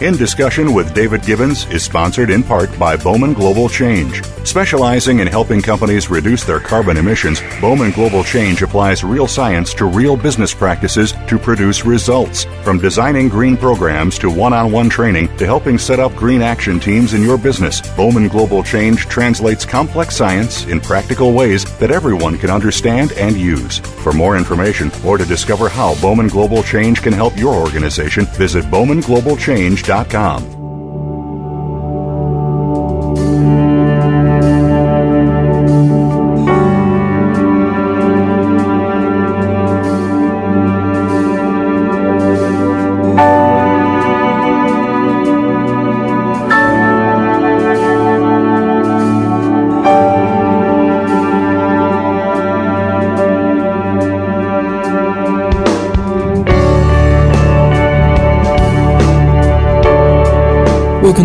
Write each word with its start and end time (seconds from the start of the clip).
In 0.00 0.16
Discussion 0.16 0.74
with 0.74 0.94
David 0.94 1.22
Gibbons 1.22 1.66
is 1.70 1.82
sponsored 1.82 2.30
in 2.30 2.44
part 2.44 2.70
by 2.78 2.96
Bowman 2.96 3.32
Global 3.32 3.68
Change. 3.68 4.22
Specializing 4.44 5.18
in 5.18 5.26
helping 5.26 5.60
companies 5.60 6.08
reduce 6.08 6.44
their 6.44 6.60
carbon 6.60 6.96
emissions, 6.96 7.42
Bowman 7.60 7.90
Global 7.90 8.22
Change 8.22 8.62
applies 8.62 9.02
real 9.02 9.26
science 9.26 9.74
to 9.74 9.86
real 9.86 10.16
business 10.16 10.54
practices 10.54 11.14
to 11.26 11.36
produce 11.36 11.84
results. 11.84 12.44
From 12.62 12.78
designing 12.78 13.28
green 13.28 13.56
programs 13.56 14.20
to 14.20 14.30
one 14.30 14.52
on 14.52 14.70
one 14.70 14.88
training 14.88 15.36
to 15.36 15.44
helping 15.44 15.78
set 15.78 15.98
up 15.98 16.14
green 16.14 16.42
action 16.42 16.78
teams 16.78 17.12
in 17.12 17.22
your 17.22 17.36
business, 17.36 17.80
Bowman 17.96 18.28
Global 18.28 18.62
Change 18.62 19.00
translates 19.06 19.64
complex 19.64 20.14
science 20.14 20.64
in 20.66 20.80
practical 20.80 21.32
ways 21.32 21.64
that 21.78 21.90
everyone 21.90 22.38
can 22.38 22.50
understand 22.50 23.10
and 23.14 23.36
use. 23.36 23.80
For 23.80 24.12
more 24.12 24.36
information 24.36 24.92
or 25.04 25.18
to 25.18 25.24
discover 25.24 25.68
how 25.68 26.00
Bowman 26.00 26.28
Global 26.28 26.62
Change 26.62 27.02
can 27.02 27.12
help 27.12 27.36
your 27.36 27.54
organization, 27.56 28.26
visit 28.26 28.64
bowmanglobalchange.com. 28.66 29.87
Welcome 29.87 29.87
to 29.88 30.57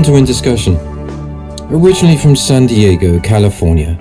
In 0.06 0.26
Discussion. 0.26 0.76
Originally 1.72 2.18
from 2.18 2.36
San 2.36 2.68
Diego, 2.68 3.22
California, 3.22 3.98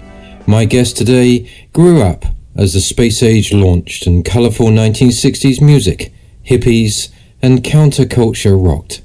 my 0.49 0.65
guest 0.65 0.97
today 0.97 1.49
grew 1.73 2.03
up 2.03 2.25
as 2.57 2.73
the 2.73 2.81
space 2.81 3.23
age 3.23 3.53
launched 3.53 4.09
and 4.09 4.25
colorful 4.25 4.67
1960s 4.67 5.63
music, 5.63 6.13
hippies, 6.45 7.13
and 7.41 7.63
counterculture 7.63 8.59
rocked. 8.61 9.01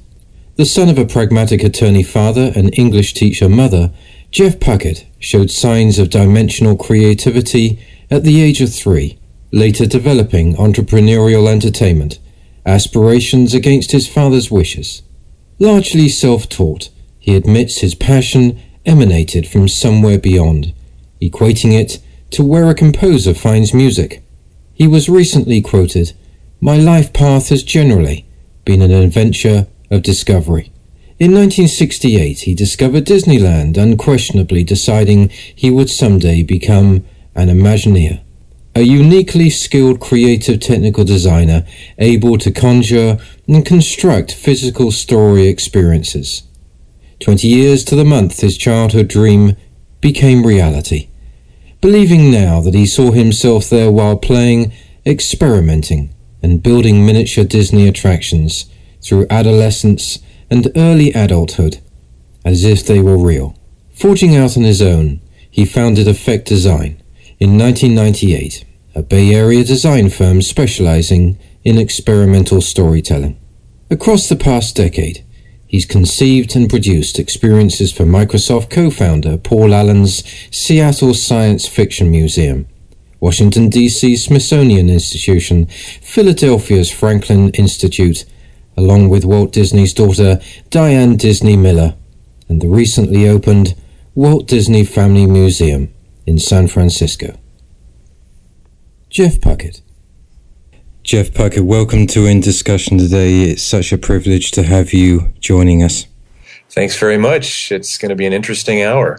The 0.56 0.66
son 0.66 0.88
of 0.88 0.98
a 0.98 1.06
pragmatic 1.06 1.62
attorney 1.62 2.02
father 2.02 2.52
and 2.56 2.76
English 2.76 3.14
teacher 3.14 3.48
mother, 3.48 3.92
Jeff 4.32 4.58
Puckett 4.58 5.04
showed 5.20 5.52
signs 5.52 6.00
of 6.00 6.10
dimensional 6.10 6.76
creativity 6.76 7.78
at 8.10 8.24
the 8.24 8.42
age 8.42 8.60
of 8.60 8.74
three, 8.74 9.18
later 9.52 9.86
developing 9.86 10.56
entrepreneurial 10.56 11.48
entertainment, 11.48 12.18
aspirations 12.66 13.54
against 13.54 13.92
his 13.92 14.08
father's 14.08 14.50
wishes. 14.50 15.02
Largely 15.60 16.08
self 16.08 16.48
taught, 16.48 16.90
he 17.28 17.36
admits 17.36 17.80
his 17.80 17.94
passion 17.94 18.58
emanated 18.86 19.46
from 19.46 19.68
somewhere 19.68 20.18
beyond, 20.18 20.72
equating 21.20 21.78
it 21.78 21.98
to 22.30 22.42
where 22.42 22.70
a 22.70 22.74
composer 22.74 23.34
finds 23.34 23.74
music. 23.74 24.22
He 24.72 24.86
was 24.86 25.10
recently 25.10 25.60
quoted 25.60 26.14
My 26.58 26.78
life 26.78 27.12
path 27.12 27.50
has 27.50 27.62
generally 27.62 28.26
been 28.64 28.80
an 28.80 28.92
adventure 28.92 29.66
of 29.90 30.00
discovery. 30.00 30.72
In 31.18 31.32
1968, 31.32 32.38
he 32.40 32.54
discovered 32.54 33.04
Disneyland, 33.04 33.76
unquestionably 33.76 34.64
deciding 34.64 35.28
he 35.28 35.70
would 35.70 35.90
someday 35.90 36.42
become 36.42 37.04
an 37.34 37.48
Imagineer 37.48 38.22
a 38.74 38.82
uniquely 38.82 39.50
skilled 39.50 39.98
creative 39.98 40.60
technical 40.60 41.04
designer 41.04 41.66
able 41.98 42.38
to 42.38 42.52
conjure 42.52 43.18
and 43.48 43.66
construct 43.66 44.32
physical 44.32 44.92
story 44.92 45.48
experiences. 45.48 46.47
Twenty 47.20 47.48
years 47.48 47.84
to 47.84 47.96
the 47.96 48.04
month 48.04 48.40
his 48.40 48.56
childhood 48.56 49.08
dream 49.08 49.56
became 50.00 50.46
reality. 50.46 51.08
Believing 51.80 52.30
now 52.30 52.60
that 52.60 52.74
he 52.74 52.86
saw 52.86 53.12
himself 53.12 53.68
there 53.68 53.90
while 53.90 54.16
playing, 54.16 54.72
experimenting, 55.06 56.14
and 56.42 56.62
building 56.62 57.04
miniature 57.04 57.44
Disney 57.44 57.88
attractions 57.88 58.66
through 59.02 59.26
adolescence 59.30 60.18
and 60.50 60.70
early 60.76 61.12
adulthood, 61.12 61.78
as 62.44 62.64
if 62.64 62.86
they 62.86 63.00
were 63.00 63.18
real. 63.18 63.56
Forging 63.92 64.36
out 64.36 64.56
on 64.56 64.62
his 64.62 64.80
own, 64.80 65.20
he 65.50 65.64
founded 65.64 66.06
Effect 66.06 66.46
Design 66.46 67.02
in 67.40 67.58
1998 67.58 68.64
a 68.94 69.02
Bay 69.02 69.32
Area 69.32 69.62
design 69.62 70.10
firm 70.10 70.42
specializing 70.42 71.38
in 71.62 71.78
experimental 71.78 72.60
storytelling. 72.60 73.38
Across 73.90 74.28
the 74.28 74.34
past 74.34 74.74
decade, 74.74 75.24
he's 75.68 75.86
conceived 75.86 76.56
and 76.56 76.68
produced 76.68 77.18
experiences 77.18 77.92
for 77.92 78.04
Microsoft 78.04 78.70
co-founder 78.70 79.36
Paul 79.36 79.72
Allen's 79.72 80.24
Seattle 80.50 81.14
Science 81.14 81.68
Fiction 81.68 82.10
Museum, 82.10 82.66
Washington, 83.20 83.68
D.C.'s 83.68 84.24
Smithsonian 84.24 84.88
Institution, 84.88 85.66
Philadelphia's 85.66 86.90
Franklin 86.90 87.50
Institute, 87.50 88.24
along 88.76 89.08
with 89.08 89.24
Walt 89.24 89.52
Disney's 89.52 89.92
daughter 89.92 90.40
Diane 90.70 91.16
Disney 91.16 91.56
Miller, 91.56 91.94
and 92.48 92.60
the 92.60 92.68
recently 92.68 93.28
opened 93.28 93.76
Walt 94.14 94.48
Disney 94.48 94.84
Family 94.84 95.26
Museum 95.26 95.92
in 96.26 96.38
San 96.38 96.66
Francisco. 96.66 97.38
Jeff 99.10 99.40
Puckett. 99.40 99.80
Jeff 101.08 101.30
Puckett, 101.30 101.64
welcome 101.64 102.06
to 102.08 102.26
In 102.26 102.42
Discussion 102.42 102.98
today. 102.98 103.44
It's 103.44 103.62
such 103.62 103.94
a 103.94 103.96
privilege 103.96 104.50
to 104.50 104.62
have 104.62 104.92
you 104.92 105.32
joining 105.40 105.82
us. 105.82 106.06
Thanks 106.68 106.98
very 106.98 107.16
much. 107.16 107.72
It's 107.72 107.96
going 107.96 108.10
to 108.10 108.14
be 108.14 108.26
an 108.26 108.34
interesting 108.34 108.82
hour. 108.82 109.18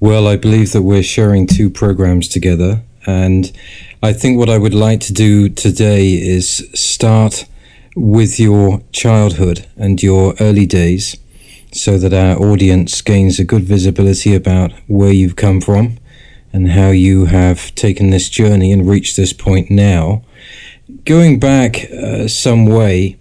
Well, 0.00 0.26
I 0.26 0.36
believe 0.36 0.72
that 0.72 0.80
we're 0.80 1.02
sharing 1.02 1.46
two 1.46 1.68
programs 1.68 2.26
together, 2.26 2.80
and 3.06 3.52
I 4.02 4.14
think 4.14 4.38
what 4.38 4.48
I 4.48 4.56
would 4.56 4.72
like 4.72 5.00
to 5.00 5.12
do 5.12 5.50
today 5.50 6.14
is 6.14 6.66
start 6.72 7.44
with 7.94 8.40
your 8.40 8.80
childhood 8.92 9.66
and 9.76 10.02
your 10.02 10.34
early 10.40 10.64
days 10.64 11.18
so 11.70 11.98
that 11.98 12.14
our 12.14 12.42
audience 12.42 13.02
gains 13.02 13.38
a 13.38 13.44
good 13.44 13.64
visibility 13.64 14.34
about 14.34 14.72
where 14.86 15.12
you've 15.12 15.36
come 15.36 15.60
from 15.60 15.98
and 16.50 16.70
how 16.70 16.88
you 16.88 17.26
have 17.26 17.74
taken 17.74 18.08
this 18.08 18.30
journey 18.30 18.72
and 18.72 18.88
reached 18.88 19.18
this 19.18 19.34
point 19.34 19.70
now. 19.70 20.22
Going 21.04 21.38
back 21.38 21.90
uh, 21.90 22.28
some 22.28 22.66
way, 22.66 23.18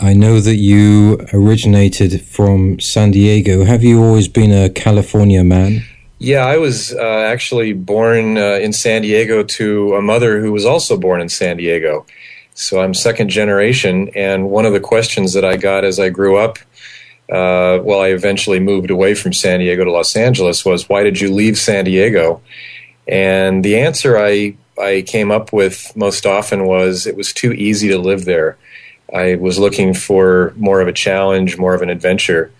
I 0.00 0.14
know 0.14 0.40
that 0.40 0.56
you 0.56 1.20
originated 1.32 2.22
from 2.22 2.80
San 2.80 3.10
Diego. 3.10 3.64
Have 3.64 3.82
you 3.82 4.02
always 4.02 4.28
been 4.28 4.52
a 4.52 4.70
California 4.70 5.44
man? 5.44 5.84
Yeah, 6.18 6.46
I 6.46 6.56
was 6.56 6.94
uh, 6.94 7.24
actually 7.28 7.74
born 7.74 8.38
uh, 8.38 8.58
in 8.62 8.72
San 8.72 9.02
Diego 9.02 9.42
to 9.42 9.94
a 9.96 10.02
mother 10.02 10.40
who 10.40 10.50
was 10.50 10.64
also 10.64 10.96
born 10.96 11.20
in 11.20 11.28
San 11.28 11.58
Diego. 11.58 12.06
So 12.54 12.80
I'm 12.80 12.94
second 12.94 13.28
generation. 13.28 14.08
And 14.14 14.48
one 14.48 14.64
of 14.64 14.72
the 14.72 14.80
questions 14.80 15.34
that 15.34 15.44
I 15.44 15.58
got 15.58 15.84
as 15.84 16.00
I 16.00 16.08
grew 16.08 16.36
up 16.36 16.58
uh, 17.28 17.80
well, 17.82 18.00
I 18.00 18.08
eventually 18.08 18.60
moved 18.60 18.90
away 18.90 19.14
from 19.14 19.32
San 19.32 19.58
Diego 19.58 19.84
to 19.84 19.90
Los 19.90 20.14
Angeles 20.14 20.64
was 20.64 20.88
why 20.88 21.02
did 21.02 21.20
you 21.20 21.32
leave 21.32 21.58
San 21.58 21.84
Diego? 21.84 22.40
And 23.08 23.64
the 23.64 23.78
answer 23.80 24.16
I 24.16 24.56
I 24.78 25.02
came 25.02 25.30
up 25.30 25.52
with 25.52 25.92
most 25.96 26.26
often 26.26 26.66
was 26.66 27.06
it 27.06 27.16
was 27.16 27.32
too 27.32 27.52
easy 27.52 27.88
to 27.88 27.98
live 27.98 28.24
there. 28.24 28.56
I 29.14 29.36
was 29.36 29.58
looking 29.58 29.94
for 29.94 30.52
more 30.56 30.80
of 30.80 30.88
a 30.88 30.92
challenge, 30.92 31.58
more 31.58 31.74
of 31.74 31.82
an 31.82 31.90
adventure. 31.90 32.50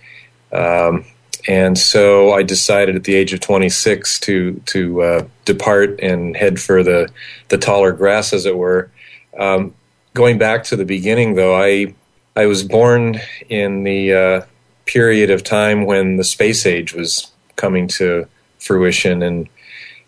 Um, 0.53 1.05
and 1.49 1.78
so 1.78 2.32
I 2.32 2.43
decided 2.43 2.97
at 2.97 3.05
the 3.05 3.15
age 3.15 3.32
of 3.32 3.41
26 3.41 4.21
to 4.21 4.60
to 4.66 5.03
uh, 5.03 5.26
depart 5.44 6.00
and 6.00 6.37
head 6.37 6.60
for 6.60 6.82
the 6.82 7.09
the 7.49 7.59
taller 7.59 7.93
grass, 7.93 8.32
as 8.32 8.47
it 8.47 8.56
were. 8.56 8.91
Um, 9.38 9.75
going 10.15 10.38
back 10.38 10.65
to 10.65 10.76
the 10.76 10.84
beginning, 10.84 11.34
though, 11.34 11.55
I 11.55 11.94
I 12.34 12.47
was 12.47 12.62
born 12.62 13.21
in 13.49 13.84
the 13.84 14.12
uh, 14.12 14.43
period 14.87 15.31
of 15.31 15.44
time 15.44 15.85
when 15.85 16.17
the 16.17 16.25
space 16.25 16.67
age 16.67 16.94
was 16.94 17.31
coming 17.56 17.88
to 17.88 18.26
fruition. 18.58 19.23
And 19.23 19.49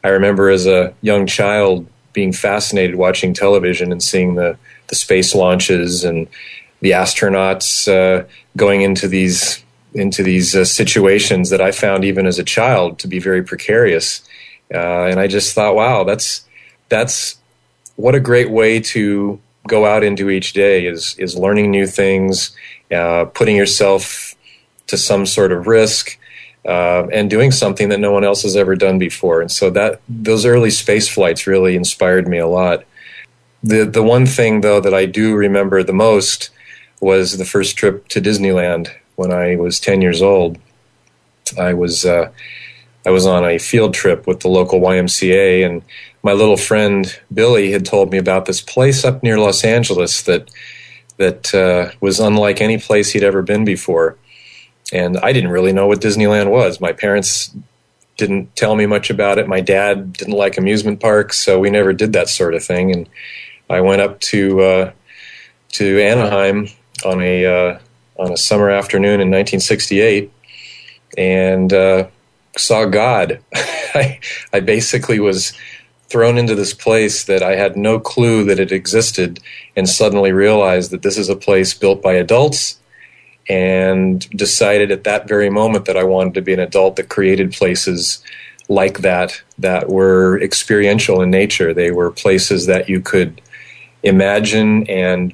I 0.02 0.08
remember 0.08 0.50
as 0.50 0.66
a 0.66 0.94
young 1.02 1.26
child 1.26 1.86
being 2.18 2.32
fascinated 2.32 2.96
watching 2.96 3.32
television 3.32 3.92
and 3.92 4.02
seeing 4.02 4.34
the, 4.34 4.58
the 4.88 4.96
space 4.96 5.36
launches 5.36 6.02
and 6.02 6.26
the 6.80 6.90
astronauts 6.90 7.86
uh, 7.86 8.26
going 8.56 8.80
into 8.80 9.06
these 9.06 9.62
into 9.94 10.24
these 10.24 10.56
uh, 10.56 10.64
situations 10.64 11.50
that 11.50 11.60
I 11.60 11.70
found 11.70 12.04
even 12.04 12.26
as 12.26 12.36
a 12.36 12.42
child 12.44 12.98
to 12.98 13.06
be 13.06 13.20
very 13.20 13.44
precarious. 13.44 14.20
Uh, 14.74 15.04
and 15.10 15.20
I 15.20 15.28
just 15.28 15.54
thought, 15.54 15.76
wow, 15.76 16.02
that's 16.02 16.44
that's 16.88 17.36
what 17.94 18.16
a 18.16 18.20
great 18.20 18.50
way 18.50 18.80
to 18.94 19.38
go 19.68 19.86
out 19.86 20.02
into 20.02 20.28
each 20.28 20.54
day 20.54 20.86
is 20.86 21.14
is 21.20 21.38
learning 21.38 21.70
new 21.70 21.86
things, 21.86 22.50
uh, 22.90 23.26
putting 23.26 23.54
yourself 23.54 24.34
to 24.88 24.96
some 24.96 25.24
sort 25.24 25.52
of 25.52 25.68
risk 25.68 26.18
uh, 26.66 27.06
and 27.12 27.30
doing 27.30 27.50
something 27.50 27.88
that 27.88 28.00
no 28.00 28.12
one 28.12 28.24
else 28.24 28.42
has 28.42 28.56
ever 28.56 28.76
done 28.76 28.98
before. 28.98 29.40
And 29.40 29.50
so 29.50 29.70
that 29.70 30.00
those 30.08 30.44
early 30.44 30.70
space 30.70 31.08
flights 31.08 31.46
really 31.46 31.76
inspired 31.76 32.28
me 32.28 32.38
a 32.38 32.46
lot. 32.46 32.84
The 33.62 33.84
the 33.84 34.02
one 34.02 34.26
thing 34.26 34.60
though 34.60 34.80
that 34.80 34.94
I 34.94 35.06
do 35.06 35.34
remember 35.34 35.82
the 35.82 35.92
most 35.92 36.50
was 37.00 37.38
the 37.38 37.44
first 37.44 37.76
trip 37.76 38.08
to 38.08 38.20
Disneyland 38.20 38.88
when 39.16 39.32
I 39.32 39.56
was 39.56 39.80
10 39.80 40.00
years 40.02 40.22
old. 40.22 40.58
I 41.58 41.74
was 41.74 42.04
uh, 42.04 42.30
I 43.06 43.10
was 43.10 43.26
on 43.26 43.44
a 43.44 43.58
field 43.58 43.94
trip 43.94 44.26
with 44.26 44.40
the 44.40 44.48
local 44.48 44.80
YMCA, 44.80 45.64
and 45.64 45.82
my 46.22 46.32
little 46.32 46.56
friend 46.56 47.18
Billy 47.32 47.72
had 47.72 47.86
told 47.86 48.10
me 48.12 48.18
about 48.18 48.46
this 48.46 48.60
place 48.60 49.04
up 49.04 49.22
near 49.22 49.38
Los 49.38 49.64
Angeles 49.64 50.22
that 50.22 50.50
that 51.16 51.54
uh, 51.54 51.90
was 52.00 52.20
unlike 52.20 52.60
any 52.60 52.78
place 52.78 53.10
he'd 53.10 53.24
ever 53.24 53.42
been 53.42 53.64
before. 53.64 54.16
And 54.92 55.18
I 55.18 55.32
didn't 55.32 55.50
really 55.50 55.72
know 55.72 55.86
what 55.86 56.00
Disneyland 56.00 56.50
was. 56.50 56.80
My 56.80 56.92
parents 56.92 57.54
didn't 58.16 58.54
tell 58.56 58.74
me 58.74 58.86
much 58.86 59.10
about 59.10 59.38
it. 59.38 59.48
My 59.48 59.60
dad 59.60 60.12
didn't 60.12 60.34
like 60.34 60.58
amusement 60.58 61.00
parks, 61.00 61.38
so 61.38 61.58
we 61.58 61.70
never 61.70 61.92
did 61.92 62.12
that 62.14 62.28
sort 62.28 62.54
of 62.54 62.64
thing. 62.64 62.92
And 62.92 63.08
I 63.70 63.80
went 63.80 64.02
up 64.02 64.20
to 64.20 64.60
uh, 64.60 64.92
to 65.72 66.02
Anaheim 66.02 66.68
on 67.04 67.22
a 67.22 67.46
uh, 67.46 67.78
on 68.18 68.32
a 68.32 68.36
summer 68.36 68.70
afternoon 68.70 69.20
in 69.20 69.30
1968 69.30 70.32
and 71.16 71.72
uh, 71.72 72.08
saw 72.56 72.84
God. 72.84 73.40
I, 73.54 74.20
I 74.52 74.60
basically 74.60 75.20
was 75.20 75.52
thrown 76.08 76.38
into 76.38 76.54
this 76.54 76.72
place 76.72 77.24
that 77.24 77.42
I 77.42 77.56
had 77.56 77.76
no 77.76 78.00
clue 78.00 78.44
that 78.44 78.58
it 78.58 78.72
existed, 78.72 79.40
and 79.76 79.88
suddenly 79.88 80.32
realized 80.32 80.90
that 80.90 81.02
this 81.02 81.18
is 81.18 81.28
a 81.28 81.36
place 81.36 81.74
built 81.74 82.02
by 82.02 82.14
adults. 82.14 82.78
And 83.48 84.28
decided 84.30 84.90
at 84.90 85.04
that 85.04 85.26
very 85.26 85.48
moment 85.48 85.86
that 85.86 85.96
I 85.96 86.04
wanted 86.04 86.34
to 86.34 86.42
be 86.42 86.52
an 86.52 86.60
adult 86.60 86.96
that 86.96 87.08
created 87.08 87.52
places 87.52 88.22
like 88.68 88.98
that 88.98 89.40
that 89.58 89.88
were 89.88 90.40
experiential 90.42 91.22
in 91.22 91.30
nature. 91.30 91.72
They 91.72 91.90
were 91.90 92.10
places 92.10 92.66
that 92.66 92.88
you 92.88 93.00
could 93.00 93.40
imagine 94.02 94.88
and 94.88 95.32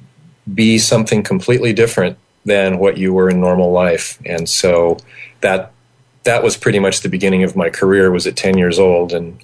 be 0.52 0.78
something 0.78 1.22
completely 1.22 1.72
different 1.72 2.16
than 2.44 2.78
what 2.78 2.98
you 2.98 3.12
were 3.12 3.28
in 3.28 3.40
normal 3.40 3.72
life. 3.72 4.18
And 4.24 4.48
so 4.48 4.98
that 5.40 5.72
that 6.24 6.42
was 6.42 6.56
pretty 6.56 6.78
much 6.78 7.00
the 7.00 7.08
beginning 7.08 7.42
of 7.42 7.56
my 7.56 7.70
career. 7.70 8.10
Was 8.10 8.26
at 8.26 8.36
ten 8.36 8.56
years 8.56 8.78
old, 8.78 9.12
and 9.12 9.38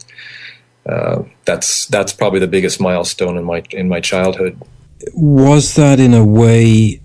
uh, 0.86 1.22
that's 1.44 1.86
that's 1.86 2.12
probably 2.12 2.40
the 2.40 2.46
biggest 2.46 2.80
milestone 2.80 3.36
in 3.36 3.44
my 3.44 3.62
in 3.70 3.88
my 3.88 4.00
childhood. 4.00 4.60
Was 5.14 5.74
that 5.76 5.98
in 6.00 6.14
a 6.14 6.24
way 6.24 6.99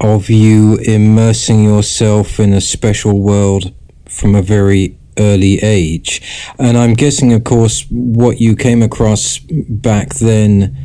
of 0.00 0.30
you 0.30 0.76
immersing 0.76 1.64
yourself 1.64 2.38
in 2.38 2.52
a 2.52 2.60
special 2.60 3.20
world 3.20 3.74
from 4.08 4.34
a 4.34 4.42
very 4.42 4.98
early 5.18 5.58
age? 5.62 6.22
And 6.58 6.76
I'm 6.76 6.94
guessing, 6.94 7.32
of 7.32 7.44
course, 7.44 7.86
what 7.90 8.40
you 8.40 8.56
came 8.56 8.82
across 8.82 9.38
back 9.38 10.14
then 10.14 10.76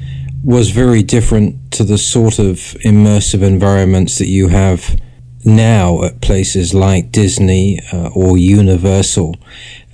was 0.43 0.71
very 0.71 1.03
different 1.03 1.71
to 1.71 1.83
the 1.83 1.97
sort 1.97 2.37
of 2.39 2.57
immersive 2.83 3.41
environments 3.41 4.17
that 4.17 4.27
you 4.27 4.49
have 4.49 4.99
now 5.45 6.03
at 6.03 6.21
places 6.21 6.73
like 6.73 7.11
Disney 7.11 7.79
uh, 7.91 8.09
or 8.13 8.37
Universal. 8.37 9.35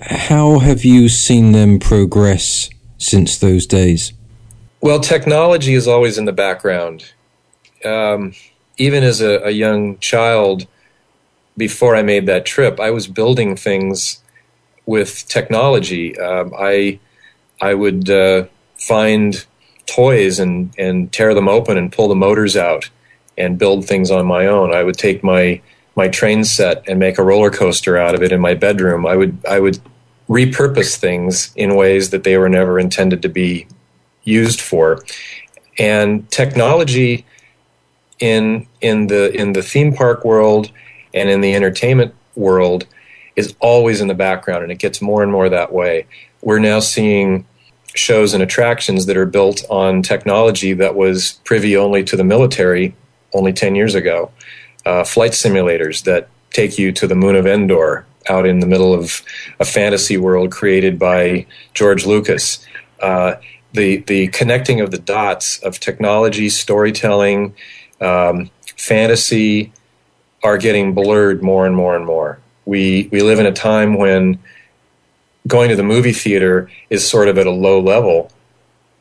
How 0.00 0.58
have 0.58 0.84
you 0.84 1.08
seen 1.08 1.52
them 1.52 1.78
progress 1.78 2.70
since 2.98 3.38
those 3.38 3.66
days? 3.66 4.12
Well, 4.80 5.00
technology 5.00 5.74
is 5.74 5.86
always 5.86 6.16
in 6.18 6.24
the 6.24 6.32
background. 6.32 7.12
Um, 7.84 8.34
even 8.80 9.04
as 9.04 9.20
a, 9.20 9.40
a, 9.44 9.50
young 9.50 9.98
child, 9.98 10.66
before 11.54 11.94
I 11.94 12.02
made 12.02 12.24
that 12.26 12.46
trip, 12.46 12.80
I 12.80 12.90
was 12.90 13.06
building 13.06 13.54
things 13.54 14.22
with 14.86 15.28
technology. 15.28 16.18
Um, 16.18 16.54
I 16.58 16.98
I 17.60 17.74
would 17.74 18.08
uh, 18.08 18.46
find 18.78 19.44
toys 19.84 20.38
and, 20.38 20.72
and 20.78 21.12
tear 21.12 21.34
them 21.34 21.46
open 21.46 21.76
and 21.76 21.92
pull 21.92 22.08
the 22.08 22.14
motors 22.14 22.56
out 22.56 22.88
and 23.36 23.58
build 23.58 23.84
things 23.84 24.10
on 24.10 24.24
my 24.24 24.46
own. 24.46 24.74
I 24.74 24.82
would 24.82 24.96
take 24.96 25.22
my 25.22 25.60
my 25.94 26.08
train 26.08 26.42
set 26.42 26.82
and 26.88 26.98
make 26.98 27.18
a 27.18 27.22
roller 27.22 27.50
coaster 27.50 27.98
out 27.98 28.14
of 28.14 28.22
it 28.22 28.32
in 28.32 28.40
my 28.40 28.54
bedroom. 28.54 29.04
I 29.06 29.14
would 29.14 29.36
I 29.46 29.60
would 29.60 29.78
repurpose 30.26 30.96
things 30.96 31.52
in 31.54 31.76
ways 31.76 32.08
that 32.10 32.24
they 32.24 32.38
were 32.38 32.48
never 32.48 32.80
intended 32.80 33.20
to 33.20 33.28
be 33.28 33.66
used 34.24 34.62
for. 34.62 35.04
And 35.78 36.30
technology 36.30 37.26
in 38.20 38.66
in 38.80 39.08
the 39.08 39.32
in 39.34 39.54
the 39.54 39.62
theme 39.62 39.92
park 39.92 40.24
world 40.24 40.70
and 41.14 41.28
in 41.28 41.40
the 41.40 41.54
entertainment 41.54 42.14
world 42.36 42.86
is 43.36 43.54
always 43.60 44.00
in 44.00 44.08
the 44.08 44.14
background 44.14 44.62
and 44.62 44.70
it 44.70 44.78
gets 44.78 45.00
more 45.00 45.22
and 45.22 45.32
more 45.32 45.48
that 45.48 45.72
way. 45.72 46.06
We're 46.42 46.58
now 46.58 46.80
seeing 46.80 47.46
shows 47.94 48.34
and 48.34 48.42
attractions 48.42 49.06
that 49.06 49.16
are 49.16 49.26
built 49.26 49.64
on 49.68 50.02
technology 50.02 50.72
that 50.74 50.94
was 50.94 51.40
privy 51.44 51.76
only 51.76 52.04
to 52.04 52.16
the 52.16 52.24
military 52.24 52.94
only 53.32 53.52
10 53.52 53.74
years 53.74 53.94
ago. 53.94 54.30
Uh, 54.86 55.04
flight 55.04 55.32
simulators 55.32 56.04
that 56.04 56.28
take 56.50 56.78
you 56.78 56.92
to 56.92 57.06
the 57.06 57.14
moon 57.14 57.36
of 57.36 57.46
Endor 57.46 58.06
out 58.28 58.46
in 58.46 58.60
the 58.60 58.66
middle 58.66 58.92
of 58.92 59.22
a 59.58 59.64
fantasy 59.64 60.16
world 60.16 60.50
created 60.50 60.98
by 60.98 61.46
George 61.74 62.06
Lucas. 62.06 62.64
Uh, 63.00 63.34
the, 63.72 63.98
the 63.98 64.28
connecting 64.28 64.80
of 64.80 64.90
the 64.90 64.98
dots 64.98 65.58
of 65.60 65.78
technology, 65.80 66.48
storytelling, 66.48 67.54
um, 68.00 68.50
fantasy 68.76 69.72
are 70.42 70.58
getting 70.58 70.94
blurred 70.94 71.42
more 71.42 71.66
and 71.66 71.76
more 71.76 71.96
and 71.96 72.06
more. 72.06 72.38
We, 72.64 73.08
we 73.12 73.22
live 73.22 73.38
in 73.38 73.46
a 73.46 73.52
time 73.52 73.94
when 73.94 74.38
going 75.46 75.70
to 75.70 75.76
the 75.76 75.82
movie 75.82 76.12
theater 76.12 76.70
is 76.90 77.08
sort 77.08 77.28
of 77.28 77.38
at 77.38 77.46
a 77.46 77.50
low 77.50 77.80
level 77.80 78.30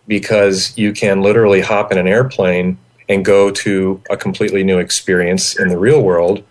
because 0.08 0.78
you 0.78 0.92
can 0.92 1.22
literally 1.22 1.62
hop 1.62 1.92
in 1.92 1.98
an 1.98 2.08
airplane 2.08 2.78
and 3.08 3.26
go 3.26 3.52
to 3.52 4.02
a 4.10 4.18
completely 4.18 4.64
new 4.64 4.80
experience 4.80 5.58
in 5.60 5.68
the 5.68 5.78
real 5.78 6.02
world 6.02 6.44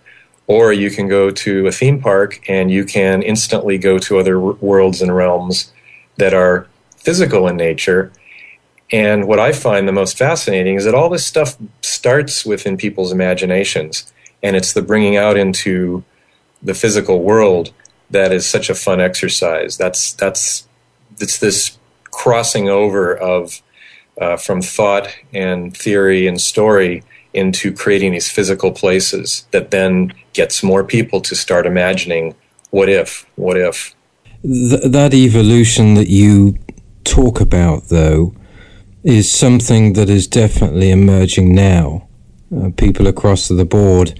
or 0.47 0.73
you 0.73 0.89
can 0.89 1.07
go 1.07 1.29
to 1.29 1.67
a 1.67 1.71
theme 1.71 2.01
park 2.01 2.41
and 2.49 2.71
you 2.71 2.83
can 2.83 3.21
instantly 3.21 3.77
go 3.77 3.99
to 3.99 4.17
other 4.17 4.39
worlds 4.39 5.01
and 5.01 5.15
realms 5.15 5.71
that 6.17 6.33
are 6.33 6.67
physical 6.97 7.47
in 7.47 7.55
nature 7.55 8.11
and 8.91 9.27
what 9.27 9.39
i 9.39 9.51
find 9.51 9.87
the 9.87 9.93
most 9.93 10.17
fascinating 10.17 10.75
is 10.75 10.85
that 10.85 10.95
all 10.95 11.09
this 11.09 11.25
stuff 11.25 11.57
starts 11.81 12.45
within 12.45 12.77
people's 12.77 13.11
imaginations 13.11 14.11
and 14.41 14.55
it's 14.55 14.73
the 14.73 14.81
bringing 14.81 15.17
out 15.17 15.37
into 15.37 16.03
the 16.61 16.73
physical 16.73 17.21
world 17.21 17.71
that 18.09 18.31
is 18.31 18.45
such 18.45 18.69
a 18.69 18.75
fun 18.75 18.99
exercise. 18.99 19.77
That's 19.77 20.13
that's 20.13 20.67
it's 21.19 21.37
this 21.37 21.77
crossing 22.05 22.69
over 22.69 23.15
of 23.15 23.61
uh, 24.19 24.37
from 24.37 24.61
thought 24.61 25.15
and 25.33 25.75
theory 25.75 26.27
and 26.27 26.39
story 26.41 27.03
into 27.33 27.71
creating 27.71 28.11
these 28.11 28.29
physical 28.29 28.71
places 28.71 29.47
that 29.51 29.71
then 29.71 30.13
gets 30.33 30.63
more 30.63 30.83
people 30.83 31.21
to 31.21 31.35
start 31.35 31.67
imagining 31.67 32.35
what 32.71 32.89
if, 32.89 33.25
what 33.35 33.55
if. 33.55 33.93
Th- 34.41 34.81
that 34.83 35.13
evolution 35.13 35.93
that 35.93 36.07
you 36.07 36.57
talk 37.03 37.39
about, 37.39 37.89
though, 37.89 38.33
is 39.03 39.31
something 39.31 39.93
that 39.93 40.09
is 40.09 40.27
definitely 40.27 40.91
emerging 40.91 41.53
now. 41.55 42.07
Uh, 42.55 42.69
people 42.75 43.07
across 43.07 43.47
the 43.47 43.65
board 43.65 44.19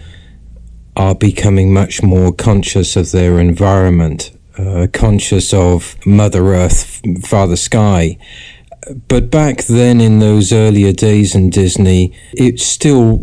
are 0.96 1.16
becoming 1.16 1.74
much 1.74 2.04
more 2.04 2.32
conscious 2.32 2.96
of 2.96 3.12
their 3.12 3.40
environment, 3.40 4.32
uh, 4.58 4.88
conscious 4.94 5.54
of 5.54 5.96
Mother 6.06 6.54
Earth, 6.54 7.02
Father 7.24 7.56
Sky. 7.56 8.18
But 9.08 9.30
back 9.30 9.64
then, 9.64 10.02
in 10.02 10.20
those 10.20 10.54
earlier 10.54 10.94
days 10.94 11.36
in 11.36 11.50
Disney, 11.50 12.16
it 12.34 12.60
still 12.60 13.20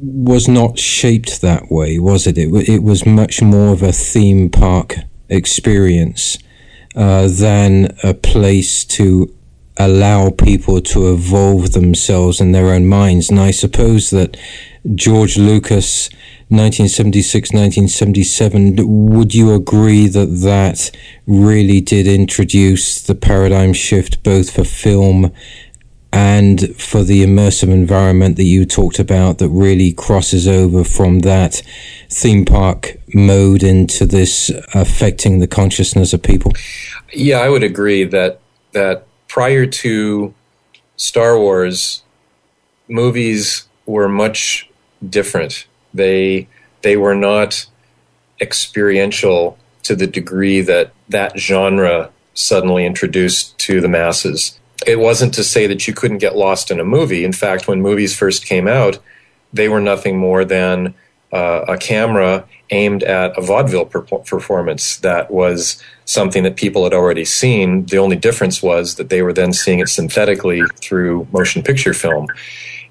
was 0.00 0.48
not 0.48 0.78
shaped 0.78 1.40
that 1.40 1.70
way, 1.70 1.98
was 1.98 2.26
it? 2.26 2.36
It, 2.36 2.68
it 2.68 2.82
was 2.82 3.06
much 3.06 3.40
more 3.42 3.72
of 3.72 3.82
a 3.82 3.92
theme 3.92 4.50
park 4.50 4.96
experience 5.28 6.38
uh, 6.94 7.28
than 7.28 7.96
a 8.02 8.14
place 8.14 8.84
to 8.84 9.34
allow 9.76 10.30
people 10.30 10.80
to 10.80 11.12
evolve 11.12 11.72
themselves 11.72 12.40
in 12.40 12.52
their 12.52 12.66
own 12.66 12.86
minds. 12.86 13.30
And 13.30 13.40
I 13.40 13.50
suppose 13.50 14.10
that 14.10 14.36
George 14.94 15.36
Lucas 15.36 16.10
1976, 16.48 17.52
1977, 17.52 18.76
would 19.10 19.34
you 19.34 19.52
agree 19.54 20.06
that 20.08 20.26
that 20.26 20.90
really 21.26 21.80
did 21.80 22.06
introduce 22.06 23.02
the 23.02 23.14
paradigm 23.14 23.72
shift 23.72 24.22
both 24.22 24.50
for 24.50 24.62
film 24.62 25.32
and 26.12 26.76
for 26.76 27.02
the 27.02 27.24
immersive 27.24 27.72
environment 27.72 28.36
that 28.36 28.44
you 28.44 28.64
talked 28.64 29.00
about 29.00 29.38
that 29.38 29.48
really 29.48 29.92
crosses 29.92 30.46
over 30.46 30.84
from 30.84 31.20
that 31.20 31.60
theme 32.08 32.44
park 32.44 32.96
mode 33.12 33.64
into 33.64 34.06
this 34.06 34.48
affecting 34.74 35.40
the 35.40 35.48
consciousness 35.48 36.12
of 36.12 36.22
people? 36.22 36.52
Yeah, 37.12 37.38
I 37.38 37.48
would 37.48 37.64
agree 37.64 38.04
that 38.04 38.40
that 38.72 39.06
prior 39.34 39.66
to 39.66 40.32
Star 40.94 41.36
Wars, 41.36 42.04
movies 42.86 43.66
were 43.84 44.08
much 44.08 44.70
different 45.10 45.66
they 45.92 46.46
they 46.82 46.96
were 46.96 47.16
not 47.16 47.66
experiential 48.40 49.58
to 49.82 49.96
the 49.96 50.06
degree 50.06 50.60
that 50.60 50.92
that 51.08 51.36
genre 51.36 52.10
suddenly 52.34 52.86
introduced 52.86 53.58
to 53.58 53.80
the 53.80 53.88
masses. 53.88 54.60
It 54.86 55.00
wasn't 55.00 55.34
to 55.34 55.42
say 55.42 55.66
that 55.66 55.88
you 55.88 55.94
couldn't 55.94 56.18
get 56.18 56.36
lost 56.36 56.70
in 56.70 56.78
a 56.78 56.84
movie. 56.84 57.24
In 57.24 57.32
fact, 57.32 57.66
when 57.66 57.82
movies 57.82 58.14
first 58.14 58.46
came 58.46 58.68
out, 58.68 58.98
they 59.52 59.68
were 59.68 59.80
nothing 59.80 60.16
more 60.16 60.44
than 60.44 60.94
uh, 61.32 61.64
a 61.66 61.76
camera 61.76 62.44
aimed 62.70 63.02
at 63.02 63.36
a 63.36 63.40
vaudeville 63.40 63.86
per- 63.86 64.02
performance 64.02 64.98
that 64.98 65.30
was 65.30 65.82
something 66.04 66.42
that 66.42 66.56
people 66.56 66.84
had 66.84 66.92
already 66.92 67.24
seen. 67.24 67.86
The 67.86 67.98
only 67.98 68.16
difference 68.16 68.62
was 68.62 68.96
that 68.96 69.08
they 69.08 69.22
were 69.22 69.32
then 69.32 69.52
seeing 69.52 69.78
it 69.78 69.88
synthetically 69.88 70.62
through 70.80 71.26
motion 71.32 71.62
picture 71.62 71.94
film. 71.94 72.26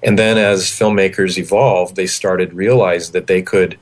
And 0.02 0.18
then 0.18 0.36
as 0.36 0.64
filmmakers 0.64 1.38
evolved, 1.38 1.96
they 1.96 2.06
started 2.06 2.52
realize 2.52 3.12
that 3.12 3.26
they 3.26 3.40
could 3.40 3.78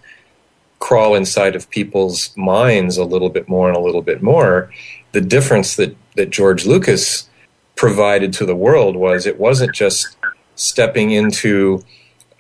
crawl 0.79 1.15
inside 1.15 1.57
of 1.57 1.71
people's 1.71 2.37
minds 2.37 2.97
a 2.97 3.05
little 3.05 3.31
bit 3.31 3.49
more 3.49 3.69
and 3.69 3.77
a 3.77 3.81
little 3.81 4.03
bit 4.03 4.23
more. 4.23 4.71
The 5.13 5.21
difference 5.21 5.77
that, 5.77 5.97
that 6.17 6.31
George 6.31 6.67
Lucas 6.67 7.29
provided 7.77 8.33
to 8.35 8.47
the 8.47 8.57
world 8.57 8.97
was 8.97 9.27
it 9.27 9.39
wasn't 9.39 9.75
just 9.75 10.17
stepping 10.55 11.11
into 11.11 11.83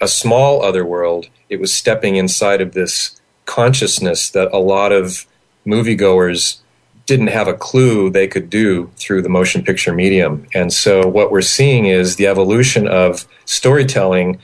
a 0.00 0.08
small 0.08 0.62
other 0.62 0.84
world, 0.84 1.28
it 1.48 1.60
was 1.60 1.72
stepping 1.72 2.16
inside 2.16 2.60
of 2.60 2.72
this 2.72 3.20
consciousness 3.44 4.30
that 4.30 4.52
a 4.52 4.58
lot 4.58 4.90
of 4.90 5.26
moviegoers 5.66 6.61
didn't 7.06 7.28
have 7.28 7.48
a 7.48 7.54
clue 7.54 8.10
they 8.10 8.28
could 8.28 8.48
do 8.48 8.90
through 8.96 9.22
the 9.22 9.28
motion 9.28 9.62
picture 9.62 9.92
medium. 9.92 10.46
And 10.54 10.72
so 10.72 11.06
what 11.06 11.30
we're 11.30 11.42
seeing 11.42 11.86
is 11.86 12.16
the 12.16 12.26
evolution 12.26 12.86
of 12.86 13.26
storytelling 13.44 14.38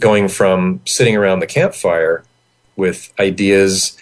going 0.00 0.28
from 0.28 0.80
sitting 0.86 1.16
around 1.16 1.40
the 1.40 1.46
campfire 1.46 2.24
with 2.76 3.12
ideas, 3.18 3.96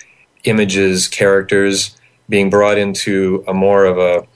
images, 0.44 1.08
characters 1.08 1.96
being 2.28 2.50
brought 2.50 2.78
into 2.78 3.44
a 3.48 3.54
more 3.54 3.84
of 3.84 3.98
a 3.98 4.26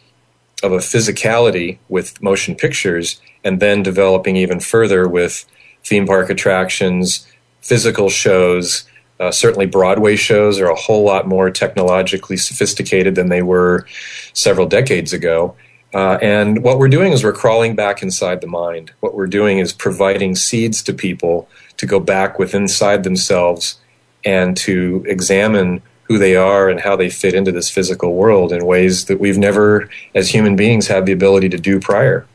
of 0.63 0.73
a 0.73 0.79
physicality 0.79 1.79
with 1.89 2.21
motion 2.23 2.55
pictures 2.55 3.21
and 3.45 3.61
then 3.61 3.83
developing 3.83 4.37
even 4.37 4.61
further 4.61 5.09
with 5.09 5.47
theme 5.85 6.07
park 6.07 6.29
attractions, 6.29 7.27
physical 7.63 8.11
shows, 8.11 8.85
uh, 9.21 9.31
certainly, 9.31 9.67
Broadway 9.67 10.17
shows 10.17 10.59
are 10.59 10.71
a 10.71 10.75
whole 10.75 11.05
lot 11.05 11.29
more 11.29 11.51
technologically 11.51 12.39
sophisticated 12.39 13.15
than 13.15 13.29
they 13.29 13.43
were 13.43 13.87
several 14.33 14.67
decades 14.67 15.13
ago. 15.13 15.55
Uh, 15.93 16.19
and 16.23 16.63
what 16.63 16.79
we're 16.79 16.89
doing 16.89 17.13
is 17.13 17.23
we're 17.23 17.33
crawling 17.33 17.75
back 17.75 18.03
inside 18.03 18.41
the 18.41 18.47
mind. 18.47 18.93
What 19.01 19.15
we're 19.15 19.27
doing 19.27 19.59
is 19.59 19.73
providing 19.73 20.37
seeds 20.37 20.83
to 20.85 20.95
people 20.95 21.49
to 21.77 21.87
go 21.87 22.01
back 22.01 22.39
within 22.39 22.63
inside 22.63 23.05
themselves 23.05 23.79
and 24.25 24.57
to 24.57 25.05
examine 25.07 25.83
who 26.05 26.19
they 26.19 26.37
are 26.37 26.69
and 26.69 26.81
how 26.81 26.97
they 26.97 27.11
fit 27.11 27.35
into 27.35 27.53
this 27.53 27.71
physical 27.71 28.15
world 28.15 28.53
in 28.53 28.65
ways 28.65 29.05
that 29.07 29.21
we've 29.21 29.39
never, 29.39 29.89
as 30.15 30.31
human 30.31 30.57
beings, 30.57 30.87
had 30.87 31.07
the 31.07 31.13
ability 31.13 31.49
to 31.49 31.59
do 31.59 31.79
prior. 31.79 32.27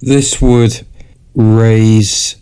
This 0.00 0.40
would 0.40 0.86
raise 1.34 2.36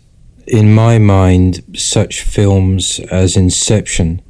in 0.47 0.73
my 0.73 0.97
mind, 0.97 1.63
such 1.75 2.21
films 2.21 2.99
as 3.11 3.37
Inception, 3.37 4.21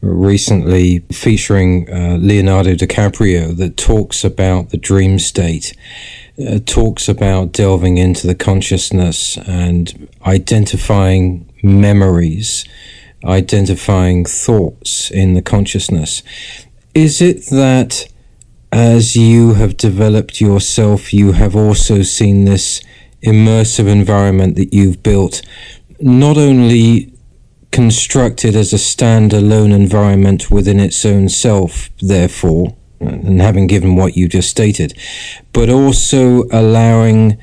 recently 0.00 1.00
featuring 1.10 1.90
uh, 1.90 2.16
Leonardo 2.20 2.74
DiCaprio, 2.74 3.56
that 3.56 3.76
talks 3.76 4.24
about 4.24 4.70
the 4.70 4.76
dream 4.76 5.18
state, 5.18 5.76
uh, 6.38 6.58
talks 6.64 7.08
about 7.08 7.52
delving 7.52 7.98
into 7.98 8.26
the 8.26 8.34
consciousness 8.34 9.36
and 9.38 10.08
identifying 10.26 11.50
memories, 11.62 12.64
identifying 13.24 14.24
thoughts 14.24 15.10
in 15.10 15.34
the 15.34 15.42
consciousness. 15.42 16.22
Is 16.94 17.20
it 17.20 17.46
that 17.50 18.08
as 18.72 19.16
you 19.16 19.54
have 19.54 19.76
developed 19.76 20.40
yourself, 20.40 21.12
you 21.12 21.32
have 21.32 21.56
also 21.56 22.02
seen 22.02 22.44
this? 22.44 22.82
Immersive 23.24 23.86
environment 23.86 24.56
that 24.56 24.72
you've 24.72 25.02
built, 25.02 25.42
not 26.00 26.36
only 26.36 27.12
constructed 27.70 28.56
as 28.56 28.72
a 28.72 28.76
standalone 28.76 29.74
environment 29.74 30.50
within 30.50 30.80
its 30.80 31.04
own 31.04 31.28
self, 31.28 31.90
therefore, 32.00 32.74
and 33.00 33.40
having 33.40 33.66
given 33.66 33.96
what 33.96 34.16
you 34.16 34.28
just 34.28 34.48
stated, 34.48 34.98
but 35.52 35.68
also 35.68 36.44
allowing 36.50 37.36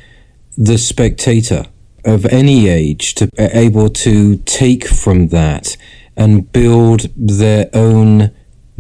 the 0.58 0.78
spectator 0.78 1.66
of 2.06 2.26
any 2.26 2.68
age 2.68 3.16
to 3.16 3.28
be 3.28 3.44
able 3.44 3.90
to 3.90 4.38
take 4.38 4.88
from 4.88 5.30
that 5.30 5.78
and 6.16 6.52
build 6.52 7.08
their 7.16 7.70
own 7.74 8.32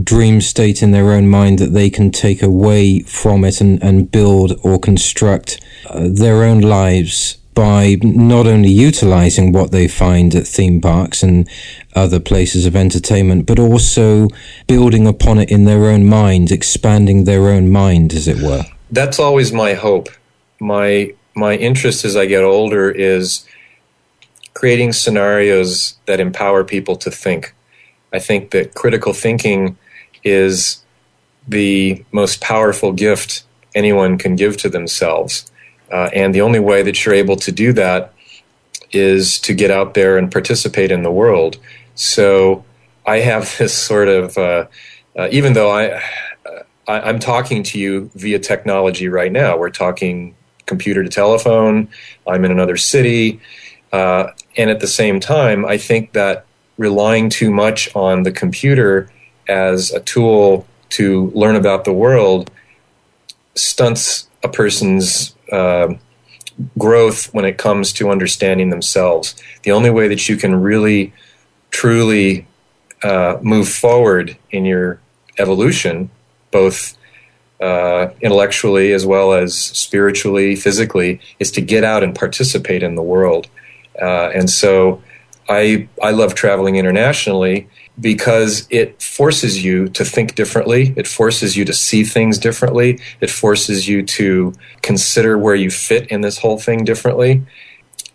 dream 0.01 0.41
state 0.41 0.81
in 0.81 0.91
their 0.91 1.11
own 1.11 1.27
mind 1.27 1.59
that 1.59 1.73
they 1.73 1.89
can 1.89 2.11
take 2.11 2.41
away 2.41 3.01
from 3.01 3.43
it 3.43 3.61
and, 3.61 3.81
and 3.83 4.11
build 4.11 4.59
or 4.63 4.79
construct 4.79 5.63
uh, 5.89 6.07
their 6.11 6.43
own 6.43 6.61
lives 6.61 7.37
by 7.53 7.97
not 8.01 8.47
only 8.47 8.69
utilizing 8.69 9.51
what 9.51 9.71
they 9.71 9.87
find 9.87 10.33
at 10.33 10.47
theme 10.47 10.81
parks 10.81 11.21
and 11.21 11.47
other 11.95 12.19
places 12.19 12.65
of 12.65 12.75
entertainment, 12.75 13.45
but 13.45 13.59
also 13.59 14.27
building 14.67 15.05
upon 15.05 15.37
it 15.37 15.51
in 15.51 15.65
their 15.65 15.85
own 15.85 16.05
mind, 16.05 16.51
expanding 16.51 17.25
their 17.25 17.49
own 17.49 17.69
mind, 17.69 18.13
as 18.13 18.27
it 18.27 18.41
were. 18.41 18.63
That's 18.91 19.19
always 19.19 19.51
my 19.51 19.73
hope. 19.73 20.09
My 20.59 21.13
my 21.35 21.55
interest 21.55 22.05
as 22.05 22.15
I 22.15 22.25
get 22.25 22.43
older 22.43 22.91
is 22.91 23.47
creating 24.53 24.93
scenarios 24.93 25.95
that 26.05 26.19
empower 26.19 26.63
people 26.63 26.95
to 26.97 27.09
think. 27.09 27.55
I 28.11 28.19
think 28.19 28.51
that 28.51 28.75
critical 28.75 29.13
thinking 29.13 29.77
is 30.23 30.83
the 31.47 32.03
most 32.11 32.41
powerful 32.41 32.91
gift 32.91 33.43
anyone 33.75 34.17
can 34.17 34.35
give 34.35 34.57
to 34.57 34.69
themselves. 34.69 35.51
Uh, 35.91 36.09
and 36.13 36.33
the 36.33 36.41
only 36.41 36.59
way 36.59 36.81
that 36.81 37.05
you're 37.05 37.13
able 37.13 37.35
to 37.35 37.51
do 37.51 37.73
that 37.73 38.13
is 38.91 39.39
to 39.39 39.53
get 39.53 39.71
out 39.71 39.93
there 39.93 40.17
and 40.17 40.31
participate 40.31 40.91
in 40.91 41.03
the 41.03 41.11
world. 41.11 41.57
So 41.95 42.63
I 43.05 43.19
have 43.19 43.55
this 43.57 43.73
sort 43.73 44.07
of, 44.07 44.37
uh, 44.37 44.67
uh, 45.17 45.27
even 45.31 45.53
though 45.53 45.71
I, 45.71 46.01
I, 46.87 47.09
am 47.09 47.19
talking 47.19 47.63
to 47.63 47.79
you 47.79 48.09
via 48.15 48.39
technology 48.39 49.07
right 49.07 49.31
now, 49.31 49.57
we're 49.57 49.69
talking 49.69 50.35
computer 50.65 51.03
to 51.03 51.09
telephone, 51.09 51.89
I'm 52.27 52.45
in 52.45 52.51
another 52.51 52.77
city. 52.77 53.39
Uh, 53.91 54.27
and 54.57 54.69
at 54.69 54.79
the 54.79 54.87
same 54.87 55.19
time, 55.19 55.65
I 55.65 55.77
think 55.77 56.13
that 56.13 56.45
relying 56.77 57.29
too 57.29 57.51
much 57.51 57.93
on 57.95 58.23
the 58.23 58.31
computer 58.31 59.09
as 59.47 59.91
a 59.91 59.99
tool 59.99 60.65
to 60.89 61.31
learn 61.33 61.55
about 61.55 61.85
the 61.85 61.93
world 61.93 62.51
stunts 63.55 64.27
a 64.43 64.49
person's 64.49 65.35
uh, 65.51 65.93
growth 66.77 67.33
when 67.33 67.45
it 67.45 67.57
comes 67.57 67.93
to 67.93 68.09
understanding 68.09 68.69
themselves. 68.69 69.35
The 69.63 69.71
only 69.71 69.89
way 69.89 70.07
that 70.07 70.29
you 70.29 70.37
can 70.37 70.55
really, 70.55 71.13
truly 71.71 72.45
uh, 73.03 73.37
move 73.41 73.69
forward 73.69 74.37
in 74.51 74.65
your 74.65 74.99
evolution, 75.39 76.09
both 76.51 76.97
uh, 77.61 78.09
intellectually 78.21 78.91
as 78.93 79.05
well 79.05 79.33
as 79.33 79.55
spiritually, 79.55 80.55
physically, 80.55 81.19
is 81.39 81.51
to 81.51 81.61
get 81.61 81.83
out 81.83 82.03
and 82.03 82.15
participate 82.15 82.83
in 82.83 82.95
the 82.95 83.01
world. 83.01 83.47
Uh, 84.01 84.29
and 84.29 84.49
so 84.49 85.01
I, 85.49 85.87
I 86.01 86.11
love 86.11 86.35
traveling 86.35 86.75
internationally 86.75 87.67
because 87.99 88.67
it 88.69 89.01
forces 89.01 89.63
you 89.63 89.87
to 89.89 90.03
think 90.03 90.35
differently. 90.35 90.93
It 90.97 91.07
forces 91.07 91.55
you 91.55 91.63
to 91.65 91.73
see 91.73 92.03
things 92.03 92.37
differently. 92.37 92.99
It 93.21 93.29
forces 93.29 93.87
you 93.87 94.03
to 94.03 94.53
consider 94.81 95.37
where 95.37 95.55
you 95.55 95.69
fit 95.69 96.07
in 96.09 96.21
this 96.21 96.39
whole 96.39 96.57
thing 96.57 96.83
differently. 96.83 97.43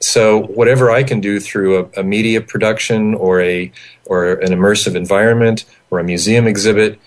So 0.01 0.43
whatever 0.43 0.91
I 0.91 1.03
can 1.03 1.21
do 1.21 1.41
through 1.41 1.79
a, 1.79 2.01
a 2.01 2.03
media 2.03 2.41
production 2.41 3.15
or 3.15 3.41
a 3.41 3.71
or 4.07 4.35
an 4.35 4.53
immersive 4.53 4.95
environment 4.95 5.65
or 5.91 5.99
a 5.99 6.05
museum 6.05 6.47
exhibit, 6.47 7.01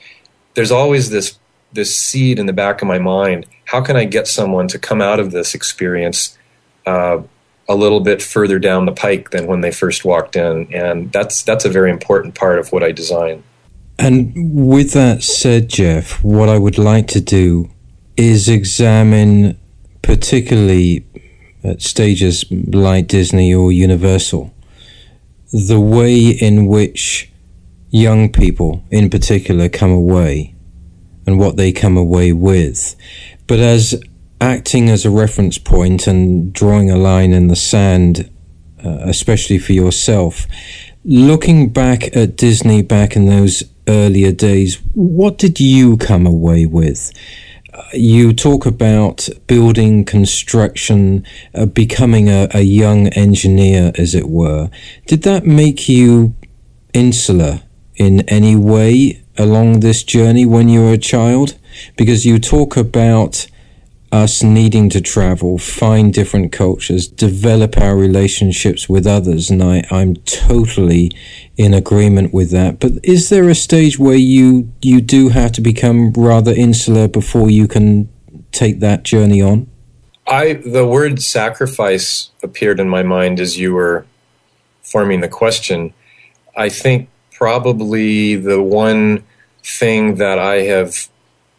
there's 0.56 0.72
always 0.72 1.10
this 1.10 1.38
this 1.74 1.96
seed 1.96 2.40
in 2.40 2.46
the 2.46 2.54
back 2.54 2.82
of 2.82 2.88
my 2.88 3.00
mind. 3.00 3.46
How 3.66 3.82
can 3.82 3.96
I 3.96 4.06
get 4.06 4.28
someone 4.28 4.68
to 4.70 4.80
come 4.80 5.02
out 5.02 5.20
of 5.20 5.32
this 5.32 5.56
experience 5.56 6.38
uh, 6.86 7.22
a 7.72 7.76
little 7.76 8.02
bit 8.02 8.22
further 8.22 8.60
down 8.60 8.86
the 8.86 8.92
pike 8.92 9.32
than 9.32 9.48
when 9.48 9.62
they 9.62 9.72
first 9.72 10.04
walked 10.04 10.36
in, 10.36 10.72
and 10.74 11.12
that's 11.12 11.42
that's 11.44 11.66
a 11.66 11.70
very 11.70 11.90
important 11.90 12.36
part 12.36 12.60
of 12.60 12.72
what 12.72 12.84
I 12.84 12.92
design. 12.92 13.44
And 13.98 14.34
with 14.36 14.94
that 14.94 15.24
said, 15.24 15.70
Jeff, 15.70 16.24
what 16.24 16.50
I 16.50 16.58
would 16.58 16.78
like 16.78 17.08
to 17.10 17.22
do 17.22 17.70
is 18.18 18.50
examine, 18.50 19.60
particularly 20.02 21.06
at 21.64 21.82
stages 21.82 22.44
like 22.52 23.08
Disney 23.08 23.54
or 23.54 23.72
Universal, 23.72 24.52
the 25.54 25.80
way 25.80 26.30
in 26.30 26.66
which 26.66 27.32
young 27.90 28.32
people, 28.32 28.84
in 28.90 29.10
particular, 29.10 29.70
come 29.70 29.92
away 29.92 30.56
and 31.28 31.40
what 31.40 31.56
they 31.56 31.72
come 31.72 31.96
away 31.98 32.34
with. 32.34 32.96
But 33.48 33.60
as 33.60 34.02
acting 34.42 34.90
as 34.90 35.06
a 35.06 35.10
reference 35.10 35.58
point 35.58 36.08
and 36.08 36.52
drawing 36.52 36.92
a 36.92 36.98
line 36.98 37.32
in 37.32 37.48
the 37.48 37.56
sand, 37.56 38.30
uh, 38.84 38.98
especially 39.04 39.60
for 39.60 39.72
yourself, 39.72 40.48
looking 41.06 41.70
back 41.70 42.16
at 42.16 42.36
Disney 42.36 42.82
back 42.82 43.16
in 43.16 43.28
those 43.28 43.64
earlier 43.88 44.32
days, 44.32 44.76
what 44.94 45.38
did 45.38 45.60
you 45.60 45.96
come 45.96 46.28
away 46.28 46.66
with? 46.66 47.14
you 47.94 48.34
talk 48.34 48.66
about 48.66 49.28
building, 49.48 50.06
construction, 50.06 51.26
uh, 51.54 51.66
becoming 51.66 52.30
a, 52.30 52.48
a 52.54 52.62
young 52.62 53.08
engineer, 53.10 53.92
as 53.98 54.16
it 54.16 54.30
were. 54.30 54.70
Did 55.08 55.24
that 55.24 55.46
make 55.46 55.88
you 55.88 56.36
insular 56.94 57.62
in 57.96 58.22
any 58.30 58.56
way 58.56 59.24
along 59.38 59.80
this 59.80 60.04
journey 60.04 60.46
when 60.46 60.70
you 60.70 60.82
were 60.82 60.94
a 60.94 60.98
child? 60.98 61.58
Because 61.96 62.26
you 62.26 62.40
talk 62.40 62.76
about 62.76 63.48
us 64.12 64.44
needing 64.44 64.90
to 64.90 65.00
travel, 65.00 65.58
find 65.58 66.14
different 66.14 66.52
cultures, 66.52 67.08
develop 67.08 67.78
our 67.78 67.96
relationships 67.96 68.90
with 68.90 69.08
others, 69.08 69.50
and 69.50 69.64
I, 69.64 69.84
I'm 69.90 70.16
totally 70.16 71.12
in 71.58 71.74
agreement 71.74 72.34
with 72.34 72.52
that. 72.52 72.80
But 72.80 72.94
is 73.04 73.30
there 73.30 73.48
a 73.50 73.56
stage 73.56 73.98
where 73.98 74.16
you 74.16 74.72
you 74.82 75.02
do 75.02 75.30
have 75.30 75.52
to 75.54 75.62
become 75.62 76.12
rather 76.12 76.52
insular 76.52 77.08
before 77.08 77.50
you 77.50 77.68
can 77.68 78.10
take 78.52 78.80
that 78.80 79.04
journey 79.04 79.42
on? 79.42 79.68
I 80.28 80.54
the 80.54 80.86
word 80.86 81.22
sacrifice 81.22 82.32
appeared 82.44 82.80
in 82.80 82.90
my 82.90 83.04
mind 83.04 83.40
as 83.40 83.58
you 83.58 83.74
were 83.74 84.06
forming 84.82 85.22
the 85.22 85.30
question. 85.30 85.94
I 86.56 86.68
think 86.68 87.08
probably 87.32 88.36
the 88.36 88.62
one 88.62 89.24
thing 89.64 90.16
that 90.16 90.38
I 90.38 90.64
have 90.64 91.08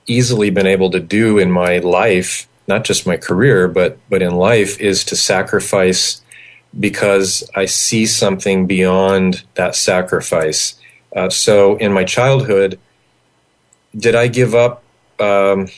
easily 0.06 0.50
been 0.50 0.66
able 0.66 0.90
to 0.90 1.00
do 1.00 1.38
in 1.38 1.50
my 1.50 1.78
life, 1.78 2.48
not 2.68 2.84
just 2.84 3.06
my 3.06 3.16
career, 3.16 3.68
but 3.68 3.98
but 4.08 4.22
in 4.22 4.34
life, 4.34 4.80
is 4.80 5.04
to 5.04 5.16
sacrifice 5.16 6.22
because 6.78 7.48
I 7.54 7.66
see 7.66 8.06
something 8.06 8.66
beyond 8.66 9.44
that 9.54 9.76
sacrifice. 9.76 10.74
Uh, 11.14 11.28
so 11.28 11.76
in 11.76 11.92
my 11.92 12.04
childhood, 12.04 12.78
did 13.96 14.14
I 14.14 14.28
give 14.28 14.54
up 14.54 14.82
um, 15.20 15.68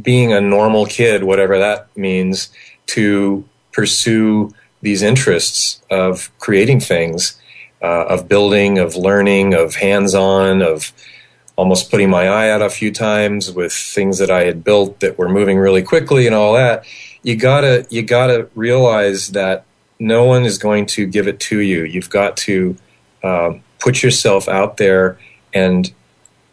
being 0.00 0.32
a 0.32 0.40
normal 0.40 0.86
kid, 0.86 1.24
whatever 1.24 1.58
that 1.58 1.94
means, 1.96 2.50
to 2.86 3.44
pursue 3.72 4.54
these 4.80 5.02
interests 5.02 5.82
of 5.90 6.30
creating 6.38 6.80
things, 6.80 7.40
uh, 7.82 8.06
of 8.06 8.28
building, 8.28 8.78
of 8.78 8.96
learning, 8.96 9.54
of 9.54 9.74
hands 9.76 10.14
on, 10.14 10.62
of 10.62 10.92
almost 11.56 11.90
putting 11.90 12.10
my 12.10 12.28
eye 12.28 12.50
out 12.50 12.62
a 12.62 12.70
few 12.70 12.92
times 12.92 13.52
with 13.52 13.72
things 13.72 14.18
that 14.18 14.30
I 14.30 14.44
had 14.44 14.64
built 14.64 15.00
that 15.00 15.18
were 15.18 15.28
moving 15.28 15.58
really 15.58 15.82
quickly 15.82 16.26
and 16.26 16.34
all 16.34 16.54
that. 16.54 16.84
You 17.22 17.36
gotta 17.36 17.86
you 17.90 18.02
gotta 18.02 18.48
realize 18.54 19.28
that 19.28 19.64
no 19.98 20.24
one 20.24 20.44
is 20.44 20.58
going 20.58 20.86
to 20.86 21.06
give 21.06 21.28
it 21.28 21.38
to 21.38 21.60
you. 21.60 21.84
You've 21.84 22.10
got 22.10 22.36
to 22.38 22.76
uh, 23.22 23.54
put 23.78 24.02
yourself 24.02 24.48
out 24.48 24.76
there 24.76 25.18
and 25.54 25.92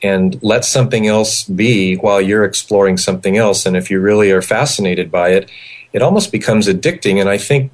and 0.02 0.42
let 0.42 0.64
something 0.64 1.08
else 1.08 1.44
be 1.44 1.96
while 1.96 2.22
you're 2.22 2.46
exploring 2.46 2.96
something 2.98 3.36
else. 3.36 3.66
And 3.66 3.76
if 3.76 3.92
you 3.92 4.00
really 4.00 4.32
are 4.32 4.42
fascinated 4.42 5.12
by 5.12 5.30
it, 5.32 5.52
it 5.92 6.02
almost 6.02 6.32
becomes 6.32 6.68
addicting. 6.68 7.20
And 7.20 7.30
I 7.30 7.38
think 7.38 7.72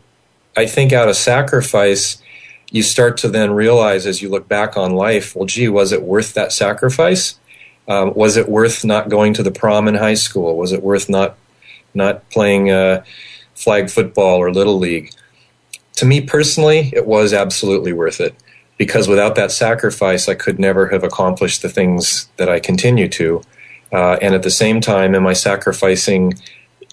I 0.57 0.65
think 0.65 0.93
out 0.93 1.09
of 1.09 1.15
sacrifice, 1.15 2.21
you 2.71 2.83
start 2.83 3.17
to 3.17 3.27
then 3.27 3.51
realize 3.51 4.05
as 4.05 4.21
you 4.21 4.29
look 4.29 4.47
back 4.47 4.75
on 4.75 4.95
life, 4.95 5.35
well, 5.35 5.45
gee, 5.45 5.67
was 5.67 5.91
it 5.91 6.01
worth 6.01 6.33
that 6.33 6.51
sacrifice? 6.51 7.39
Um, 7.87 8.13
was 8.15 8.35
it 8.37 8.49
worth 8.49 8.83
not 8.83 9.09
going 9.09 9.33
to 9.35 9.43
the 9.43 9.51
prom 9.51 9.87
in 9.87 9.95
high 9.95 10.15
school? 10.15 10.57
Was 10.57 10.71
it 10.71 10.81
worth 10.83 11.09
not 11.09 11.37
not 11.93 12.29
playing 12.29 12.71
uh, 12.71 13.03
flag 13.53 13.89
football 13.89 14.37
or 14.37 14.51
little 14.51 14.77
league? 14.77 15.11
to 15.95 16.05
me 16.05 16.21
personally, 16.21 16.91
it 16.93 17.07
was 17.07 17.33
absolutely 17.33 17.93
worth 17.93 18.19
it 18.19 18.35
because 18.77 19.07
without 19.07 19.35
that 19.35 19.51
sacrifice, 19.51 20.27
I 20.27 20.35
could 20.35 20.59
never 20.59 20.87
have 20.87 21.03
accomplished 21.03 21.61
the 21.61 21.69
things 21.69 22.29
that 22.37 22.49
I 22.49 22.59
continue 22.59 23.07
to. 23.09 23.41
Uh, 23.91 24.17
and 24.21 24.35
at 24.35 24.43
the 24.43 24.51
same 24.51 24.81
time, 24.81 25.15
am 25.15 25.25
I 25.25 25.33
sacrificing 25.33 26.33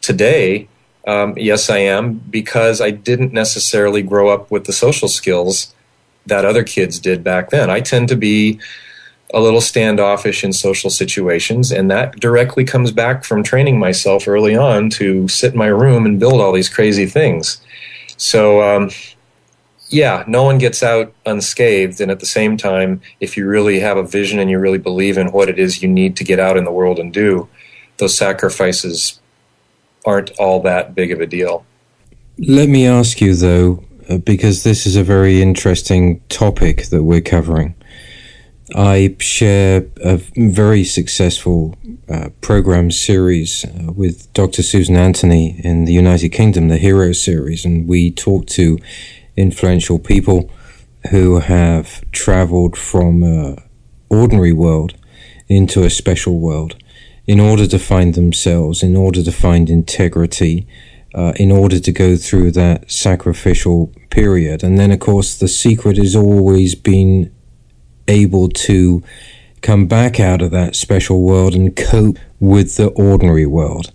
today? 0.01 0.69
Um, 1.07 1.35
yes, 1.37 1.69
I 1.69 1.79
am 1.79 2.15
because 2.15 2.81
I 2.81 2.91
didn't 2.91 3.33
necessarily 3.33 4.03
grow 4.03 4.29
up 4.29 4.51
with 4.51 4.65
the 4.65 4.73
social 4.73 5.09
skills 5.09 5.75
that 6.27 6.45
other 6.45 6.63
kids 6.63 7.01
did 7.01 7.25
back 7.25 7.51
then. 7.51 7.71
I 7.71 7.81
tend 7.81 8.09
to 8.09 8.17
be 8.17 8.61
a 9.35 9.41
little 9.41 9.61
standoffish 9.61 10.45
in 10.45 10.53
social 10.53 10.91
situations, 10.91 11.73
and 11.73 11.91
that 11.91 12.21
directly 12.21 12.65
comes 12.65 12.93
back 12.93 13.25
from 13.25 13.43
training 13.43 13.79
myself 13.79 14.29
early 14.29 14.55
on 14.55 14.91
to 14.91 15.27
sit 15.27 15.53
in 15.53 15.59
my 15.59 15.67
room 15.67 16.05
and 16.07 16.21
build 16.21 16.41
all 16.41 16.53
these 16.53 16.69
crazy 16.69 17.07
things. 17.07 17.61
So, 18.17 18.63
um, 18.63 18.91
yeah, 19.89 20.25
no 20.27 20.43
one 20.43 20.59
gets 20.59 20.83
out 20.83 21.13
unscathed. 21.27 22.01
And 22.01 22.11
at 22.11 22.21
the 22.21 22.27
same 22.27 22.57
time, 22.57 23.01
if 23.21 23.37
you 23.37 23.47
really 23.47 23.81
have 23.81 23.97
a 23.97 24.03
vision 24.03 24.39
and 24.39 24.51
you 24.51 24.59
really 24.59 24.79
believe 24.79 25.19
in 25.19 25.33
what 25.33 25.49
it 25.49 25.59
is 25.59 25.83
you 25.83 25.89
need 25.89 26.17
to 26.17 26.25
get 26.25 26.39
out 26.39 26.57
in 26.57 26.65
the 26.65 26.73
world 26.73 26.99
and 26.99 27.13
do, 27.13 27.49
those 27.99 28.17
sacrifices 28.17 29.21
aren't 30.05 30.31
all 30.39 30.61
that 30.63 30.95
big 30.95 31.13
of 31.13 31.21
a 31.21 31.27
deal. 31.27 31.65
Let 32.39 32.69
me 32.69 32.87
ask 32.87 33.21
you, 33.21 33.35
though, 33.35 33.85
uh, 34.09 34.19
because 34.19 34.63
this 34.63 34.87
is 34.87 34.97
a 34.97 35.05
very 35.05 35.43
interesting 35.43 36.21
topic 36.29 36.87
that 36.87 37.05
we're 37.05 37.21
covering. 37.21 37.75
I 38.75 39.17
share 39.19 39.87
a 40.03 40.17
very 40.35 40.85
successful 40.85 41.77
uh, 42.09 42.31
program 42.41 42.91
series 42.91 43.65
uh, 43.65 43.93
with 43.93 44.33
Dr. 44.33 44.63
Susan 44.63 44.97
Anthony 44.97 45.61
in 45.63 45.85
the 45.85 45.93
United 45.93 46.31
Kingdom, 46.31 46.69
the 46.69 46.79
Hero 46.79 47.13
series, 47.13 47.65
and 47.65 47.87
we 47.87 48.11
talk 48.11 48.47
to 48.47 48.79
influential 49.37 49.99
people 49.99 50.51
who 51.11 51.41
have 51.41 52.11
traveled 52.13 52.77
from 52.77 53.23
an 53.23 53.59
ordinary 54.09 54.53
world 54.53 54.95
into 55.49 55.83
a 55.85 55.91
special 55.91 56.39
world 56.39 56.77
in 57.27 57.41
order 57.41 57.67
to 57.67 57.79
find 57.79 58.15
themselves, 58.15 58.83
in 58.83 58.97
order 58.97 59.23
to 59.23 59.33
find 59.33 59.71
integrity, 59.71 60.67
uh, 61.15 61.33
in 61.37 61.53
order 61.53 61.79
to 61.79 61.93
go 61.93 62.17
through 62.17 62.51
that 62.51 62.91
sacrificial 62.91 63.93
period. 64.11 64.65
And 64.65 64.79
then, 64.79 64.91
of 64.91 65.01
course, 65.01 65.37
the 65.37 65.49
secret 65.49 65.97
has 65.99 66.17
always 66.17 66.75
been 66.75 67.33
able 68.09 68.49
to 68.49 69.03
come 69.61 69.87
back 69.87 70.19
out 70.19 70.43
of 70.43 70.51
that 70.51 70.75
special 70.75 71.23
world 71.23 71.55
and 71.55 71.77
cope 71.77 72.19
with 72.41 72.77
the 72.77 72.89
ordinary 72.89 73.47
world, 73.47 73.93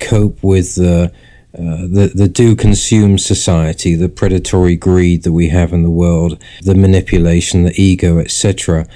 cope 0.00 0.42
with 0.42 0.74
the 0.74 1.12
uh, 1.58 1.86
the 1.88 2.12
the 2.14 2.28
do 2.28 2.54
consume 2.54 3.16
society, 3.16 3.94
the 3.94 4.10
predatory 4.10 4.76
greed 4.76 5.22
that 5.22 5.32
we 5.32 5.48
have 5.48 5.72
in 5.72 5.82
the 5.82 5.90
world, 5.90 6.38
the 6.60 6.74
manipulation, 6.74 7.62
the 7.62 7.80
ego, 7.80 8.18
etc. 8.18 8.86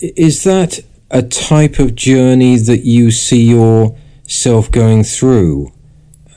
Is 0.00 0.42
that 0.42 0.80
a 1.10 1.22
type 1.22 1.78
of 1.78 1.94
journey 1.94 2.56
that 2.56 2.84
you 2.84 3.10
see 3.10 3.42
yourself 3.42 4.70
going 4.70 5.04
through? 5.04 5.72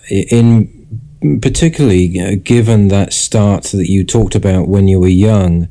In 0.10 0.74
particularly 1.42 2.20
uh, 2.20 2.36
given 2.44 2.90
that 2.90 3.12
start 3.12 3.64
that 3.66 3.90
you 3.90 4.04
talked 4.04 4.36
about 4.36 4.68
when 4.68 4.88
you 4.88 5.00
were 5.00 5.08
young, 5.08 5.68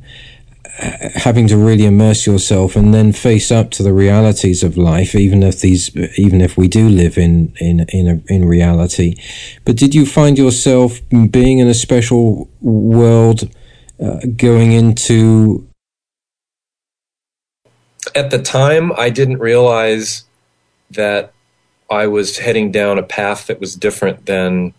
having 0.77 1.47
to 1.47 1.57
really 1.57 1.85
immerse 1.85 2.27
yourself 2.27 2.75
and 2.75 2.93
then 2.93 3.11
face 3.11 3.51
up 3.51 3.71
to 3.71 3.83
the 3.83 3.93
realities 3.93 4.63
of 4.63 4.77
life, 4.77 5.15
even 5.15 5.41
if 5.41 5.61
these, 5.61 5.95
even 6.17 6.41
if 6.41 6.57
we 6.57 6.67
do 6.67 6.87
live 6.87 7.17
in 7.17 7.53
in 7.59 7.85
in, 7.89 8.07
a, 8.07 8.33
in 8.33 8.45
reality. 8.45 9.15
But 9.65 9.75
did 9.77 9.95
you 9.95 10.05
find 10.05 10.37
yourself 10.37 10.99
being 11.09 11.59
in 11.59 11.67
a 11.67 11.73
special 11.73 12.49
world, 12.61 13.49
uh, 13.99 14.19
going 14.35 14.71
into? 14.73 15.66
At 18.15 18.31
the 18.31 18.41
time, 18.41 18.91
I 18.93 19.09
didn't 19.09 19.39
realize 19.39 20.25
that 20.91 21.33
I 21.89 22.07
was 22.07 22.37
heading 22.37 22.71
down 22.71 22.97
a 22.97 23.03
path 23.03 23.47
that 23.47 23.59
was 23.59 23.75
different 23.75 24.25
than 24.25 24.73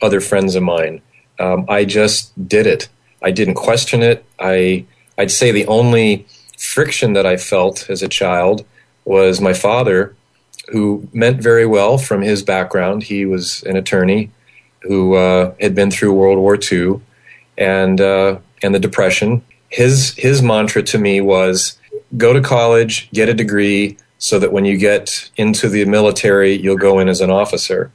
other 0.00 0.20
friends 0.20 0.54
of 0.54 0.62
mine. 0.62 1.02
Um, 1.38 1.66
I 1.68 1.84
just 1.84 2.48
did 2.48 2.66
it. 2.66 2.88
I 3.22 3.30
didn't 3.30 3.54
question 3.54 4.02
it. 4.02 4.24
I 4.38 4.84
I'd 5.18 5.30
say 5.30 5.52
the 5.52 5.66
only 5.66 6.26
friction 6.58 7.12
that 7.12 7.26
I 7.26 7.36
felt 7.36 7.88
as 7.90 8.02
a 8.02 8.08
child 8.08 8.64
was 9.04 9.40
my 9.40 9.52
father, 9.52 10.14
who 10.68 11.08
meant 11.12 11.42
very 11.42 11.66
well 11.66 11.98
from 11.98 12.22
his 12.22 12.42
background. 12.42 13.02
He 13.04 13.26
was 13.26 13.62
an 13.64 13.76
attorney 13.76 14.30
who 14.80 15.14
uh, 15.14 15.54
had 15.60 15.74
been 15.74 15.90
through 15.90 16.12
World 16.14 16.38
War 16.38 16.58
II 16.60 17.00
and 17.58 18.00
uh, 18.00 18.38
and 18.62 18.74
the 18.74 18.78
Depression. 18.78 19.42
His 19.68 20.14
his 20.16 20.42
mantra 20.42 20.82
to 20.84 20.98
me 20.98 21.20
was 21.20 21.78
go 22.16 22.32
to 22.32 22.40
college, 22.40 23.10
get 23.12 23.28
a 23.28 23.34
degree, 23.34 23.96
so 24.18 24.38
that 24.38 24.52
when 24.52 24.64
you 24.64 24.76
get 24.76 25.30
into 25.36 25.68
the 25.68 25.84
military, 25.84 26.54
you'll 26.54 26.76
go 26.76 26.98
in 26.98 27.08
as 27.08 27.20
an 27.20 27.30
officer. 27.30 27.90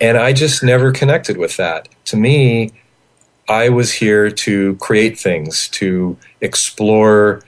And 0.00 0.16
I 0.16 0.32
just 0.32 0.62
never 0.62 0.92
connected 0.92 1.36
with 1.36 1.56
that. 1.56 1.88
To 2.06 2.16
me, 2.16 2.72
I 3.48 3.68
was 3.68 3.92
here 3.92 4.30
to 4.30 4.76
create 4.76 5.18
things, 5.18 5.68
to 5.70 6.16
explore 6.40 7.42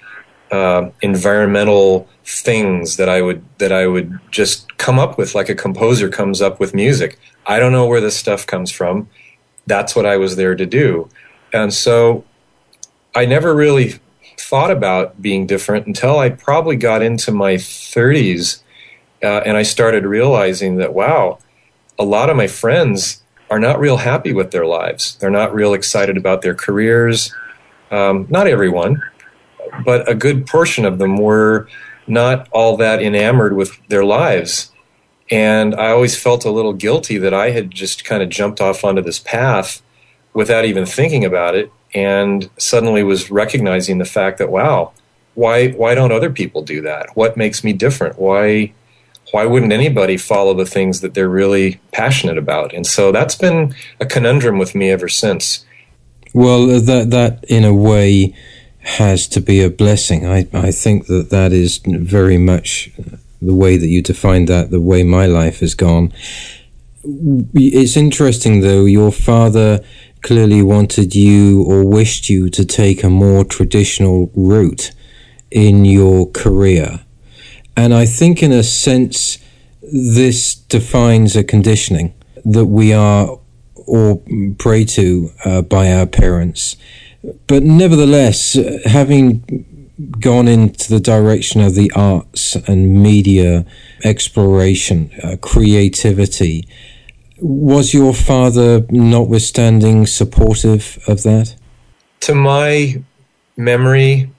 uh, 0.51 0.91
environmental 1.03 2.09
things 2.25 2.97
that 2.97 3.09
I 3.09 3.23
would 3.23 3.45
that 3.59 3.73
I 3.73 3.87
would 3.87 4.19
just 4.31 4.77
come 4.79 4.99
up 4.99 5.17
with, 5.19 5.35
like 5.35 5.49
a 5.49 5.55
composer 5.55 6.09
comes 6.09 6.43
up 6.43 6.61
with 6.61 6.75
music. 6.75 7.19
I 7.47 7.59
don't 7.59 7.73
know 7.73 7.87
where 7.87 8.01
this 8.01 8.17
stuff 8.17 8.47
comes 8.47 8.71
from. 8.71 9.09
That's 9.67 9.97
what 9.97 10.07
I 10.07 10.17
was 10.17 10.37
there 10.37 10.55
to 10.55 10.67
do, 10.67 11.09
and 11.53 11.73
so 11.73 12.25
I 13.15 13.27
never 13.27 13.55
really 13.55 14.01
thought 14.39 14.71
about 14.71 15.21
being 15.21 15.47
different 15.47 15.87
until 15.87 16.19
I 16.19 16.31
probably 16.31 16.77
got 16.77 17.03
into 17.03 17.33
my 17.33 17.55
30s, 17.55 18.61
uh, 19.23 19.43
and 19.47 19.57
I 19.57 19.63
started 19.63 20.05
realizing 20.05 20.77
that 20.77 20.95
wow, 20.95 21.39
a 21.99 22.05
lot 22.05 22.31
of 22.31 22.37
my 22.37 22.47
friends 22.47 23.23
are 23.51 23.59
not 23.59 23.79
real 23.79 23.99
happy 23.99 24.33
with 24.33 24.51
their 24.51 24.67
lives. 24.67 25.17
They're 25.21 25.31
not 25.31 25.55
real 25.55 25.75
excited 25.75 26.17
about 26.17 26.43
their 26.43 26.55
careers. 26.55 27.35
Um, 27.91 28.27
not 28.29 28.47
everyone, 28.47 29.03
but 29.85 30.09
a 30.09 30.15
good 30.15 30.47
portion 30.47 30.85
of 30.85 30.99
them 30.99 31.17
were 31.17 31.69
not 32.07 32.49
all 32.51 32.77
that 32.77 33.03
enamored 33.03 33.55
with 33.55 33.79
their 33.89 34.05
lives. 34.05 34.73
And 35.31 35.75
I 35.75 35.91
always 35.91 36.21
felt 36.21 36.45
a 36.45 36.51
little 36.51 36.73
guilty 36.73 37.19
that 37.19 37.35
I 37.35 37.51
had 37.51 37.71
just 37.71 38.05
kind 38.05 38.23
of 38.23 38.29
jumped 38.29 38.61
off 38.61 38.85
onto 38.85 39.03
this 39.03 39.19
path 39.19 39.83
without 40.33 40.65
even 40.65 40.87
thinking 40.87 41.25
about 41.25 41.55
it 41.55 41.73
and 41.97 42.51
suddenly 42.59 43.03
was 43.03 43.31
recognizing 43.31 43.97
the 43.97 44.05
fact 44.05 44.37
that 44.39 44.51
wow, 44.51 44.93
why 45.35 45.71
why 45.71 45.95
don't 45.95 46.13
other 46.13 46.31
people 46.31 46.63
do 46.63 46.83
that? 46.83 47.09
What 47.17 47.37
makes 47.37 47.65
me 47.65 47.73
different? 47.73 48.19
Why 48.19 48.73
why 49.33 49.47
wouldn't 49.47 49.73
anybody 49.73 50.17
follow 50.19 50.55
the 50.55 50.67
things 50.67 51.01
that 51.01 51.15
they're 51.15 51.29
really 51.29 51.81
passionate 51.93 52.39
about? 52.39 52.73
And 52.73 52.87
so 52.87 53.11
that's 53.11 53.35
been 53.35 53.75
a 53.99 54.07
conundrum 54.07 54.59
with 54.59 54.75
me 54.75 54.91
ever 54.91 55.09
since. 55.09 55.65
Well, 56.35 56.67
that 56.67 57.11
that 57.11 57.45
in 57.49 57.65
a 57.65 57.75
way 57.75 58.35
has 58.81 59.27
to 59.29 59.41
be 59.41 59.63
a 59.63 59.71
blessing. 59.71 60.27
I 60.27 60.47
I 60.53 60.71
think 60.71 61.07
that 61.07 61.31
that 61.31 61.53
is 61.53 61.81
very 61.87 62.39
much 62.39 62.91
the 63.41 63.55
way 63.55 63.79
that 63.79 63.89
you 63.89 64.03
define 64.03 64.45
that, 64.47 64.71
the 64.71 64.83
way 64.83 65.03
my 65.03 65.25
life 65.25 65.61
has 65.61 65.75
gone. 65.75 66.13
It's 67.55 67.97
interesting 67.97 68.61
though, 68.61 68.85
your 68.85 69.13
father 69.13 69.81
clearly 70.27 70.61
wanted 70.61 71.15
you 71.15 71.63
or 71.63 71.85
wished 71.87 72.29
you 72.29 72.51
to 72.51 72.65
take 72.65 73.05
a 73.05 73.09
more 73.09 73.45
traditional 73.45 74.29
route 74.35 74.91
in 75.53 75.85
your 75.85 76.29
career. 76.33 76.99
And 77.77 77.95
I 77.95 78.07
think, 78.07 78.43
in 78.43 78.51
a 78.51 78.65
sense, 78.65 79.39
this 79.81 80.57
defines 80.57 81.37
a 81.37 81.45
conditioning 81.45 82.13
that 82.45 82.65
we 82.65 82.93
are 82.93 83.39
or 83.75 84.21
prey 84.59 84.85
to 84.85 85.31
uh, 85.45 85.63
by 85.63 85.93
our 85.93 86.07
parents. 86.07 86.77
But 87.47 87.63
nevertheless, 87.63 88.59
having 88.85 89.65
gone 90.19 90.49
into 90.49 90.91
the 90.91 90.99
direction 90.99 91.61
of 91.61 91.77
the 91.77 91.93
arts 91.95 92.57
and 92.67 93.01
media 93.01 93.65
exploration, 94.03 95.13
uh, 95.23 95.37
creativity, 95.41 96.67
was 97.41 97.93
your 97.93 98.15
father, 98.15 98.87
notwithstanding, 98.91 100.07
supportive 100.07 100.99
of 101.07 101.23
that? 101.23 101.55
To 102.21 102.35
my 102.35 103.03
memory, 103.57 104.31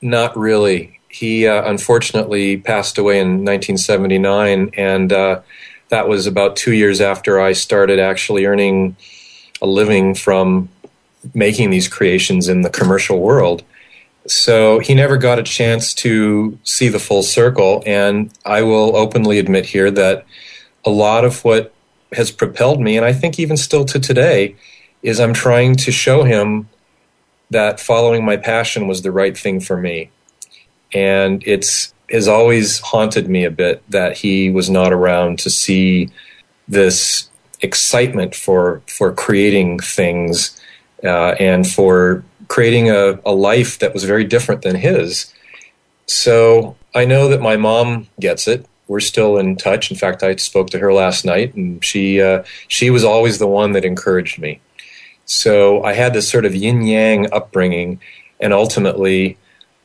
not 0.00 0.36
really. 0.36 1.00
He 1.08 1.46
uh, 1.46 1.68
unfortunately 1.68 2.58
passed 2.58 2.98
away 2.98 3.20
in 3.20 3.44
1979, 3.44 4.70
and 4.76 5.12
uh, 5.12 5.40
that 5.88 6.08
was 6.08 6.26
about 6.26 6.56
two 6.56 6.72
years 6.72 7.00
after 7.00 7.40
I 7.40 7.52
started 7.52 7.98
actually 7.98 8.44
earning 8.44 8.96
a 9.62 9.66
living 9.66 10.14
from 10.14 10.68
making 11.34 11.70
these 11.70 11.88
creations 11.88 12.48
in 12.48 12.62
the 12.62 12.70
commercial 12.70 13.20
world. 13.20 13.62
So 14.26 14.80
he 14.80 14.94
never 14.94 15.16
got 15.16 15.38
a 15.38 15.42
chance 15.42 15.94
to 15.94 16.58
see 16.64 16.88
the 16.88 16.98
full 16.98 17.22
circle, 17.22 17.82
and 17.86 18.30
I 18.44 18.62
will 18.62 18.96
openly 18.96 19.38
admit 19.38 19.66
here 19.66 19.90
that 19.92 20.26
a 20.84 20.90
lot 20.90 21.24
of 21.24 21.44
what 21.44 21.72
has 22.16 22.30
propelled 22.30 22.80
me, 22.80 22.96
and 22.96 23.06
I 23.06 23.12
think 23.12 23.38
even 23.38 23.56
still 23.56 23.84
to 23.86 24.00
today, 24.00 24.56
is 25.02 25.20
I'm 25.20 25.34
trying 25.34 25.76
to 25.76 25.92
show 25.92 26.24
him 26.24 26.68
that 27.50 27.78
following 27.78 28.24
my 28.24 28.36
passion 28.36 28.88
was 28.88 29.02
the 29.02 29.12
right 29.12 29.36
thing 29.36 29.60
for 29.60 29.76
me. 29.76 30.10
And 30.92 31.42
it's 31.46 31.94
has 32.10 32.28
always 32.28 32.78
haunted 32.78 33.28
me 33.28 33.44
a 33.44 33.50
bit 33.50 33.82
that 33.90 34.16
he 34.16 34.50
was 34.50 34.70
not 34.70 34.92
around 34.92 35.38
to 35.40 35.50
see 35.50 36.08
this 36.68 37.28
excitement 37.60 38.34
for 38.34 38.82
for 38.86 39.12
creating 39.12 39.78
things 39.78 40.60
uh, 41.04 41.34
and 41.38 41.66
for 41.66 42.24
creating 42.48 42.90
a, 42.90 43.18
a 43.24 43.32
life 43.32 43.78
that 43.80 43.92
was 43.92 44.04
very 44.04 44.24
different 44.24 44.62
than 44.62 44.76
his. 44.76 45.32
So 46.06 46.76
I 46.94 47.04
know 47.04 47.28
that 47.28 47.40
my 47.40 47.56
mom 47.56 48.08
gets 48.20 48.46
it. 48.46 48.66
We're 48.88 49.00
still 49.00 49.36
in 49.36 49.56
touch. 49.56 49.90
In 49.90 49.96
fact, 49.96 50.22
I 50.22 50.36
spoke 50.36 50.70
to 50.70 50.78
her 50.78 50.92
last 50.92 51.24
night, 51.24 51.54
and 51.54 51.84
she 51.84 52.20
uh, 52.20 52.44
she 52.68 52.90
was 52.90 53.04
always 53.04 53.38
the 53.38 53.48
one 53.48 53.72
that 53.72 53.84
encouraged 53.84 54.38
me. 54.38 54.60
So 55.24 55.82
I 55.82 55.92
had 55.94 56.14
this 56.14 56.28
sort 56.28 56.44
of 56.44 56.54
yin 56.54 56.82
yang 56.82 57.32
upbringing, 57.32 58.00
and 58.38 58.52
ultimately, 58.52 59.38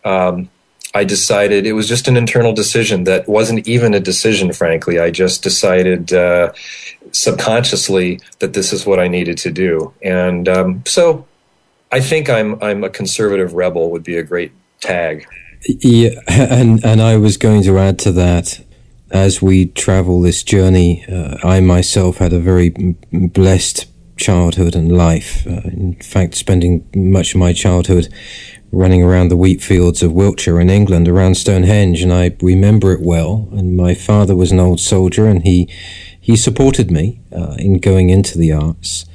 um, 0.06 0.50
I 0.94 1.04
decided 1.04 1.66
it 1.66 1.74
was 1.74 1.88
just 1.88 2.08
an 2.08 2.18
internal 2.18 2.54
decision 2.54 3.06
that 3.06 3.28
wasn't 3.28 3.68
even 3.68 3.94
a 3.94 4.00
decision, 4.00 4.52
frankly. 4.54 5.00
I 5.00 5.10
just 5.10 5.42
decided 5.42 6.14
uh, 6.14 6.52
subconsciously 7.12 8.20
that 8.40 8.54
this 8.54 8.74
is 8.74 8.86
what 8.86 9.00
I 9.00 9.08
needed 9.08 9.38
to 9.40 9.52
do. 9.52 9.94
And 10.04 10.50
um, 10.50 10.84
so 10.86 11.26
I 11.92 12.02
think 12.02 12.30
I'm, 12.30 12.62
I'm 12.62 12.84
a 12.84 12.90
conservative 12.90 13.54
rebel, 13.54 13.90
would 13.92 14.04
be 14.04 14.18
a 14.18 14.24
great 14.24 14.52
tag. 14.82 15.26
Yeah, 15.66 16.10
and, 16.28 16.84
and 16.84 17.02
I 17.02 17.18
was 17.18 17.38
going 17.38 17.64
to 17.64 17.78
add 17.78 17.98
to 18.00 18.12
that 18.14 18.64
as 19.12 19.42
we 19.42 19.68
travel 19.68 20.22
this 20.22 20.44
journey, 20.44 21.06
uh, 21.08 21.38
I 21.44 21.60
myself 21.60 22.18
had 22.18 22.34
a 22.34 22.40
very 22.40 22.70
blessed 23.12 23.88
childhood 24.18 24.76
and 24.76 24.96
life. 24.96 25.46
Uh, 25.46 25.62
in 25.66 25.96
fact, 25.96 26.36
spending 26.36 26.88
much 26.96 27.34
of 27.34 27.40
my 27.40 27.54
childhood 27.54 28.08
running 28.72 29.04
around 29.04 29.28
the 29.28 29.36
wheat 29.36 29.62
fields 29.62 30.02
of 30.02 30.14
Wiltshire 30.14 30.60
in 30.60 30.70
England 30.70 31.08
around 31.08 31.36
Stonehenge, 31.36 32.02
and 32.02 32.14
I 32.14 32.36
remember 32.42 32.94
it 32.94 33.02
well. 33.02 33.50
And 33.52 33.76
my 33.76 33.94
father 33.94 34.36
was 34.36 34.52
an 34.52 34.60
old 34.60 34.80
soldier, 34.80 35.26
and 35.26 35.44
he 35.44 35.68
he 36.20 36.38
supported 36.38 36.90
me 36.92 37.20
uh, 37.36 37.56
in 37.58 37.80
going 37.80 38.10
into 38.10 38.38
the 38.38 38.54
arts. 38.54 39.06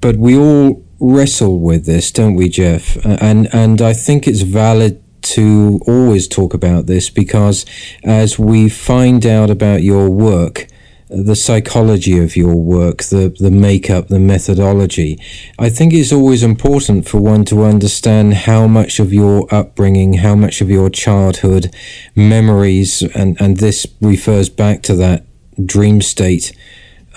But 0.00 0.16
we 0.16 0.36
all 0.36 0.84
wrestle 0.98 1.60
with 1.60 1.86
this, 1.86 2.10
don't 2.10 2.34
we, 2.34 2.48
Jeff? 2.48 2.96
And 3.04 3.48
and 3.54 3.80
I 3.80 3.94
think 3.94 4.26
it's 4.26 4.42
valid 4.42 5.02
to 5.22 5.80
always 5.86 6.28
talk 6.28 6.54
about 6.54 6.86
this 6.86 7.10
because 7.10 7.64
as 8.04 8.38
we 8.38 8.68
find 8.68 9.26
out 9.26 9.50
about 9.50 9.82
your 9.82 10.08
work 10.08 10.68
the 11.08 11.36
psychology 11.36 12.18
of 12.18 12.36
your 12.36 12.56
work, 12.56 13.04
the, 13.04 13.34
the 13.38 13.50
makeup, 13.50 14.08
the 14.08 14.18
methodology. 14.18 15.20
I 15.58 15.70
think 15.70 15.92
it's 15.92 16.12
always 16.12 16.42
important 16.42 17.08
for 17.08 17.18
one 17.18 17.44
to 17.46 17.62
understand 17.62 18.34
how 18.34 18.66
much 18.66 18.98
of 18.98 19.12
your 19.12 19.46
upbringing, 19.54 20.14
how 20.14 20.34
much 20.34 20.60
of 20.60 20.68
your 20.68 20.90
childhood 20.90 21.72
memories, 22.16 23.02
and, 23.02 23.40
and 23.40 23.58
this 23.58 23.86
refers 24.00 24.48
back 24.48 24.82
to 24.82 24.96
that 24.96 25.24
dream 25.64 26.02
state 26.02 26.52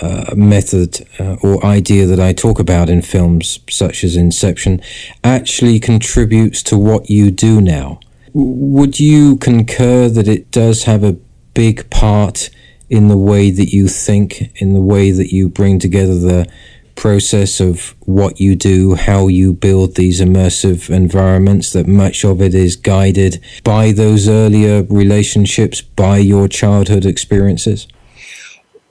uh, 0.02 0.34
method 0.36 1.08
uh, 1.20 1.36
or 1.42 1.64
idea 1.66 2.06
that 2.06 2.20
I 2.20 2.34
talk 2.34 2.60
about 2.60 2.90
in 2.90 3.02
films 3.02 3.60
such 3.70 4.04
as 4.04 4.16
Inception, 4.16 4.82
actually 5.24 5.80
contributes 5.80 6.64
to 6.64 6.78
what 6.78 7.10
you 7.10 7.32
do 7.32 7.62
now. 7.62 8.00
Would 8.34 9.00
you 9.00 9.38
concur 9.38 10.10
that 10.10 10.28
it 10.28 10.52
does 10.52 10.84
have 10.84 11.04
a 11.04 11.18
big 11.54 11.90
part? 11.90 12.50
in 12.90 13.08
the 13.08 13.18
way 13.18 13.52
that 13.52 13.72
you 13.72 13.88
think, 13.88 14.52
in 14.56 14.74
the 14.74 14.82
way 14.82 15.12
that 15.12 15.32
you 15.32 15.48
bring 15.48 15.80
together 15.80 16.18
the 16.18 16.48
process 16.96 17.62
of 17.62 17.96
what 18.02 18.40
you 18.42 18.56
do, 18.56 18.96
how 18.96 19.28
you 19.28 19.54
build 19.54 19.96
these 19.96 20.20
immersive 20.20 20.90
environments, 20.90 21.72
that 21.72 21.88
much 21.88 22.26
of 22.26 22.42
it 22.42 22.54
is 22.54 22.76
guided 22.76 23.42
by 23.64 23.92
those 23.92 24.28
earlier 24.28 24.84
relationships, 24.84 25.82
by 25.82 26.18
your 26.18 26.48
childhood 26.48 27.06
experiences? 27.06 27.88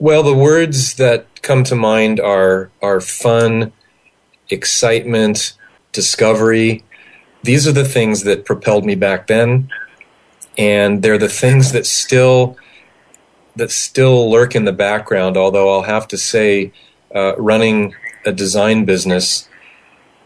Well, 0.01 0.23
the 0.23 0.33
words 0.33 0.93
that 0.93 1.41
come 1.41 1.65
to 1.65 1.75
mind 1.75 2.21
are 2.21 2.71
are 2.81 3.01
fun, 3.01 3.73
excitement, 4.49 5.57
discovery. 5.91 6.85
These 7.43 7.67
are 7.67 7.73
the 7.73 7.83
things 7.83 8.23
that 8.23 8.45
propelled 8.45 8.85
me 8.85 8.95
back 8.95 9.27
then, 9.27 9.69
and 10.57 11.01
they're 11.01 11.17
the 11.17 11.27
things 11.27 11.73
that 11.73 11.85
still 11.85 12.55
that 13.57 13.71
still 13.71 14.31
lurk 14.31 14.55
in 14.55 14.63
the 14.63 14.71
background. 14.71 15.35
Although 15.35 15.69
I'll 15.69 15.81
have 15.81 16.07
to 16.07 16.17
say, 16.17 16.71
uh, 17.13 17.35
running 17.37 17.93
a 18.25 18.31
design 18.31 18.85
business 18.85 19.49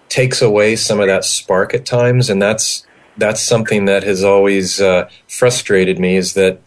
takes 0.08 0.40
away 0.40 0.76
some 0.76 1.00
of 1.00 1.08
that 1.08 1.26
spark 1.26 1.74
at 1.74 1.84
times, 1.84 2.30
and 2.30 2.40
that's 2.40 2.86
that's 3.18 3.42
something 3.42 3.86
that 3.86 4.04
has 4.04 4.24
always 4.24 4.80
uh, 4.80 5.10
frustrated 5.28 5.98
me. 5.98 6.16
Is 6.16 6.36
that 6.36 6.62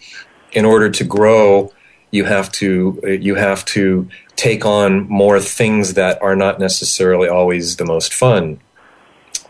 in 0.51 0.65
order 0.65 0.91
to 0.91 1.05
grow, 1.05 1.73
you 2.17 2.25
have 2.25 2.51
to 2.53 3.01
you 3.21 3.35
have 3.35 3.65
to 3.67 4.09
take 4.35 4.65
on 4.65 5.09
more 5.09 5.39
things 5.41 5.95
that 5.95 6.21
are 6.23 6.37
not 6.37 6.59
necessarily 6.59 7.29
always 7.29 7.77
the 7.77 7.85
most 7.85 8.13
fun. 8.13 8.61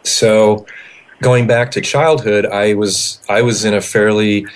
So, 0.03 0.67
going 1.23 1.47
back 1.47 1.71
to 1.73 1.81
childhood, 1.81 2.47
I 2.47 2.75
was 2.75 3.21
I 3.29 3.43
was 3.43 3.65
in 3.65 3.75
a 3.75 3.81
fairly 3.81 4.47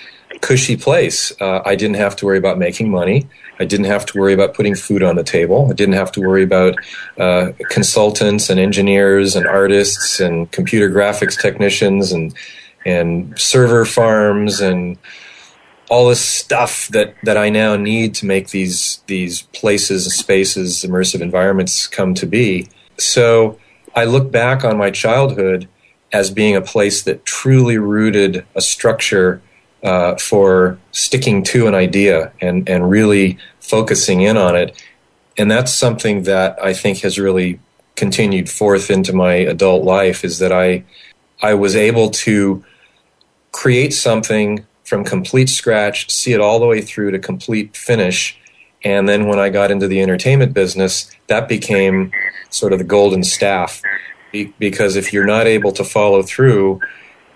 cushy 0.41 0.75
place. 0.75 1.31
Uh, 1.39 1.61
I 1.65 1.75
didn't 1.75 1.97
have 1.97 2.15
to 2.17 2.25
worry 2.25 2.37
about 2.37 2.57
making 2.57 2.89
money. 2.89 3.27
I 3.59 3.65
didn't 3.65 3.85
have 3.85 4.05
to 4.07 4.17
worry 4.17 4.33
about 4.33 4.55
putting 4.55 4.75
food 4.75 5.03
on 5.03 5.15
the 5.15 5.23
table. 5.23 5.67
I 5.69 5.73
didn't 5.73 5.93
have 5.93 6.11
to 6.13 6.21
worry 6.21 6.43
about 6.43 6.75
uh, 7.19 7.51
consultants 7.69 8.49
and 8.49 8.59
engineers 8.59 9.35
and 9.35 9.45
artists 9.45 10.19
and 10.19 10.51
computer 10.51 10.89
graphics 10.89 11.39
technicians 11.39 12.11
and 12.11 12.33
and 12.85 13.39
server 13.39 13.85
farms 13.85 14.59
and 14.59 14.97
all 15.91 16.07
this 16.07 16.23
stuff 16.23 16.87
that 16.87 17.13
that 17.23 17.37
I 17.37 17.49
now 17.49 17.75
need 17.75 18.15
to 18.15 18.25
make 18.25 18.49
these 18.49 19.03
these 19.07 19.41
places, 19.53 20.11
spaces, 20.15 20.85
immersive 20.85 21.21
environments 21.21 21.85
come 21.85 22.13
to 22.15 22.25
be. 22.25 22.69
So 22.97 23.59
I 23.93 24.05
look 24.05 24.31
back 24.31 24.63
on 24.63 24.77
my 24.77 24.89
childhood 24.89 25.67
as 26.13 26.31
being 26.31 26.55
a 26.55 26.61
place 26.61 27.03
that 27.03 27.25
truly 27.25 27.77
rooted 27.77 28.45
a 28.55 28.61
structure 28.61 29.41
uh, 29.83 30.15
for 30.15 30.79
sticking 30.91 31.43
to 31.43 31.67
an 31.67 31.75
idea 31.75 32.31
and 32.39 32.67
and 32.69 32.89
really 32.89 33.37
focusing 33.59 34.21
in 34.21 34.37
on 34.37 34.55
it. 34.55 34.81
And 35.37 35.51
that's 35.51 35.73
something 35.73 36.23
that 36.23 36.57
I 36.63 36.73
think 36.73 36.99
has 36.99 37.19
really 37.19 37.59
continued 37.97 38.49
forth 38.49 38.89
into 38.89 39.11
my 39.11 39.33
adult 39.33 39.83
life 39.83 40.23
is 40.23 40.39
that 40.39 40.53
I 40.53 40.85
I 41.41 41.53
was 41.53 41.75
able 41.75 42.11
to 42.11 42.63
create 43.51 43.93
something 43.93 44.65
from 44.91 45.05
complete 45.05 45.47
scratch, 45.47 46.11
see 46.11 46.33
it 46.33 46.41
all 46.41 46.59
the 46.59 46.65
way 46.65 46.81
through 46.81 47.11
to 47.11 47.17
complete 47.17 47.77
finish. 47.77 48.37
And 48.83 49.07
then 49.07 49.25
when 49.25 49.39
I 49.39 49.47
got 49.47 49.71
into 49.71 49.87
the 49.87 50.01
entertainment 50.01 50.53
business, 50.53 51.09
that 51.27 51.47
became 51.47 52.11
sort 52.49 52.73
of 52.73 52.79
the 52.79 52.83
golden 52.83 53.23
staff. 53.23 53.81
Because 54.59 54.97
if 54.97 55.13
you're 55.13 55.25
not 55.25 55.47
able 55.47 55.71
to 55.71 55.85
follow 55.85 56.23
through, 56.23 56.81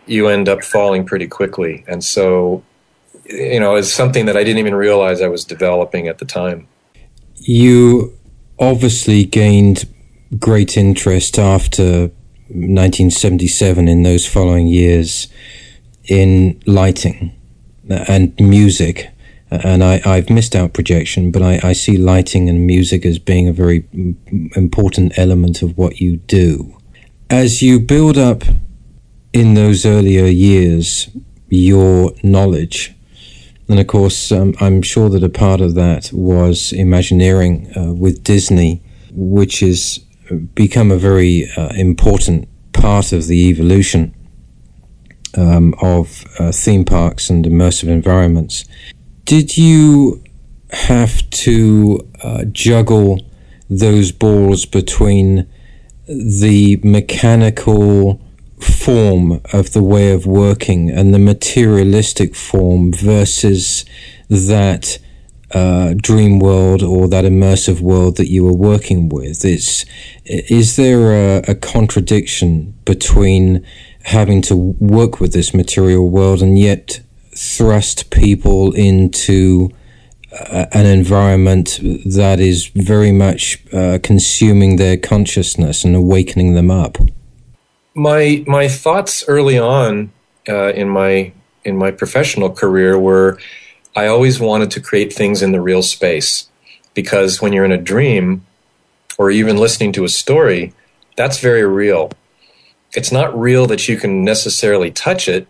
you 0.05 0.27
end 0.27 0.49
up 0.49 0.65
falling 0.65 1.05
pretty 1.05 1.29
quickly. 1.29 1.85
And 1.87 2.03
so, 2.03 2.61
you 3.23 3.61
know, 3.61 3.75
it's 3.75 3.93
something 3.93 4.25
that 4.25 4.35
I 4.35 4.43
didn't 4.43 4.59
even 4.59 4.75
realize 4.75 5.21
I 5.21 5.29
was 5.29 5.45
developing 5.45 6.09
at 6.09 6.17
the 6.17 6.25
time. 6.25 6.67
You 7.35 8.17
obviously 8.59 9.23
gained 9.23 9.87
great 10.37 10.75
interest 10.75 11.39
after 11.39 12.11
1977 12.49 13.87
in 13.87 14.03
those 14.03 14.27
following 14.27 14.67
years 14.67 15.29
in 16.09 16.61
lighting 16.65 17.31
and 17.89 18.33
music. 18.39 19.09
And 19.51 19.83
I, 19.83 20.01
I've 20.05 20.29
missed 20.29 20.55
out 20.55 20.73
projection, 20.73 21.31
but 21.31 21.41
I, 21.41 21.59
I 21.63 21.73
see 21.73 21.97
lighting 21.97 22.49
and 22.49 22.65
music 22.65 23.05
as 23.05 23.19
being 23.19 23.47
a 23.47 23.53
very 23.53 23.87
important 24.55 25.17
element 25.17 25.61
of 25.61 25.77
what 25.77 26.01
you 26.01 26.17
do. 26.17 26.77
As 27.29 27.61
you 27.61 27.79
build 27.79 28.17
up 28.17 28.43
in 29.33 29.53
those 29.53 29.85
earlier 29.85 30.25
years 30.25 31.09
your 31.49 32.11
knowledge, 32.23 32.93
and 33.67 33.79
of 33.79 33.87
course, 33.87 34.31
um, 34.31 34.53
I'm 34.59 34.81
sure 34.81 35.09
that 35.09 35.23
a 35.23 35.29
part 35.29 35.61
of 35.61 35.75
that 35.75 36.11
was 36.13 36.71
Imagineering 36.71 37.71
uh, 37.75 37.93
with 37.93 38.23
Disney, 38.23 38.81
which 39.11 39.61
has 39.61 39.99
become 40.53 40.91
a 40.91 40.97
very 40.97 41.49
uh, 41.57 41.69
important 41.69 42.47
part 42.73 43.11
of 43.11 43.27
the 43.27 43.49
evolution 43.49 44.13
um, 45.37 45.73
of 45.81 46.25
uh, 46.39 46.51
theme 46.51 46.85
parks 46.85 47.29
and 47.29 47.45
immersive 47.45 47.89
environments. 47.89 48.65
Did 49.25 49.57
you 49.57 50.23
have 50.71 51.29
to 51.29 52.07
uh, 52.23 52.45
juggle 52.45 53.19
those 53.69 54.11
balls 54.11 54.65
between 54.65 55.47
the 56.07 56.79
mechanical 56.83 58.21
form 58.59 59.41
of 59.51 59.73
the 59.73 59.83
way 59.83 60.11
of 60.11 60.25
working 60.25 60.89
and 60.89 61.13
the 61.13 61.19
materialistic 61.19 62.35
form 62.35 62.91
versus 62.93 63.85
that 64.29 64.99
uh, 65.51 65.93
dream 65.95 66.39
world 66.39 66.81
or 66.83 67.07
that 67.07 67.25
immersive 67.25 67.79
world 67.79 68.17
that 68.17 68.29
you 68.29 68.43
were 68.43 68.53
working 68.53 69.09
with? 69.09 69.45
Is 69.45 69.85
is 70.25 70.75
there 70.75 71.13
a, 71.13 71.43
a 71.47 71.55
contradiction 71.55 72.73
between 72.85 73.65
having 74.05 74.39
to 74.39 74.55
work 74.55 75.19
with 75.19 75.33
this 75.33 75.51
material 75.53 76.07
world 76.07 76.41
and 76.41 76.59
yet 76.59 77.01
thrust 77.35 78.11
people 78.11 78.71
into 78.73 79.71
uh, 80.31 80.65
an 80.71 80.85
environment 80.85 81.79
that 82.05 82.39
is 82.39 82.67
very 82.67 83.11
much 83.11 83.63
uh, 83.73 83.97
consuming 84.03 84.75
their 84.75 84.95
consciousness 84.95 85.83
and 85.83 85.95
awakening 85.95 86.53
them 86.53 86.69
up. 86.69 86.99
My 87.95 88.43
my 88.45 88.67
thoughts 88.67 89.27
early 89.27 89.57
on 89.57 90.11
uh, 90.47 90.71
in 90.73 90.87
my 90.87 91.31
in 91.63 91.75
my 91.75 91.89
professional 91.89 92.51
career 92.51 92.99
were 92.99 93.39
I 93.95 94.05
always 94.05 94.39
wanted 94.39 94.69
to 94.71 94.81
create 94.81 95.13
things 95.13 95.41
in 95.41 95.51
the 95.51 95.61
real 95.61 95.81
space 95.81 96.47
because 96.93 97.41
when 97.41 97.53
you're 97.53 97.65
in 97.65 97.71
a 97.71 97.77
dream 97.93 98.45
or 99.17 99.31
even 99.31 99.57
listening 99.57 99.93
to 99.93 100.03
a 100.03 100.09
story, 100.09 100.73
that's 101.15 101.39
very 101.39 101.65
real 101.65 102.11
it's 102.95 103.11
not 103.11 103.37
real 103.37 103.65
that 103.67 103.87
you 103.87 103.97
can 103.97 104.23
necessarily 104.23 104.91
touch 104.91 105.27
it. 105.27 105.47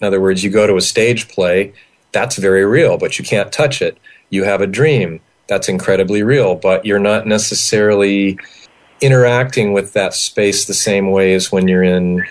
In 0.00 0.06
other 0.06 0.20
words, 0.20 0.42
you 0.42 0.50
go 0.50 0.66
to 0.66 0.76
a 0.76 0.80
stage 0.80 1.28
play, 1.28 1.72
that's 2.12 2.36
very 2.36 2.64
real, 2.64 2.98
but 2.98 3.18
you 3.18 3.24
can't 3.24 3.52
touch 3.52 3.82
it. 3.82 3.98
You 4.30 4.44
have 4.44 4.60
a 4.60 4.66
dream, 4.66 5.20
that's 5.48 5.68
incredibly 5.68 6.22
real, 6.22 6.54
but 6.54 6.84
you're 6.84 6.98
not 6.98 7.26
necessarily 7.26 8.38
interacting 9.00 9.72
with 9.72 9.92
that 9.92 10.14
space 10.14 10.66
the 10.66 10.74
same 10.74 11.10
way 11.10 11.34
as 11.34 11.52
when 11.52 11.68
you're 11.68 11.82
in 11.82 12.24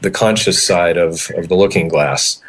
the 0.00 0.10
conscious 0.10 0.64
side 0.64 0.96
of, 0.96 1.30
of 1.36 1.48
the 1.48 1.54
looking 1.54 1.88
glass. 1.88 2.42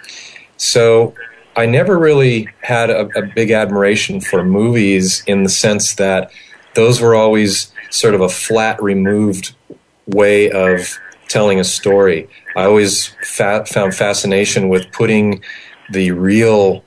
So 0.58 1.13
I 1.56 1.65
never 1.65 1.97
really 1.99 2.47
had 2.62 2.89
a, 2.89 3.08
a 3.17 3.23
big 3.23 3.51
admiration 3.51 4.21
for 4.21 4.43
movies 4.43 5.23
in 5.27 5.43
the 5.43 5.49
sense 5.49 5.95
that 5.95 6.32
those 6.75 7.01
were 7.01 7.15
always 7.15 7.71
sort 7.89 8.15
of 8.15 8.21
a 8.21 8.30
flat, 8.30 8.82
removed 8.82 9.54
way 10.08 10.49
of 10.49 10.97
telling 11.32 11.60
a 11.60 11.63
story. 11.63 12.28
I 12.56 12.65
always 12.65 13.08
fa- 13.24 13.65
found 13.65 13.96
fascination 13.96 14.70
with 14.70 14.91
putting 14.91 15.41
the 15.91 16.12
real 16.12 16.84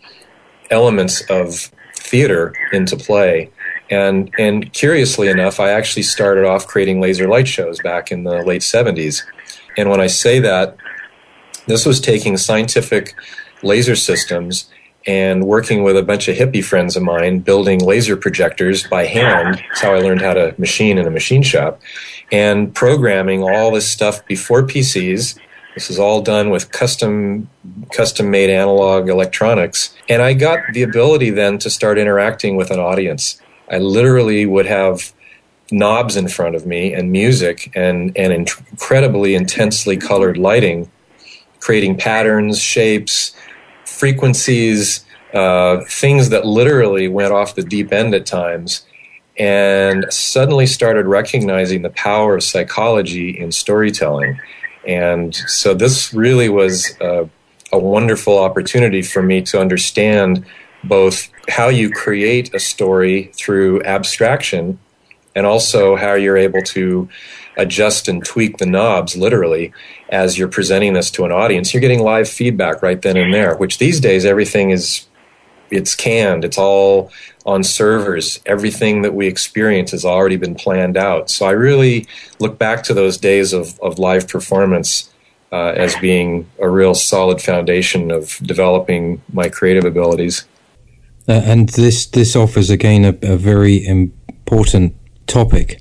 elements 0.71 1.23
of 1.31 1.71
theater 1.97 2.55
into 2.73 2.97
play. 2.97 3.51
And, 3.91 4.33
and 4.39 4.73
curiously 4.73 5.29
enough, 5.29 5.61
I 5.61 5.71
actually 5.71 6.03
started 6.03 6.45
off 6.45 6.67
creating 6.67 7.01
laser 7.01 7.29
light 7.29 7.49
shows 7.49 7.81
back 7.81 8.11
in 8.11 8.25
the 8.25 8.43
late 8.43 8.63
70s. 8.63 9.23
And 9.77 9.91
when 9.91 10.01
I 10.01 10.07
say 10.07 10.39
that, 10.41 10.77
this 11.67 11.87
was 11.87 12.01
taking 12.01 12.37
scientific 12.37 13.15
laser 13.63 13.97
systems 13.97 14.71
and 15.07 15.45
working 15.45 15.83
with 15.83 15.97
a 15.97 16.03
bunch 16.03 16.29
of 16.29 16.37
hippie 16.37 16.65
friends 16.65 16.97
of 16.97 17.03
mine 17.03 17.41
building 17.41 17.79
laser 17.81 18.17
projectors 18.17 18.87
by 18.87 19.05
hand. 19.05 19.57
That's 19.69 19.81
how 19.81 19.95
I 19.95 20.01
learned 20.01 20.23
how 20.23 20.35
to 20.35 20.55
machine 20.59 20.99
in 20.99 21.07
a 21.07 21.11
machine 21.11 21.43
shop 21.43 21.81
and 22.33 22.75
programming 22.75 23.43
all 23.43 23.71
this 23.71 23.91
stuff 23.91 24.25
before 24.27 24.63
PCs. 24.63 25.39
This 25.75 25.91
is 25.91 25.99
all 25.99 26.23
done 26.23 26.51
with 26.51 26.71
custom 26.71 27.49
custom 27.93 28.31
made 28.31 28.51
analog 28.51 29.09
electronics. 29.09 29.95
And 30.09 30.23
I 30.23 30.33
got 30.33 30.61
the 30.73 30.83
ability 30.83 31.31
then 31.31 31.59
to 31.59 31.71
start 31.71 31.99
interacting 31.99 32.57
with 32.57 32.71
an 32.71 32.79
audience. 32.79 33.41
I 33.71 33.79
literally 33.79 34.47
would 34.47 34.67
have 34.67 35.13
knobs 35.71 36.17
in 36.17 36.29
front 36.29 36.55
of 36.55 36.67
me 36.67 36.93
and 36.93 37.11
music 37.11 37.73
and, 37.75 38.17
and 38.17 38.33
incredibly 38.33 39.35
intensely 39.35 39.97
colored 39.97 40.37
lighting, 40.37 40.91
creating 41.61 41.97
patterns, 41.97 42.61
shapes, 42.61 43.35
frequencies, 43.95 45.05
uh, 45.33 45.81
things 45.89 46.29
that 46.31 46.47
literally 46.47 47.09
went 47.09 47.33
off 47.33 47.55
the 47.55 47.63
deep 47.63 47.93
end 47.93 48.15
at 48.15 48.27
times, 48.27 48.87
and 49.39 50.07
suddenly 50.13 50.67
started 50.67 51.07
recognizing 51.07 51.83
the 51.83 51.91
power 51.91 52.37
of 52.37 52.43
psychology 52.43 53.37
in 53.39 53.51
storytelling. 53.51 54.39
And 54.87 55.35
so 55.35 55.75
this 55.75 56.13
really 56.13 56.49
was 56.49 56.97
a, 57.01 57.29
a 57.73 57.79
wonderful 57.79 58.39
opportunity 58.39 59.03
for 59.03 59.23
me 59.23 59.43
to 59.43 59.61
understand 59.61 60.45
both 60.85 61.29
how 61.49 61.69
you 61.69 61.91
create 61.91 62.55
a 62.55 62.61
story 62.61 63.33
through 63.35 63.83
abstraction 63.85 64.79
and 65.35 65.47
also 65.47 65.97
how 65.97 66.15
you're 66.15 66.37
able 66.37 66.63
to 66.63 67.09
adjust 67.57 68.09
and 68.09 68.25
tweak 68.25 68.59
the 68.59 68.67
knobs 68.67 69.17
literally 69.17 69.73
as 70.09 70.39
you're 70.39 70.49
presenting 70.49 70.93
this 70.95 71.11
to 71.13 71.25
an 71.25 71.33
audience. 71.33 71.73
You're 71.73 71.81
getting 71.81 72.03
live 72.03 72.29
feedback 72.29 72.83
right 72.83 73.01
then 73.01 73.17
and 73.17 73.33
there, 73.33 73.57
which 73.57 73.79
these 73.79 74.01
days 74.01 74.25
everything 74.25 74.71
is 74.71 75.07
it's 75.71 75.95
canned. 75.95 76.45
It's 76.45 76.59
all 76.59 77.11
on 77.47 77.65
servers. 77.65 78.41
Everything 78.47 79.03
that 79.03 79.15
we 79.15 79.27
experience 79.27 79.91
has 79.91 80.05
already 80.05 80.37
been 80.37 80.55
planned 80.55 80.97
out. 80.97 81.31
So 81.31 81.47
I 81.47 81.51
really 81.51 82.07
look 82.39 82.59
back 82.59 82.83
to 82.85 82.95
those 82.95 83.19
days 83.19 83.53
of, 83.53 83.79
of 83.81 83.99
live 83.99 84.29
performance 84.29 85.11
uh, 85.53 85.73
as 85.77 85.95
being 85.97 86.51
a 86.61 86.69
real 86.69 86.95
solid 86.95 87.41
foundation 87.41 88.11
of 88.11 88.39
developing 88.43 89.23
my 89.33 89.49
creative 89.49 89.85
abilities. 89.85 90.45
Uh, 91.29 91.33
and 91.33 91.71
this 91.71 92.07
this 92.07 92.37
offers 92.37 92.69
again 92.69 93.05
a, 93.05 93.33
a 93.33 93.37
very 93.37 93.87
important 93.87 94.95
topic 95.27 95.81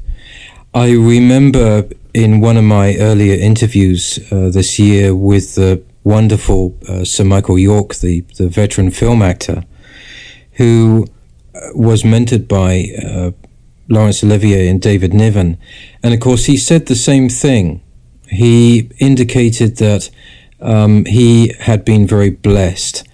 I 0.75 0.91
remember 0.91 1.87
in 2.15 2.39
one 2.39 2.57
of 2.57 2.63
my 2.63 2.95
earlier 2.97 3.35
interviews 3.35 4.17
uh, 4.31 4.49
this 4.49 4.79
year 4.79 5.15
with 5.15 5.53
the 5.53 5.83
wonderful 6.03 6.75
uh, 6.89 7.05
Sir 7.05 7.23
Michael 7.23 7.59
York, 7.59 7.93
the, 7.95 8.21
the 8.37 8.47
veteran 8.47 8.89
film 8.89 9.21
actor, 9.21 9.65
who 10.53 11.05
uh, 11.53 11.59
was 11.75 12.01
mentored 12.01 12.47
by 12.47 12.87
uh, 13.05 13.31
Laurence 13.87 14.23
Olivier 14.23 14.67
and 14.67 14.81
David 14.81 15.13
Niven. 15.13 15.59
And 16.01 16.11
of 16.11 16.19
course, 16.19 16.45
he 16.45 16.57
said 16.57 16.87
the 16.87 16.95
same 16.95 17.29
thing. 17.29 17.81
He 18.29 18.89
indicated 18.97 19.77
that 19.77 20.09
um, 20.59 21.05
he 21.05 21.53
had 21.59 21.85
been 21.85 22.07
very 22.07 22.31
blessed 22.31 23.07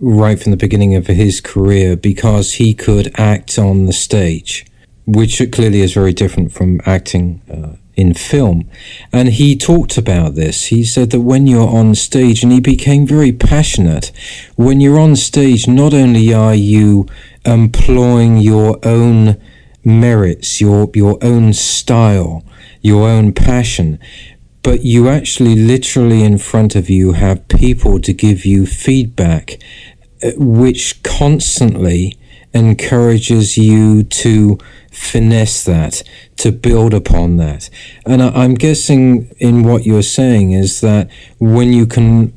right 0.00 0.40
from 0.40 0.52
the 0.52 0.56
beginning 0.56 0.94
of 0.94 1.06
his 1.08 1.42
career 1.42 1.96
because 1.96 2.54
he 2.54 2.72
could 2.72 3.12
act 3.18 3.58
on 3.58 3.84
the 3.84 3.92
stage, 3.92 4.64
which 5.06 5.42
clearly 5.52 5.80
is 5.80 5.92
very 5.92 6.12
different 6.12 6.52
from 6.52 6.80
acting 6.86 7.40
uh, 7.50 7.76
in 7.96 8.14
film. 8.14 8.68
And 9.12 9.28
he 9.28 9.56
talked 9.56 9.98
about 9.98 10.34
this. 10.34 10.66
He 10.66 10.84
said 10.84 11.10
that 11.10 11.20
when 11.20 11.46
you're 11.46 11.68
on 11.68 11.94
stage, 11.94 12.42
and 12.42 12.52
he 12.52 12.60
became 12.60 13.06
very 13.06 13.32
passionate, 13.32 14.10
when 14.56 14.80
you're 14.80 14.98
on 14.98 15.16
stage, 15.16 15.68
not 15.68 15.94
only 15.94 16.32
are 16.32 16.54
you 16.54 17.06
employing 17.44 18.38
your 18.38 18.78
own 18.82 19.40
merits, 19.84 20.60
your, 20.60 20.90
your 20.94 21.18
own 21.22 21.52
style, 21.52 22.42
your 22.80 23.08
own 23.08 23.32
passion, 23.32 23.98
but 24.62 24.82
you 24.82 25.08
actually 25.08 25.54
literally 25.54 26.22
in 26.22 26.38
front 26.38 26.74
of 26.74 26.88
you 26.88 27.12
have 27.12 27.46
people 27.48 28.00
to 28.00 28.12
give 28.12 28.46
you 28.46 28.66
feedback, 28.66 29.58
uh, 30.22 30.30
which 30.36 31.02
constantly 31.02 32.18
encourages 32.54 33.58
you 33.58 34.02
to 34.04 34.58
finesse 34.94 35.64
that, 35.64 36.02
to 36.36 36.52
build 36.52 36.94
upon 36.94 37.36
that. 37.36 37.68
And 38.06 38.22
I'm 38.22 38.54
guessing 38.54 39.34
in 39.38 39.64
what 39.64 39.84
you're 39.84 40.02
saying 40.02 40.52
is 40.52 40.80
that 40.80 41.10
when 41.38 41.72
you 41.72 41.86
can 41.86 42.32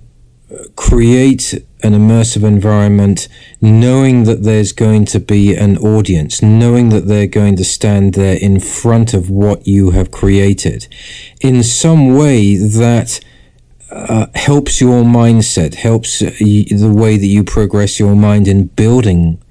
create 0.75 1.53
an 1.83 1.93
immersive 1.93 2.43
environment, 2.43 3.27
knowing 3.61 4.23
that 4.23 4.43
there's 4.43 4.71
going 4.71 5.05
to 5.05 5.19
be 5.19 5.55
an 5.55 5.77
audience, 5.77 6.41
knowing 6.41 6.89
that 6.89 7.07
they're 7.07 7.27
going 7.27 7.55
to 7.55 7.63
stand 7.63 8.13
there 8.13 8.37
in 8.37 8.59
front 8.59 9.13
of 9.13 9.29
what 9.29 9.67
you 9.67 9.91
have 9.91 10.09
created, 10.09 10.87
in 11.41 11.61
some 11.61 12.15
way 12.15 12.55
that 12.55 13.19
uh, 13.91 14.25
helps 14.35 14.81
your 14.81 15.03
mindset, 15.03 15.75
helps 15.75 16.19
the 16.19 16.93
way 16.93 17.17
that 17.17 17.27
you 17.27 17.43
progress 17.43 17.99
your 17.99 18.15
mind 18.15 18.47
in 18.47 18.67
building 18.67 19.41
uh, 19.41 19.46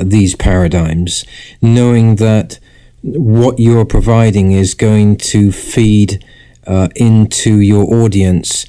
these 0.00 0.34
paradigms, 0.34 1.24
knowing 1.60 2.16
that 2.16 2.58
what 3.02 3.58
you're 3.58 3.84
providing 3.84 4.52
is 4.52 4.74
going 4.74 5.16
to 5.16 5.52
feed 5.52 6.24
uh, 6.66 6.88
into 6.96 7.60
your 7.60 7.84
audience 7.94 8.66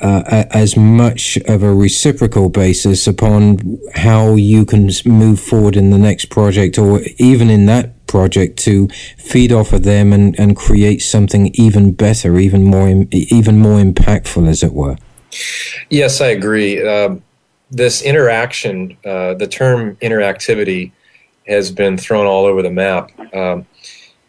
uh, 0.00 0.44
as 0.50 0.76
much 0.76 1.36
of 1.46 1.62
a 1.62 1.74
reciprocal 1.74 2.48
basis 2.48 3.06
upon 3.06 3.78
how 3.94 4.34
you 4.34 4.64
can 4.64 4.90
move 5.04 5.40
forward 5.40 5.76
in 5.76 5.90
the 5.90 5.98
next 5.98 6.26
project 6.26 6.78
or 6.78 7.02
even 7.18 7.50
in 7.50 7.66
that 7.66 8.06
project 8.06 8.58
to 8.58 8.88
feed 9.18 9.52
off 9.52 9.72
of 9.72 9.84
them 9.84 10.12
and, 10.12 10.38
and 10.38 10.56
create 10.56 11.00
something 11.02 11.50
even 11.54 11.92
better, 11.92 12.38
even 12.38 12.64
more, 12.64 12.88
even 13.10 13.58
more 13.58 13.78
impactful, 13.78 14.48
as 14.48 14.62
it 14.62 14.72
were. 14.72 14.96
Yes, 15.90 16.20
I 16.20 16.28
agree. 16.28 16.82
Um, 16.86 17.22
this 17.70 18.02
interaction, 18.02 18.96
uh, 19.04 19.34
the 19.34 19.46
term 19.46 19.96
interactivity, 19.96 20.92
has 21.46 21.70
been 21.70 21.96
thrown 21.96 22.26
all 22.26 22.44
over 22.44 22.62
the 22.62 22.70
map. 22.70 23.10
Um, 23.34 23.66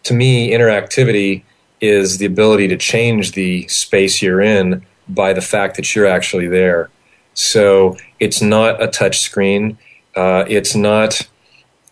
to 0.04 0.13
me, 0.13 0.51
interactivity 0.51 1.43
is 1.80 2.17
the 2.17 2.25
ability 2.25 2.67
to 2.67 2.77
change 2.77 3.34
the 3.34 3.67
space 3.67 4.21
you're 4.21 4.41
in 4.41 4.86
by 5.10 5.34
the 5.34 5.41
fact 5.41 5.75
that 5.75 5.95
you're 5.95 6.06
actually 6.06 6.47
there. 6.47 6.89
So 7.34 7.97
it's 8.19 8.41
not 8.41 8.82
a 8.82 8.88
touch 8.88 9.19
screen. 9.19 9.77
Uh, 10.15 10.45
it's 10.47 10.75
not. 10.75 11.27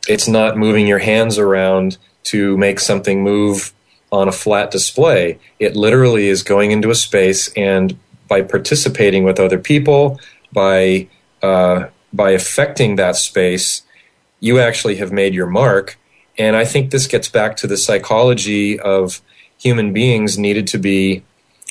It's 0.07 0.27
not 0.27 0.57
moving 0.57 0.87
your 0.87 0.99
hands 0.99 1.37
around 1.37 1.97
to 2.25 2.57
make 2.57 2.79
something 2.79 3.23
move 3.23 3.73
on 4.11 4.27
a 4.27 4.31
flat 4.31 4.71
display. 4.71 5.39
It 5.59 5.75
literally 5.75 6.29
is 6.29 6.41
going 6.41 6.71
into 6.71 6.89
a 6.89 6.95
space 6.95 7.51
and 7.53 7.97
by 8.27 8.41
participating 8.41 9.23
with 9.23 9.39
other 9.39 9.59
people, 9.59 10.19
by 10.51 11.07
uh, 11.41 11.87
by 12.11 12.31
affecting 12.31 12.95
that 12.95 13.15
space, 13.15 13.83
you 14.39 14.59
actually 14.59 14.95
have 14.95 15.11
made 15.11 15.33
your 15.33 15.47
mark. 15.47 15.97
And 16.37 16.55
I 16.55 16.65
think 16.65 16.91
this 16.91 17.07
gets 17.07 17.27
back 17.27 17.57
to 17.57 17.67
the 17.67 17.77
psychology 17.77 18.79
of 18.79 19.21
human 19.57 19.93
beings 19.93 20.37
needed 20.37 20.67
to 20.67 20.77
be 20.77 21.23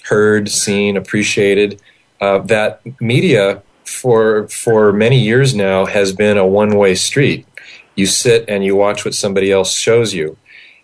heard, 0.04 0.48
seen, 0.48 0.96
appreciated. 0.96 1.80
Uh, 2.20 2.38
that 2.38 2.80
media 3.00 3.62
for 3.84 4.48
for 4.48 4.92
many 4.92 5.18
years 5.18 5.54
now 5.54 5.86
has 5.86 6.12
been 6.12 6.36
a 6.36 6.46
one 6.46 6.76
way 6.76 6.94
street. 6.94 7.46
You 7.94 8.06
sit 8.06 8.44
and 8.48 8.64
you 8.64 8.76
watch 8.76 9.04
what 9.04 9.14
somebody 9.14 9.50
else 9.50 9.74
shows 9.74 10.14
you. 10.14 10.36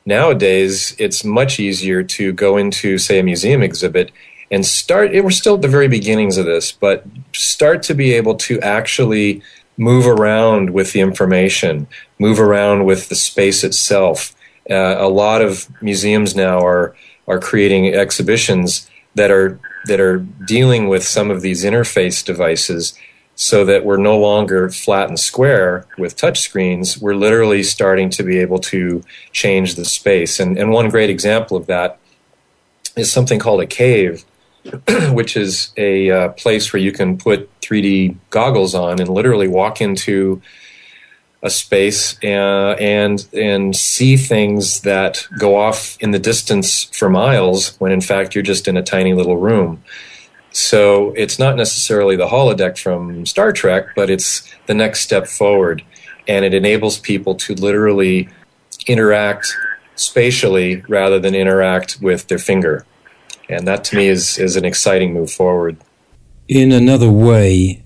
Nowadays, 0.06 0.94
it's 0.98 1.24
much 1.24 1.58
easier 1.58 2.02
to 2.02 2.32
go 2.32 2.56
into, 2.56 2.98
say, 2.98 3.18
a 3.18 3.22
museum 3.22 3.62
exhibit 3.62 4.10
and 4.50 4.64
start 4.64 5.12
we're 5.12 5.30
still 5.30 5.54
at 5.54 5.62
the 5.62 5.68
very 5.68 5.88
beginnings 5.88 6.36
of 6.36 6.46
this 6.46 6.72
but 6.72 7.04
start 7.32 7.82
to 7.82 7.94
be 7.94 8.12
able 8.12 8.34
to 8.34 8.60
actually 8.60 9.42
move 9.76 10.06
around 10.06 10.70
with 10.70 10.92
the 10.92 11.00
information 11.00 11.86
move 12.18 12.40
around 12.40 12.84
with 12.84 13.08
the 13.08 13.14
space 13.14 13.64
itself. 13.64 14.34
Uh, 14.70 14.96
a 14.98 15.08
lot 15.08 15.42
of 15.42 15.68
museums 15.82 16.34
now 16.34 16.58
are 16.64 16.94
are 17.26 17.38
creating 17.38 17.94
exhibitions 17.94 18.88
that 19.14 19.30
are 19.30 19.58
that 19.86 20.00
are 20.00 20.18
dealing 20.46 20.88
with 20.88 21.04
some 21.04 21.30
of 21.30 21.42
these 21.42 21.64
interface 21.64 22.24
devices 22.24 22.94
so 23.36 23.64
that 23.64 23.84
we're 23.84 23.96
no 23.96 24.16
longer 24.16 24.70
flat 24.70 25.08
and 25.08 25.18
square 25.18 25.86
with 25.98 26.16
touch 26.16 26.40
screens. 26.40 26.98
We're 26.98 27.16
literally 27.16 27.62
starting 27.62 28.08
to 28.10 28.22
be 28.22 28.38
able 28.38 28.60
to 28.60 29.02
change 29.32 29.74
the 29.74 29.84
space. 29.84 30.40
And 30.40 30.56
and 30.56 30.70
one 30.70 30.88
great 30.88 31.10
example 31.10 31.56
of 31.56 31.66
that 31.66 31.98
is 32.96 33.12
something 33.12 33.40
called 33.40 33.60
a 33.60 33.66
cave 33.66 34.24
which 35.10 35.36
is 35.36 35.72
a 35.76 36.10
uh, 36.10 36.28
place 36.30 36.72
where 36.72 36.80
you 36.80 36.92
can 36.92 37.18
put 37.18 37.48
3D 37.60 38.16
goggles 38.30 38.74
on 38.74 39.00
and 39.00 39.08
literally 39.08 39.48
walk 39.48 39.80
into 39.80 40.40
a 41.42 41.50
space 41.50 42.16
uh, 42.24 42.74
and 42.80 43.26
and 43.34 43.76
see 43.76 44.16
things 44.16 44.80
that 44.80 45.26
go 45.38 45.56
off 45.56 45.98
in 46.00 46.10
the 46.12 46.18
distance 46.18 46.84
for 46.84 47.10
miles 47.10 47.76
when 47.78 47.92
in 47.92 48.00
fact 48.00 48.34
you're 48.34 48.42
just 48.42 48.66
in 48.66 48.76
a 48.76 48.82
tiny 48.82 49.12
little 49.12 49.36
room. 49.36 49.82
So 50.52 51.12
it's 51.16 51.38
not 51.38 51.56
necessarily 51.56 52.16
the 52.16 52.28
holodeck 52.28 52.78
from 52.78 53.26
Star 53.26 53.52
Trek, 53.52 53.88
but 53.94 54.08
it's 54.08 54.50
the 54.66 54.74
next 54.74 55.00
step 55.00 55.26
forward, 55.26 55.82
and 56.26 56.44
it 56.44 56.54
enables 56.54 56.98
people 56.98 57.34
to 57.34 57.54
literally 57.54 58.28
interact 58.86 59.52
spatially 59.96 60.82
rather 60.88 61.18
than 61.18 61.34
interact 61.34 61.98
with 62.00 62.28
their 62.28 62.38
finger 62.38 62.86
and 63.48 63.66
that 63.66 63.84
to 63.84 63.96
me 63.96 64.08
is 64.08 64.38
is 64.38 64.56
an 64.56 64.64
exciting 64.64 65.12
move 65.12 65.30
forward. 65.30 65.76
In 66.48 66.72
another 66.72 67.10
way, 67.10 67.82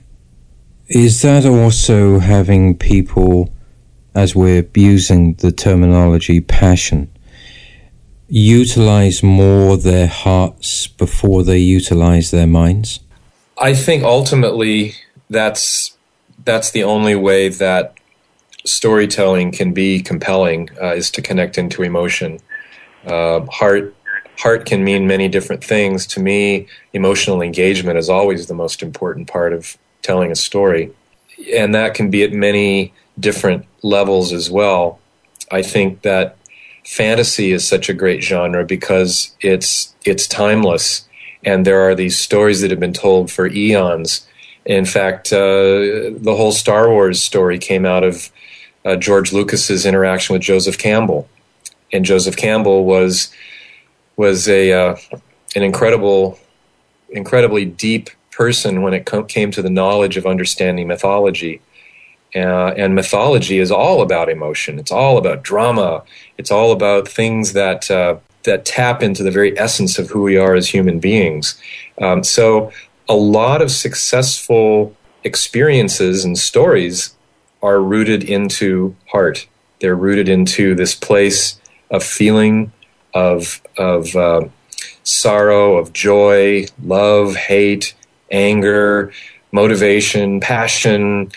is 0.88 1.23
that 1.23 1.44
also 1.44 2.18
having 2.18 2.77
people, 2.77 3.53
as 4.14 4.35
we're 4.35 4.66
using 4.75 5.35
the 5.35 5.53
terminology 5.53 6.40
passion, 6.40 7.11
utilize 8.29 9.23
more 9.23 9.77
their 9.77 10.07
hearts 10.07 10.87
before 10.87 11.42
they 11.42 11.59
utilize 11.59 12.31
their 12.31 12.47
minds? 12.47 13.01
I 13.59 13.75
think 13.75 14.05
ultimately 14.05 14.94
that's 15.31 15.97
that's 16.44 16.71
the 16.71 16.85
only 16.85 17.14
way 17.14 17.49
that 17.49 17.94
storytelling 18.64 19.53
can 19.53 19.73
be 19.73 20.01
compelling 20.01 20.68
uh, 20.81 20.94
is 20.94 21.11
to 21.11 21.23
connect 21.23 21.59
into 21.59 21.83
emotion. 21.83 22.38
Uh, 23.07 23.40
heart 23.47 23.94
heart 24.38 24.66
can 24.66 24.85
mean 24.85 25.07
many 25.07 25.29
different 25.29 25.64
things. 25.64 26.07
To 26.09 26.20
me, 26.20 26.66
emotional 26.92 27.42
engagement 27.42 27.98
is 27.98 28.09
always 28.09 28.46
the 28.46 28.55
most 28.55 28.83
important 28.83 29.29
part 29.29 29.53
of 29.53 29.77
telling 30.03 30.31
a 30.31 30.37
story. 30.37 30.92
And 31.55 31.74
that 31.74 31.94
can 31.94 32.11
be 32.11 32.22
at 32.22 32.33
many 32.33 32.92
different 33.18 33.66
levels 33.83 34.33
as 34.33 34.51
well. 34.51 35.01
I 35.51 35.62
think 35.62 36.03
that 36.03 36.37
fantasy 36.85 37.53
is 37.53 37.66
such 37.66 37.88
a 37.88 37.94
great 37.94 38.22
genre 38.22 38.64
because 38.64 39.35
it's 39.40 39.94
it's 40.05 40.27
timeless 40.27 41.09
and 41.44 41.66
there 41.66 41.81
are 41.81 41.94
these 41.94 42.18
stories 42.18 42.61
that 42.61 42.70
have 42.70 42.81
been 42.81 42.92
told 42.92 43.31
for 43.31 43.46
eons. 43.46 44.27
In 44.64 44.85
fact, 44.85 45.33
uh, 45.33 46.12
the 46.16 46.35
whole 46.37 46.53
Star 46.53 46.90
Wars 46.90 47.22
story 47.22 47.59
came 47.59 47.87
out 47.87 48.05
of 48.05 48.31
uh, 48.85 48.96
George 48.96 49.33
Lucas's 49.33 49.87
interaction 49.87 50.35
with 50.35 50.42
Joseph 50.42 50.79
Campbell, 50.79 51.29
and 51.92 52.05
Joseph 52.05 52.37
Campbell 52.37 52.85
was 52.85 53.33
was 54.19 54.48
a 54.48 54.73
uh, 54.73 54.96
an 55.56 55.62
incredible, 55.62 56.38
incredibly 57.08 57.64
deep 57.64 58.10
person 58.31 58.83
when 58.83 58.92
it 58.92 59.10
came 59.29 59.50
to 59.50 59.62
the 59.62 59.71
knowledge 59.71 60.19
of 60.19 60.27
understanding 60.27 60.87
mythology. 60.87 61.62
Uh, 62.37 62.75
and 62.77 62.94
mythology 62.94 63.58
is 63.58 63.71
all 63.71 64.02
about 64.02 64.29
emotion. 64.29 64.79
It's 64.79 64.92
all 64.92 65.16
about 65.16 65.42
drama. 65.42 66.02
It's 66.37 66.50
all 66.50 66.73
about 66.73 67.08
things 67.08 67.54
that 67.54 67.90
uh, 67.90 68.19
that 68.42 68.66
tap 68.66 69.02
into 69.02 69.23
the 69.23 69.31
very 69.31 69.58
essence 69.58 69.98
of 69.98 70.10
who 70.10 70.23
we 70.23 70.37
are 70.37 70.54
as 70.54 70.69
human 70.69 70.98
beings. 71.00 71.60
Um, 72.02 72.23
so, 72.23 72.71
a 73.08 73.14
lot 73.14 73.62
of 73.62 73.71
successful 73.71 74.94
experiences 75.25 76.25
and 76.25 76.37
stories 76.38 77.16
are 77.62 77.81
rooted 77.81 78.23
into 78.23 78.94
heart. 79.10 79.46
They're 79.81 79.96
rooted 79.96 80.29
into 80.29 80.75
this 80.75 80.94
place 80.94 81.60
of 81.90 82.04
feeling, 82.04 82.73
of 83.15 83.61
of 83.77 84.15
uh, 84.17 84.48
sorrow, 85.02 85.77
of 85.77 85.92
joy, 85.92 86.67
love, 86.83 87.37
hate, 87.37 87.94
anger, 88.31 89.13
motivation, 89.52 90.40
passion. 90.40 91.31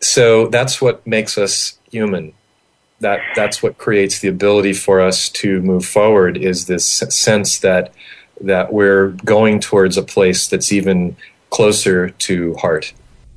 So 0.00 0.48
that's 0.48 0.80
what 0.80 1.06
makes 1.06 1.38
us 1.38 1.78
human. 1.90 2.32
That 3.00 3.20
that's 3.34 3.62
what 3.62 3.78
creates 3.78 4.20
the 4.20 4.28
ability 4.28 4.72
for 4.72 5.00
us 5.00 5.28
to 5.30 5.60
move 5.62 5.84
forward. 5.84 6.36
Is 6.36 6.66
this 6.66 6.86
sense 6.86 7.58
that 7.60 7.92
that 8.40 8.72
we're 8.72 9.08
going 9.24 9.60
towards 9.60 9.96
a 9.96 10.02
place 10.02 10.48
that's 10.48 10.72
even 10.72 11.16
closer 11.50 12.10
to 12.10 12.54
heart. 12.54 12.92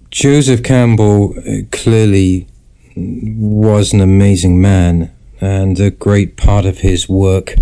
Joseph 0.09 0.63
Campbell 0.63 1.35
uh, 1.37 1.63
clearly 1.71 2.47
was 2.95 3.93
an 3.93 3.99
amazing 3.99 4.61
man, 4.61 5.13
and 5.41 5.79
a 5.79 5.91
great 5.91 6.37
part 6.37 6.65
of 6.65 6.79
his 6.79 7.09
work 7.09 7.55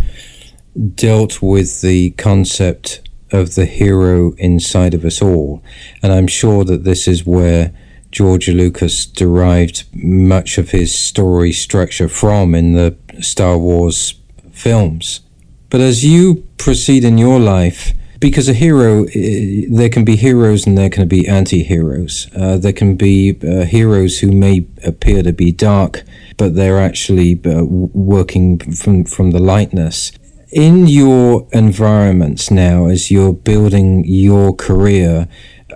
dealt 0.95 1.41
with 1.41 1.81
the 1.81 2.11
concept 2.11 3.01
of 3.31 3.55
the 3.55 3.65
hero 3.65 4.33
inside 4.37 4.93
of 4.93 5.03
us 5.03 5.21
all. 5.21 5.63
And 6.01 6.11
I'm 6.11 6.27
sure 6.27 6.63
that 6.65 6.83
this 6.83 7.07
is 7.07 7.25
where 7.25 7.73
George 8.11 8.47
Lucas 8.47 9.05
derived 9.07 9.85
much 9.93 10.57
of 10.57 10.69
his 10.69 10.93
story 10.93 11.51
structure 11.51 12.07
from 12.07 12.53
in 12.53 12.73
the 12.73 12.95
Star 13.21 13.57
Wars 13.57 14.13
films. 14.51 15.21
But 15.69 15.81
as 15.81 16.05
you 16.05 16.47
proceed 16.57 17.03
in 17.03 17.17
your 17.17 17.39
life, 17.39 17.93
because 18.19 18.47
a 18.47 18.53
hero, 18.53 19.05
eh, 19.15 19.65
there 19.67 19.89
can 19.89 20.05
be 20.05 20.15
heroes 20.15 20.65
and 20.67 20.77
there 20.77 20.89
can 20.89 21.07
be 21.07 21.27
anti 21.27 21.63
heroes. 21.63 22.29
Uh, 22.35 22.57
there 22.57 22.71
can 22.71 22.95
be 22.95 23.37
uh, 23.43 23.65
heroes 23.65 24.19
who 24.19 24.31
may 24.31 24.65
appear 24.85 25.23
to 25.23 25.33
be 25.33 25.51
dark, 25.51 26.03
but 26.37 26.55
they're 26.55 26.79
actually 26.79 27.39
uh, 27.45 27.63
working 27.63 28.59
from, 28.59 29.05
from 29.05 29.31
the 29.31 29.39
lightness. 29.39 30.11
In 30.51 30.87
your 30.87 31.47
environments 31.51 32.51
now, 32.51 32.85
as 32.87 33.09
you're 33.09 33.33
building 33.33 34.03
your 34.05 34.55
career, 34.55 35.27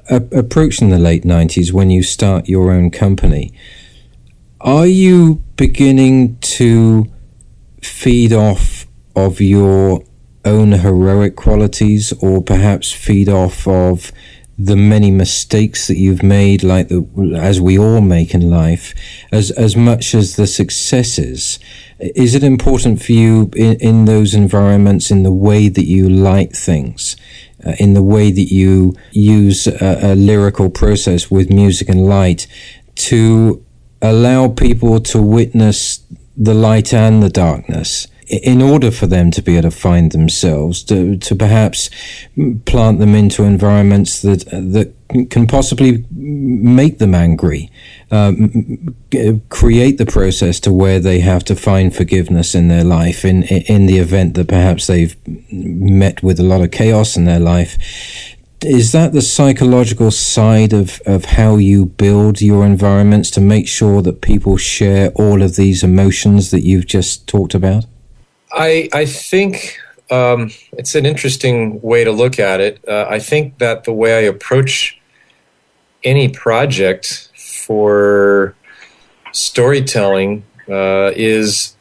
approaching 0.09 0.89
the 0.89 0.99
late 0.99 1.23
90s 1.23 1.71
when 1.71 1.89
you 1.89 2.03
start 2.03 2.47
your 2.47 2.71
own 2.71 2.91
company, 2.91 3.51
are 4.61 4.87
you 4.87 5.43
beginning 5.55 6.37
to 6.39 7.05
feed 7.81 8.33
off 8.33 8.85
of 9.15 9.41
your 9.41 10.03
own 10.45 10.71
heroic 10.71 11.35
qualities 11.35 12.13
or 12.21 12.41
perhaps 12.41 12.91
feed 12.91 13.29
off 13.29 13.67
of 13.67 14.11
the 14.57 14.75
many 14.75 15.11
mistakes 15.11 15.87
that 15.87 15.97
you've 15.97 16.23
made 16.23 16.63
like 16.63 16.87
the, 16.87 17.05
as 17.39 17.61
we 17.61 17.77
all 17.77 18.01
make 18.01 18.33
in 18.33 18.49
life 18.49 18.93
as 19.31 19.51
as 19.51 19.75
much 19.75 20.15
as 20.15 20.35
the 20.35 20.47
successes 20.47 21.59
is 21.99 22.33
it 22.33 22.43
important 22.43 23.01
for 23.01 23.11
you 23.11 23.51
in, 23.55 23.75
in 23.75 24.05
those 24.05 24.33
environments 24.33 25.11
in 25.11 25.21
the 25.21 25.31
way 25.31 25.69
that 25.69 25.85
you 25.85 26.09
light 26.09 26.55
things 26.55 27.15
uh, 27.65 27.73
in 27.79 27.93
the 27.93 28.01
way 28.01 28.31
that 28.31 28.51
you 28.51 28.95
use 29.11 29.67
a, 29.67 30.13
a 30.13 30.15
lyrical 30.15 30.69
process 30.69 31.29
with 31.29 31.51
music 31.51 31.87
and 31.87 32.07
light 32.07 32.47
to 32.95 33.63
allow 34.01 34.47
people 34.47 34.99
to 34.99 35.21
witness 35.21 36.03
the 36.35 36.53
light 36.53 36.93
and 36.93 37.21
the 37.21 37.29
darkness 37.29 38.07
in 38.27 38.61
order 38.61 38.91
for 38.91 39.07
them 39.07 39.31
to 39.31 39.41
be 39.41 39.53
able 39.53 39.69
to 39.69 39.75
find 39.75 40.11
themselves, 40.11 40.83
to, 40.83 41.17
to 41.17 41.35
perhaps 41.35 41.89
plant 42.65 42.99
them 42.99 43.15
into 43.15 43.43
environments 43.43 44.21
that 44.21 44.45
that 44.49 44.93
can 45.29 45.47
possibly 45.47 46.05
make 46.11 46.97
them 46.97 47.15
angry, 47.15 47.71
um, 48.11 48.95
create 49.47 49.97
the 49.97 50.05
process 50.05 50.59
to 50.59 50.73
where 50.73 50.99
they 50.99 51.19
have 51.19 51.45
to 51.45 51.55
find 51.55 51.95
forgiveness 51.95 52.53
in 52.53 52.67
their 52.67 52.83
life 52.83 53.23
in 53.23 53.43
in 53.43 53.85
the 53.85 53.97
event 53.99 54.33
that 54.33 54.49
perhaps 54.49 54.87
they've 54.87 55.15
met 55.49 56.21
with 56.21 56.39
a 56.39 56.43
lot 56.43 56.61
of 56.61 56.71
chaos 56.71 57.15
in 57.15 57.23
their 57.23 57.39
life. 57.39 57.77
Is 58.61 58.91
that 58.91 59.13
the 59.13 59.21
psychological 59.21 60.09
side 60.09 60.73
of, 60.73 60.99
of 61.05 61.25
how 61.25 61.57
you 61.57 61.85
build 61.85 62.41
your 62.41 62.65
environments 62.65 63.29
to 63.31 63.41
make 63.41 63.67
sure 63.67 64.01
that 64.01 64.21
people 64.21 64.57
share 64.57 65.11
all 65.11 65.43
of 65.43 65.55
these 65.55 65.83
emotions 65.83 66.49
that 66.49 66.63
you've 66.63 66.87
just 66.87 67.27
talked 67.27 67.53
about? 67.53 67.85
I 68.51 68.89
I 68.93 69.05
think 69.05 69.79
um, 70.09 70.51
it's 70.73 70.95
an 70.95 71.05
interesting 71.05 71.81
way 71.81 72.03
to 72.03 72.11
look 72.11 72.39
at 72.39 72.59
it. 72.59 72.83
Uh, 72.87 73.05
I 73.09 73.19
think 73.19 73.57
that 73.59 73.83
the 73.83 73.93
way 73.93 74.17
I 74.17 74.21
approach 74.21 74.99
any 76.03 76.29
project 76.29 77.31
for 77.35 78.55
storytelling 79.33 80.45
uh, 80.69 81.11
is 81.15 81.75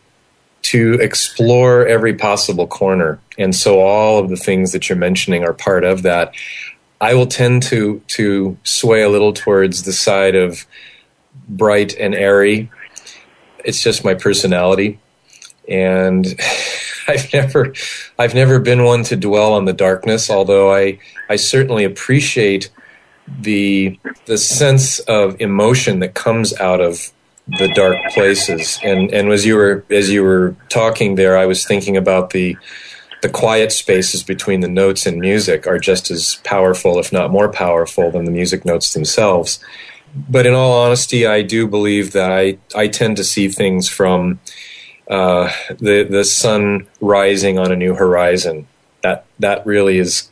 to 0.62 0.95
explore 0.95 1.87
every 1.87 2.14
possible 2.14 2.67
corner, 2.67 3.21
and 3.39 3.55
so 3.55 3.81
all 3.81 4.19
of 4.19 4.29
the 4.29 4.37
things 4.37 4.73
that 4.73 4.89
you're 4.89 4.99
mentioning 4.99 5.45
are 5.45 5.53
part 5.53 5.85
of 5.85 6.03
that. 6.03 6.35
I 7.01 7.14
will 7.14 7.27
tend 7.27 7.62
to 7.64 8.03
to 8.09 8.57
sway 8.64 9.03
a 9.03 9.09
little 9.09 9.33
towards 9.33 9.85
the 9.85 9.93
side 9.93 10.35
of 10.35 10.67
bright 11.49 11.95
and 11.97 12.14
airy. 12.14 12.71
It's 13.64 13.83
just 13.83 14.05
my 14.05 14.14
personality 14.14 14.99
and 15.69 16.27
I've 17.09 17.33
never 17.33 17.73
I've 18.19 18.35
never 18.35 18.59
been 18.59 18.85
one 18.85 19.05
to 19.05 19.17
dwell 19.17 19.53
on 19.53 19.64
the 19.64 19.73
darkness, 19.73 20.31
although 20.31 20.75
I 20.75 20.99
I 21.29 21.37
certainly 21.37 21.85
appreciate 21.85 22.71
the 23.41 23.99
the 24.27 24.39
sense 24.39 24.99
of 25.01 25.41
emotion 25.41 26.01
that 26.01 26.14
comes 26.14 26.57
out 26.59 26.81
of 26.81 27.12
the 27.59 27.69
dark 27.75 27.97
places. 28.12 28.79
And 28.83 29.12
and 29.12 29.31
as 29.31 29.47
you 29.47 29.57
were 29.57 29.85
as 29.91 30.11
you 30.11 30.23
were 30.23 30.57
talking 30.69 31.14
there, 31.14 31.37
I 31.37 31.47
was 31.47 31.64
thinking 31.64 31.97
about 31.97 32.31
the 32.31 32.57
the 33.23 33.29
quiet 33.29 33.73
spaces 33.73 34.23
between 34.23 34.61
the 34.61 34.69
notes 34.69 35.07
and 35.07 35.21
music 35.21 35.67
are 35.67 35.79
just 35.79 36.11
as 36.11 36.37
powerful, 36.45 36.99
if 36.99 37.12
not 37.12 37.31
more 37.31 37.51
powerful, 37.51 38.11
than 38.11 38.25
the 38.25 38.31
music 38.31 38.64
notes 38.64 38.93
themselves. 38.93 39.59
But 40.29 40.47
in 40.47 40.55
all 40.55 40.73
honesty, 40.73 41.27
I 41.27 41.43
do 41.43 41.67
believe 41.67 42.12
that 42.12 42.31
I, 42.31 42.59
I 42.75 42.89
tend 42.89 43.17
to 43.17 43.25
see 43.25 43.49
things 43.49 43.89
from 43.89 44.41
uh, 45.09 45.51
the 45.79 46.07
the 46.09 46.25
sun 46.25 46.87
rising 47.01 47.59
on 47.59 47.73
a 47.73 47.77
new 47.77 47.95
horizon. 47.95 48.67
That 49.03 49.25
that 49.39 49.65
really 49.67 49.99
is 49.99 50.31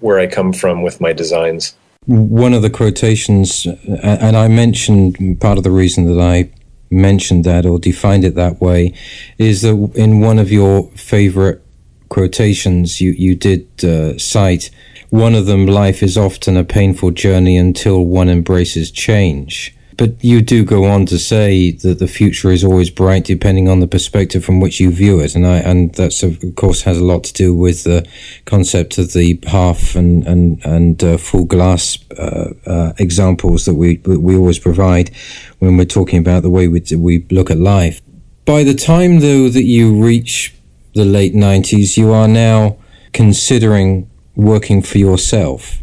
where 0.00 0.18
I 0.18 0.26
come 0.26 0.52
from 0.52 0.82
with 0.82 1.00
my 1.00 1.12
designs. 1.12 1.76
One 2.06 2.54
of 2.54 2.62
the 2.62 2.70
quotations, 2.70 3.66
and 3.66 4.36
I 4.36 4.48
mentioned 4.48 5.40
part 5.40 5.58
of 5.58 5.64
the 5.64 5.70
reason 5.70 6.06
that 6.06 6.22
I 6.22 6.50
mentioned 6.90 7.44
that 7.44 7.66
or 7.66 7.78
defined 7.78 8.24
it 8.24 8.34
that 8.34 8.60
way, 8.62 8.94
is 9.36 9.60
that 9.62 9.92
in 9.94 10.20
one 10.20 10.38
of 10.38 10.50
your 10.50 10.90
favorite 10.92 11.62
quotations 12.08 13.00
you 13.02 13.10
you 13.10 13.34
did 13.34 13.68
uh, 13.84 14.16
cite 14.18 14.70
one 15.10 15.34
of 15.34 15.46
them: 15.46 15.66
"Life 15.66 16.02
is 16.02 16.16
often 16.16 16.56
a 16.56 16.64
painful 16.64 17.10
journey 17.10 17.56
until 17.56 18.04
one 18.04 18.28
embraces 18.28 18.90
change." 18.90 19.74
But 19.98 20.22
you 20.22 20.42
do 20.42 20.64
go 20.64 20.84
on 20.84 21.06
to 21.06 21.18
say 21.18 21.72
that 21.72 21.98
the 21.98 22.06
future 22.06 22.52
is 22.52 22.62
always 22.62 22.88
bright, 22.88 23.24
depending 23.24 23.68
on 23.68 23.80
the 23.80 23.88
perspective 23.88 24.44
from 24.44 24.60
which 24.60 24.78
you 24.78 24.92
view 24.92 25.18
it, 25.18 25.34
and 25.34 25.44
I 25.44 25.56
and 25.56 25.92
that's 25.92 26.22
of 26.22 26.38
course 26.54 26.82
has 26.82 26.98
a 26.98 27.04
lot 27.04 27.24
to 27.24 27.32
do 27.32 27.52
with 27.52 27.82
the 27.82 28.08
concept 28.44 28.96
of 28.98 29.12
the 29.12 29.40
half 29.48 29.96
and 29.96 30.24
and 30.24 30.64
and 30.64 31.02
uh, 31.02 31.18
full 31.18 31.46
glass 31.46 31.98
uh, 32.12 32.52
uh, 32.64 32.92
examples 32.98 33.64
that 33.64 33.74
we 33.74 33.96
we 34.06 34.36
always 34.36 34.60
provide 34.60 35.10
when 35.58 35.76
we're 35.76 35.84
talking 35.84 36.20
about 36.20 36.44
the 36.44 36.50
way 36.50 36.68
we 36.68 36.80
we 36.96 37.26
look 37.32 37.50
at 37.50 37.58
life. 37.58 38.00
By 38.44 38.62
the 38.62 38.74
time 38.74 39.18
though 39.18 39.48
that 39.48 39.64
you 39.64 40.00
reach 40.00 40.54
the 40.94 41.04
late 41.04 41.34
nineties, 41.34 41.98
you 41.98 42.12
are 42.12 42.28
now 42.28 42.76
considering 43.12 44.08
working 44.36 44.80
for 44.80 44.98
yourself, 44.98 45.82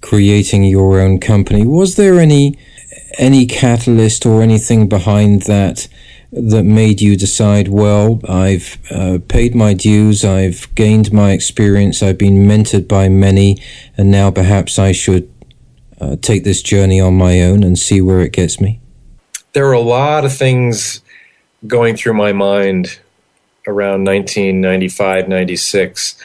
creating 0.00 0.64
your 0.64 0.98
own 0.98 1.20
company. 1.20 1.66
Was 1.66 1.96
there 1.96 2.18
any 2.18 2.56
any 3.18 3.46
catalyst 3.46 4.26
or 4.26 4.42
anything 4.42 4.88
behind 4.88 5.42
that 5.42 5.88
that 6.32 6.64
made 6.64 7.00
you 7.00 7.14
decide, 7.14 7.68
well, 7.68 8.20
I've 8.26 8.78
uh, 8.90 9.18
paid 9.28 9.54
my 9.54 9.74
dues, 9.74 10.24
I've 10.24 10.74
gained 10.74 11.12
my 11.12 11.32
experience, 11.32 12.02
I've 12.02 12.16
been 12.16 12.46
mentored 12.46 12.88
by 12.88 13.10
many, 13.10 13.58
and 13.98 14.10
now 14.10 14.30
perhaps 14.30 14.78
I 14.78 14.92
should 14.92 15.30
uh, 16.02 16.16
take 16.20 16.42
this 16.42 16.62
journey 16.62 17.00
on 17.00 17.14
my 17.14 17.42
own 17.42 17.62
and 17.62 17.78
see 17.78 18.00
where 18.00 18.20
it 18.20 18.32
gets 18.32 18.60
me? 18.60 18.80
There 19.52 19.66
were 19.66 19.72
a 19.72 19.80
lot 19.80 20.24
of 20.24 20.32
things 20.32 21.00
going 21.66 21.96
through 21.96 22.14
my 22.14 22.32
mind 22.32 22.98
around 23.66 24.04
1995, 24.04 25.28
96. 25.28 26.16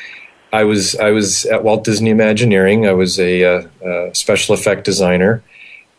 I 0.54 0.64
was 0.64 0.96
I 0.96 1.12
was 1.12 1.46
at 1.46 1.64
Walt 1.64 1.84
Disney 1.84 2.10
Imagineering. 2.10 2.88
I 2.88 2.94
was 2.94 3.20
a, 3.20 3.44
uh, 3.44 3.68
a 3.86 4.16
special 4.16 4.56
effect 4.56 4.86
designer 4.86 5.44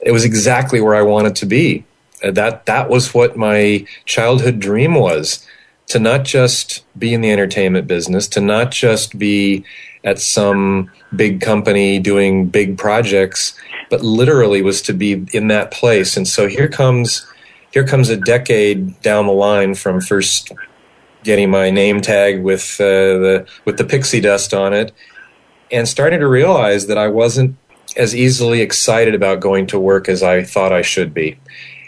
it 0.01 0.13
was 0.13 0.25
exactly 0.25 0.81
where 0.81 0.95
I 0.95 1.03
wanted 1.03 1.37
to 1.37 1.47
be. 1.47 1.85
Uh, 2.23 2.31
that 2.33 2.67
that 2.67 2.89
was 2.89 3.15
what 3.15 3.37
my 3.37 3.87
childhood 4.05 4.59
dream 4.59 4.95
was 4.95 5.47
to 5.89 5.99
not 5.99 6.25
just 6.25 6.85
be 6.99 7.15
in 7.15 7.21
the 7.21 7.31
entertainment 7.31 7.87
business, 7.87 8.29
to 8.29 8.41
not 8.41 8.71
just 8.71 9.19
be 9.19 9.65
at 10.05 10.19
some 10.19 10.91
big 11.17 11.41
company 11.41 11.99
doing 11.99 12.47
big 12.47 12.77
projects, 12.77 13.59
but 13.91 14.03
literally 14.03 14.63
was 14.63 14.83
to 14.83 14.93
be 14.93 15.27
in 15.33 15.49
that 15.49 15.71
place. 15.71 16.17
And 16.17 16.29
so 16.29 16.47
here 16.47 16.69
comes 16.69 17.27
here 17.73 17.87
comes 17.87 18.09
a 18.09 18.17
decade 18.17 19.01
down 19.03 19.27
the 19.27 19.33
line 19.33 19.75
from 19.75 20.01
first 20.01 20.53
getting 21.25 21.51
my 21.51 21.71
name 21.71 22.01
tag 22.01 22.43
with 22.43 22.77
uh, 22.81 22.85
the 22.85 23.47
with 23.65 23.79
the 23.79 23.85
pixie 23.85 24.21
dust 24.21 24.55
on 24.55 24.73
it, 24.73 24.93
and 25.71 25.89
starting 25.89 26.21
to 26.21 26.29
realize 26.29 26.87
that 26.87 26.99
I 26.99 27.09
wasn't 27.09 27.57
as 27.97 28.15
easily 28.15 28.61
excited 28.61 29.15
about 29.15 29.41
going 29.41 29.67
to 29.69 29.79
work 29.79 30.09
as 30.09 30.23
I 30.23 30.45
thought 30.45 30.73
I 30.73 30.83
should 30.83 31.15
be. 31.15 31.39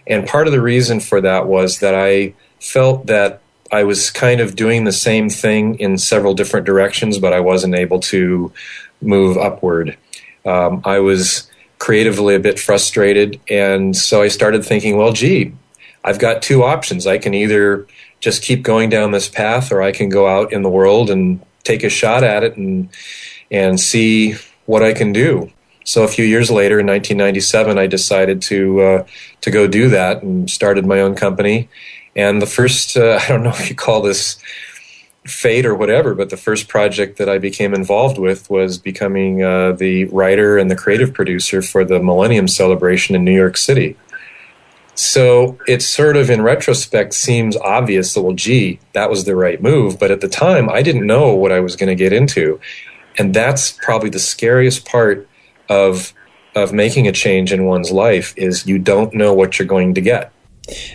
And 0.06 0.26
part 0.26 0.46
of 0.46 0.52
the 0.52 0.60
reason 0.60 1.00
for 1.00 1.20
that 1.20 1.46
was 1.46 1.80
that 1.80 1.94
I 1.94 2.34
felt 2.60 3.06
that 3.06 3.40
I 3.72 3.84
was 3.84 4.10
kind 4.10 4.40
of 4.40 4.56
doing 4.56 4.84
the 4.84 4.92
same 4.92 5.28
thing 5.28 5.78
in 5.78 5.96
several 5.98 6.34
different 6.34 6.66
directions, 6.66 7.18
but 7.18 7.32
I 7.32 7.40
wasn't 7.40 7.76
able 7.76 8.00
to 8.00 8.52
move 9.00 9.36
upward. 9.36 9.96
Um, 10.44 10.82
I 10.84 10.98
was 10.98 11.48
creatively 11.78 12.34
a 12.34 12.40
bit 12.40 12.58
frustrated, 12.58 13.40
and 13.48 13.96
so 13.96 14.22
I 14.22 14.28
started 14.28 14.64
thinking, 14.64 14.96
well, 14.96 15.12
gee, 15.12 15.54
I've 16.02 16.18
got 16.18 16.42
two 16.42 16.64
options. 16.64 17.06
I 17.06 17.18
can 17.18 17.34
either 17.34 17.86
just 18.18 18.42
keep 18.42 18.62
going 18.62 18.90
down 18.90 19.12
this 19.12 19.28
path, 19.28 19.70
or 19.70 19.82
I 19.82 19.92
can 19.92 20.08
go 20.08 20.26
out 20.26 20.52
in 20.52 20.62
the 20.62 20.68
world 20.68 21.10
and 21.10 21.40
take 21.62 21.84
a 21.84 21.88
shot 21.88 22.24
at 22.24 22.42
it 22.42 22.56
and 22.56 22.88
and 23.50 23.80
see 23.80 24.34
what 24.66 24.82
I 24.82 24.92
can 24.92 25.12
do. 25.12 25.50
So 25.84 26.04
a 26.04 26.08
few 26.08 26.24
years 26.24 26.50
later, 26.50 26.78
in 26.78 26.86
1997, 26.86 27.78
I 27.78 27.86
decided 27.86 28.42
to 28.42 28.80
uh, 28.80 29.06
to 29.40 29.50
go 29.50 29.66
do 29.66 29.88
that 29.88 30.22
and 30.22 30.50
started 30.50 30.86
my 30.86 31.00
own 31.00 31.14
company. 31.14 31.68
And 32.14 32.42
the 32.42 32.46
first, 32.46 32.96
uh, 32.96 33.18
I 33.22 33.28
don't 33.28 33.42
know 33.42 33.50
if 33.50 33.68
you 33.68 33.76
call 33.76 34.02
this 34.02 34.38
fate 35.26 35.66
or 35.66 35.74
whatever, 35.74 36.14
but 36.14 36.30
the 36.30 36.36
first 36.36 36.68
project 36.68 37.18
that 37.18 37.28
I 37.28 37.38
became 37.38 37.74
involved 37.74 38.18
with 38.18 38.48
was 38.50 38.78
becoming 38.78 39.42
uh, 39.42 39.72
the 39.72 40.06
writer 40.06 40.56
and 40.56 40.70
the 40.70 40.76
creative 40.76 41.12
producer 41.12 41.60
for 41.60 41.84
the 41.84 42.00
Millennium 42.00 42.48
Celebration 42.48 43.14
in 43.14 43.24
New 43.24 43.34
York 43.34 43.56
City. 43.56 43.96
So 44.94 45.58
it 45.66 45.82
sort 45.82 46.16
of, 46.16 46.30
in 46.30 46.42
retrospect, 46.42 47.14
seems 47.14 47.56
obvious 47.56 48.12
that, 48.14 48.22
well, 48.22 48.34
gee, 48.34 48.80
that 48.92 49.08
was 49.08 49.24
the 49.24 49.36
right 49.36 49.62
move. 49.62 49.98
But 49.98 50.10
at 50.10 50.20
the 50.20 50.28
time, 50.28 50.68
I 50.68 50.82
didn't 50.82 51.06
know 51.06 51.34
what 51.34 51.52
I 51.52 51.60
was 51.60 51.76
going 51.76 51.88
to 51.88 51.94
get 51.94 52.12
into. 52.12 52.60
And 53.16 53.32
that's 53.32 53.72
probably 53.72 54.10
the 54.10 54.18
scariest 54.18 54.86
part 54.86 55.28
of 55.70 56.12
of 56.54 56.72
making 56.72 57.06
a 57.06 57.12
change 57.12 57.52
in 57.52 57.64
one's 57.64 57.92
life 57.92 58.34
is 58.36 58.66
you 58.66 58.78
don't 58.78 59.14
know 59.14 59.32
what 59.32 59.58
you're 59.58 59.68
going 59.68 59.94
to 59.94 60.00
get. 60.00 60.32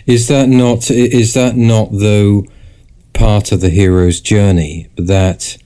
Is 0.06 0.28
that 0.28 0.48
not 0.48 0.90
is 0.90 1.34
that 1.34 1.56
not 1.56 1.88
though 1.92 2.44
part 3.12 3.50
of 3.52 3.60
the 3.60 3.70
hero's 3.70 4.20
journey 4.20 4.88
that 4.96 5.56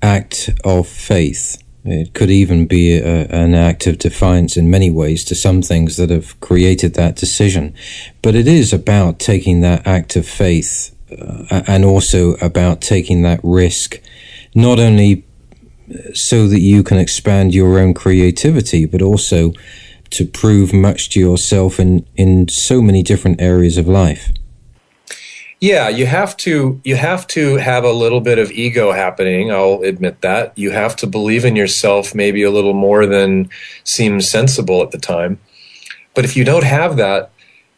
act 0.00 0.50
of 0.64 0.88
faith? 0.88 1.62
It 1.82 2.12
could 2.12 2.30
even 2.30 2.66
be 2.66 2.96
a, 2.98 3.26
an 3.28 3.54
act 3.54 3.86
of 3.86 3.98
defiance 3.98 4.56
in 4.56 4.70
many 4.70 4.90
ways 4.90 5.24
to 5.24 5.34
some 5.34 5.62
things 5.62 5.96
that 5.96 6.10
have 6.10 6.38
created 6.40 6.94
that 6.94 7.16
decision. 7.16 7.74
But 8.22 8.34
it 8.34 8.46
is 8.46 8.72
about 8.72 9.18
taking 9.18 9.60
that 9.60 9.86
act 9.86 10.14
of 10.14 10.26
faith 10.26 10.94
uh, 11.10 11.62
and 11.66 11.84
also 11.84 12.34
about 12.34 12.82
taking 12.82 13.22
that 13.22 13.40
risk, 13.42 14.00
not 14.54 14.78
only 14.78 15.24
so 16.14 16.46
that 16.48 16.60
you 16.60 16.82
can 16.82 16.98
expand 16.98 17.54
your 17.54 17.78
own 17.78 17.94
creativity, 17.94 18.86
but 18.86 19.02
also 19.02 19.52
to 20.10 20.24
prove 20.24 20.72
much 20.72 21.10
to 21.10 21.20
yourself 21.20 21.78
in, 21.78 22.04
in 22.16 22.48
so 22.48 22.82
many 22.82 23.02
different 23.02 23.40
areas 23.40 23.78
of 23.78 23.86
life. 23.86 24.32
Yeah, 25.60 25.90
you 25.90 26.06
have 26.06 26.38
to 26.38 26.80
you 26.84 26.96
have 26.96 27.26
to 27.28 27.56
have 27.56 27.84
a 27.84 27.92
little 27.92 28.22
bit 28.22 28.38
of 28.38 28.50
ego 28.50 28.92
happening, 28.92 29.52
I'll 29.52 29.82
admit 29.82 30.22
that. 30.22 30.56
You 30.56 30.70
have 30.70 30.96
to 30.96 31.06
believe 31.06 31.44
in 31.44 31.54
yourself 31.54 32.14
maybe 32.14 32.42
a 32.42 32.50
little 32.50 32.72
more 32.72 33.04
than 33.04 33.50
seems 33.84 34.28
sensible 34.28 34.82
at 34.82 34.90
the 34.90 34.98
time. 34.98 35.38
But 36.14 36.24
if 36.24 36.34
you 36.34 36.44
don't 36.44 36.64
have 36.64 36.96
that, 36.96 37.30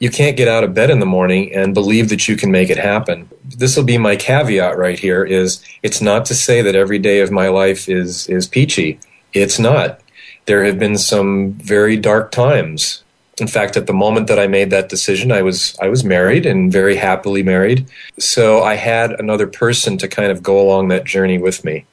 you 0.03 0.11
can't 0.11 0.37
get 0.37 0.49
out 0.49 0.65
of 0.65 0.75
bed 0.75 0.91
in 0.91 0.99
the 0.99 1.07
morning 1.07 1.55
and 1.55 1.75
believe 1.75 2.09
that 2.09 2.27
you 2.27 2.35
can 2.35 2.51
make 2.51 2.71
it 2.71 2.77
happen. 2.77 3.29
This 3.45 3.77
will 3.77 3.85
be 3.85 3.99
my 3.99 4.17
caveat 4.17 4.77
right 4.77 4.99
here 4.99 5.23
is 5.23 5.65
it's 5.85 6.03
not 6.03 6.25
to 6.25 6.35
say 6.35 6.61
that 6.61 6.75
every 6.75 6.99
day 6.99 7.21
of 7.21 7.31
my 7.31 7.47
life 7.47 7.89
is 7.89 8.27
is 8.27 8.49
peachy. 8.49 8.99
It's 9.33 9.61
not. 9.61 10.01
There 10.47 10.65
have 10.65 10.77
been 10.77 10.99
some 10.99 11.53
very 11.53 11.97
dark 11.97 12.33
times. 12.33 13.05
In 13.41 13.47
fact, 13.47 13.77
at 13.77 13.87
the 13.87 13.93
moment 13.93 14.27
that 14.27 14.41
I 14.41 14.49
made 14.49 14.71
that 14.71 14.89
decision, 14.89 15.31
I 15.31 15.43
was 15.43 15.79
I 15.81 15.87
was 15.87 16.03
married 16.03 16.47
and 16.47 16.73
very 16.73 16.97
happily 16.97 17.45
married. 17.45 17.87
So 18.19 18.65
I 18.65 18.75
had 18.75 19.13
another 19.13 19.47
person 19.47 19.99
to 19.99 20.09
kind 20.09 20.33
of 20.33 20.43
go 20.43 20.61
along 20.61 20.89
that 20.89 21.05
journey 21.05 21.39
with 21.39 21.65
me. 21.65 21.87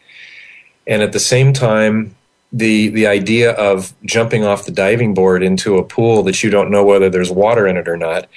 And 0.88 1.04
at 1.04 1.14
the 1.14 1.20
same 1.20 1.54
time, 1.54 2.16
the 2.52 2.90
the 2.90 3.06
idea 3.06 3.52
of 3.52 3.94
jumping 4.06 4.44
off 4.44 4.66
the 4.66 4.72
diving 4.72 5.14
board 5.14 5.44
into 5.44 5.78
a 5.78 5.84
pool 5.84 6.24
that 6.24 6.44
you 6.44 6.50
don't 6.50 6.72
know 6.72 6.84
whether 6.84 7.10
there's 7.10 7.32
water 7.32 7.68
in 7.68 7.78
it 7.78 7.88
or 7.88 7.98
not 7.98 8.28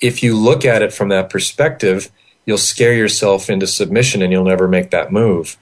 if 0.00 0.22
you 0.22 0.36
look 0.36 0.64
at 0.64 0.82
it 0.82 0.92
from 0.92 1.08
that 1.08 1.30
perspective 1.30 2.10
you'll 2.46 2.58
scare 2.58 2.94
yourself 2.94 3.50
into 3.50 3.66
submission 3.66 4.22
and 4.22 4.32
you'll 4.32 4.44
never 4.44 4.68
make 4.68 4.90
that 4.90 5.12
move. 5.12 5.58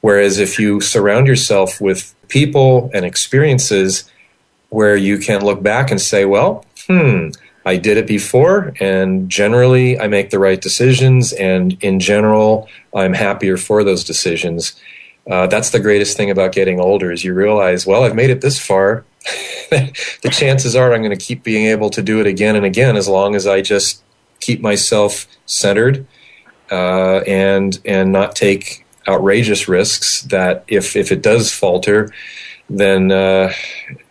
Whereas 0.00 0.38
if 0.38 0.58
you 0.58 0.80
surround 0.80 1.26
yourself 1.26 1.80
with 1.80 2.14
people 2.28 2.90
and 2.94 3.04
experiences 3.04 4.08
where 4.70 4.96
you 4.96 5.18
can 5.18 5.44
look 5.44 5.62
back 5.62 5.90
and 5.90 6.00
say 6.00 6.24
well 6.24 6.64
hmm 6.86 7.28
I 7.66 7.76
did 7.76 7.98
it 7.98 8.06
before, 8.06 8.72
and 8.80 9.28
generally 9.28 10.00
I 10.00 10.08
make 10.08 10.30
the 10.30 10.38
right 10.38 10.58
decisions, 10.58 11.34
and 11.34 11.76
in 11.82 12.00
general, 12.00 12.70
I'm 12.94 13.12
happier 13.12 13.58
for 13.58 13.84
those 13.84 14.02
decisions 14.02 14.80
uh, 15.28 15.46
that's 15.46 15.70
the 15.70 15.80
greatest 15.80 16.16
thing 16.16 16.30
about 16.30 16.52
getting 16.52 16.80
older 16.80 17.12
is 17.12 17.24
you 17.24 17.34
realize, 17.34 17.86
well, 17.86 18.04
I've 18.04 18.14
made 18.14 18.30
it 18.30 18.40
this 18.40 18.58
far. 18.58 19.04
the 19.70 20.30
chances 20.32 20.74
are 20.74 20.92
I'm 20.92 21.02
going 21.02 21.16
to 21.16 21.24
keep 21.24 21.42
being 21.42 21.66
able 21.66 21.90
to 21.90 22.02
do 22.02 22.20
it 22.20 22.26
again 22.26 22.56
and 22.56 22.64
again 22.64 22.96
as 22.96 23.06
long 23.06 23.34
as 23.34 23.46
I 23.46 23.60
just 23.60 24.02
keep 24.40 24.60
myself 24.60 25.26
centered 25.44 26.06
uh, 26.70 27.18
and 27.26 27.78
and 27.84 28.12
not 28.12 28.34
take 28.34 28.86
outrageous 29.06 29.68
risks. 29.68 30.22
That 30.22 30.64
if 30.68 30.96
if 30.96 31.12
it 31.12 31.22
does 31.22 31.52
falter, 31.52 32.12
then 32.70 33.12
uh, 33.12 33.52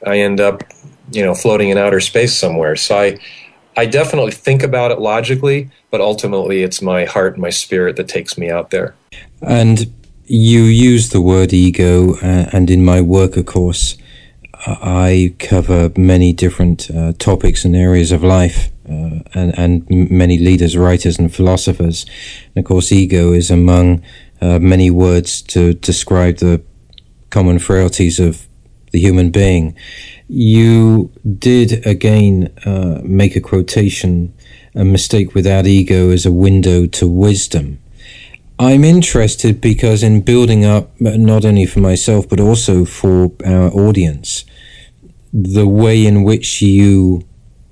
I 0.05 0.19
end 0.19 0.39
up 0.39 0.63
you 1.11 1.25
know 1.25 1.33
floating 1.33 1.69
in 1.69 1.77
outer 1.77 1.99
space 1.99 2.35
somewhere. 2.35 2.75
So 2.75 2.97
I. 2.97 3.19
I 3.77 3.85
definitely 3.85 4.31
think 4.31 4.61
about 4.61 4.91
it 4.91 4.99
logically, 4.99 5.69
but 5.89 6.01
ultimately 6.01 6.63
it's 6.63 6.81
my 6.81 7.05
heart 7.05 7.33
and 7.33 7.41
my 7.41 7.51
spirit 7.51 7.95
that 7.95 8.09
takes 8.09 8.37
me 8.37 8.49
out 8.49 8.71
there. 8.71 8.93
And 9.41 9.93
you 10.29 10.61
use 10.61 11.09
the 11.09 11.21
word 11.21 11.53
ego, 11.53 12.13
uh, 12.17 12.49
and 12.53 12.69
in 12.69 12.85
my 12.85 13.01
work, 13.01 13.35
of 13.35 13.47
course, 13.47 13.97
I 14.53 15.33
cover 15.39 15.91
many 15.97 16.33
different 16.33 16.91
uh, 16.91 17.13
topics 17.17 17.65
and 17.65 17.75
areas 17.75 18.11
of 18.11 18.23
life, 18.23 18.69
uh, 18.87 19.21
and, 19.33 19.57
and 19.57 19.89
many 19.89 20.37
leaders, 20.37 20.77
writers, 20.77 21.17
and 21.17 21.33
philosophers. 21.33 22.05
And 22.53 22.63
of 22.63 22.67
course, 22.67 22.91
ego 22.91 23.33
is 23.33 23.49
among 23.49 24.03
uh, 24.39 24.59
many 24.59 24.91
words 24.91 25.41
to 25.43 25.73
describe 25.73 26.37
the 26.37 26.61
common 27.31 27.57
frailties 27.57 28.19
of 28.19 28.47
the 28.91 28.99
human 28.99 29.31
being. 29.31 29.75
You 30.27 31.11
did 31.39 31.87
again 31.87 32.53
uh, 32.65 33.01
make 33.03 33.35
a 33.35 33.41
quotation, 33.41 34.35
a 34.75 34.85
mistake 34.85 35.33
without 35.33 35.65
ego 35.65 36.11
is 36.11 36.27
a 36.27 36.31
window 36.31 36.85
to 36.85 37.07
wisdom. 37.07 37.79
I'm 38.59 38.83
interested 38.83 39.61
because 39.61 40.03
in 40.03 40.19
building 40.19 40.65
up, 40.65 40.91
uh, 41.03 41.15
not 41.15 41.45
only 41.45 41.65
for 41.65 41.79
myself, 41.79 42.27
but 42.27 42.41
also 42.41 42.83
for 42.83 43.31
our 43.45 43.71
audience, 43.71 44.43
the 45.31 45.67
way 45.67 46.05
in 46.05 46.23
which 46.23 46.61
you 46.61 47.23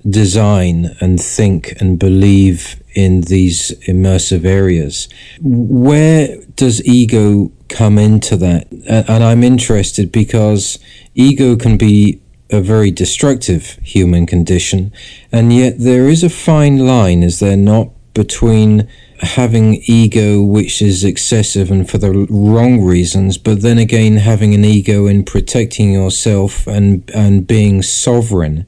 design 0.09 0.95
and 1.01 1.19
think 1.21 1.73
and 1.81 1.99
believe 1.99 2.81
in 2.95 3.21
these 3.21 3.71
immersive 3.87 4.45
areas. 4.45 5.09
Where 5.41 6.37
does 6.55 6.85
ego 6.85 7.51
come 7.67 7.97
into 7.97 8.37
that? 8.37 8.71
And 8.87 9.23
I'm 9.23 9.43
interested 9.43 10.09
because 10.11 10.79
ego 11.13 11.57
can 11.57 11.75
be 11.77 12.21
a 12.49 12.61
very 12.61 12.91
destructive 12.91 13.77
human 13.83 14.25
condition, 14.25 14.93
and 15.33 15.51
yet 15.51 15.79
there 15.79 16.07
is 16.07 16.23
a 16.23 16.29
fine 16.29 16.77
line, 16.87 17.21
is 17.23 17.39
there 17.39 17.57
not, 17.57 17.89
between 18.13 18.87
having 19.21 19.81
ego 19.85 20.41
which 20.41 20.81
is 20.81 21.03
excessive 21.03 21.71
and 21.71 21.89
for 21.89 21.97
the 21.97 22.11
wrong 22.29 22.81
reasons, 22.83 23.37
but 23.37 23.61
then 23.61 23.77
again 23.77 24.17
having 24.17 24.53
an 24.53 24.63
ego 24.63 25.07
in 25.07 25.23
protecting 25.23 25.91
yourself 25.91 26.67
and 26.67 27.09
and 27.13 27.47
being 27.47 27.81
sovereign. 27.81 28.65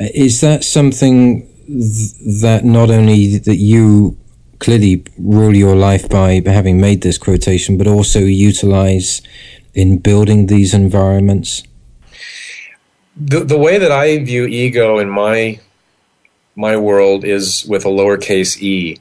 Uh, 0.00 0.06
is 0.14 0.40
that 0.40 0.64
something 0.64 1.42
th- 1.66 2.40
that 2.42 2.64
not 2.64 2.90
only 2.90 3.38
that 3.38 3.56
you 3.56 4.16
clearly 4.58 5.04
rule 5.18 5.56
your 5.56 5.74
life 5.74 6.08
by 6.08 6.40
having 6.46 6.80
made 6.80 7.02
this 7.02 7.18
quotation, 7.18 7.76
but 7.76 7.88
also 7.88 8.20
utilize 8.20 9.20
in 9.74 9.98
building 9.98 10.46
these 10.46 10.72
environments? 10.72 11.64
The, 13.16 13.40
the 13.40 13.58
way 13.58 13.78
that 13.78 13.90
I 13.90 14.18
view 14.18 14.46
ego 14.46 14.98
in 14.98 15.10
my 15.10 15.60
my 16.54 16.76
world 16.76 17.24
is 17.24 17.64
with 17.66 17.84
a 17.84 17.88
lowercase 17.88 18.60
e 18.60 18.98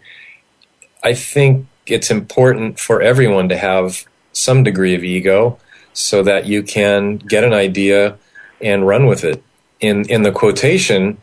I 1.04 1.14
think 1.14 1.68
it's 1.86 2.12
important 2.12 2.80
for 2.80 3.02
everyone 3.02 3.50
to 3.50 3.58
have 3.58 4.06
some 4.34 4.64
degree 4.64 4.96
of 4.96 5.04
ego 5.04 5.58
so 5.94 6.24
that 6.24 6.46
you 6.46 6.64
can 6.64 7.18
get 7.18 7.44
an 7.44 7.54
idea 7.54 8.18
and 8.62 8.88
run 8.88 9.08
with 9.08 9.24
it. 9.24 9.44
In 9.80 10.08
in 10.10 10.22
the 10.22 10.32
quotation, 10.32 11.18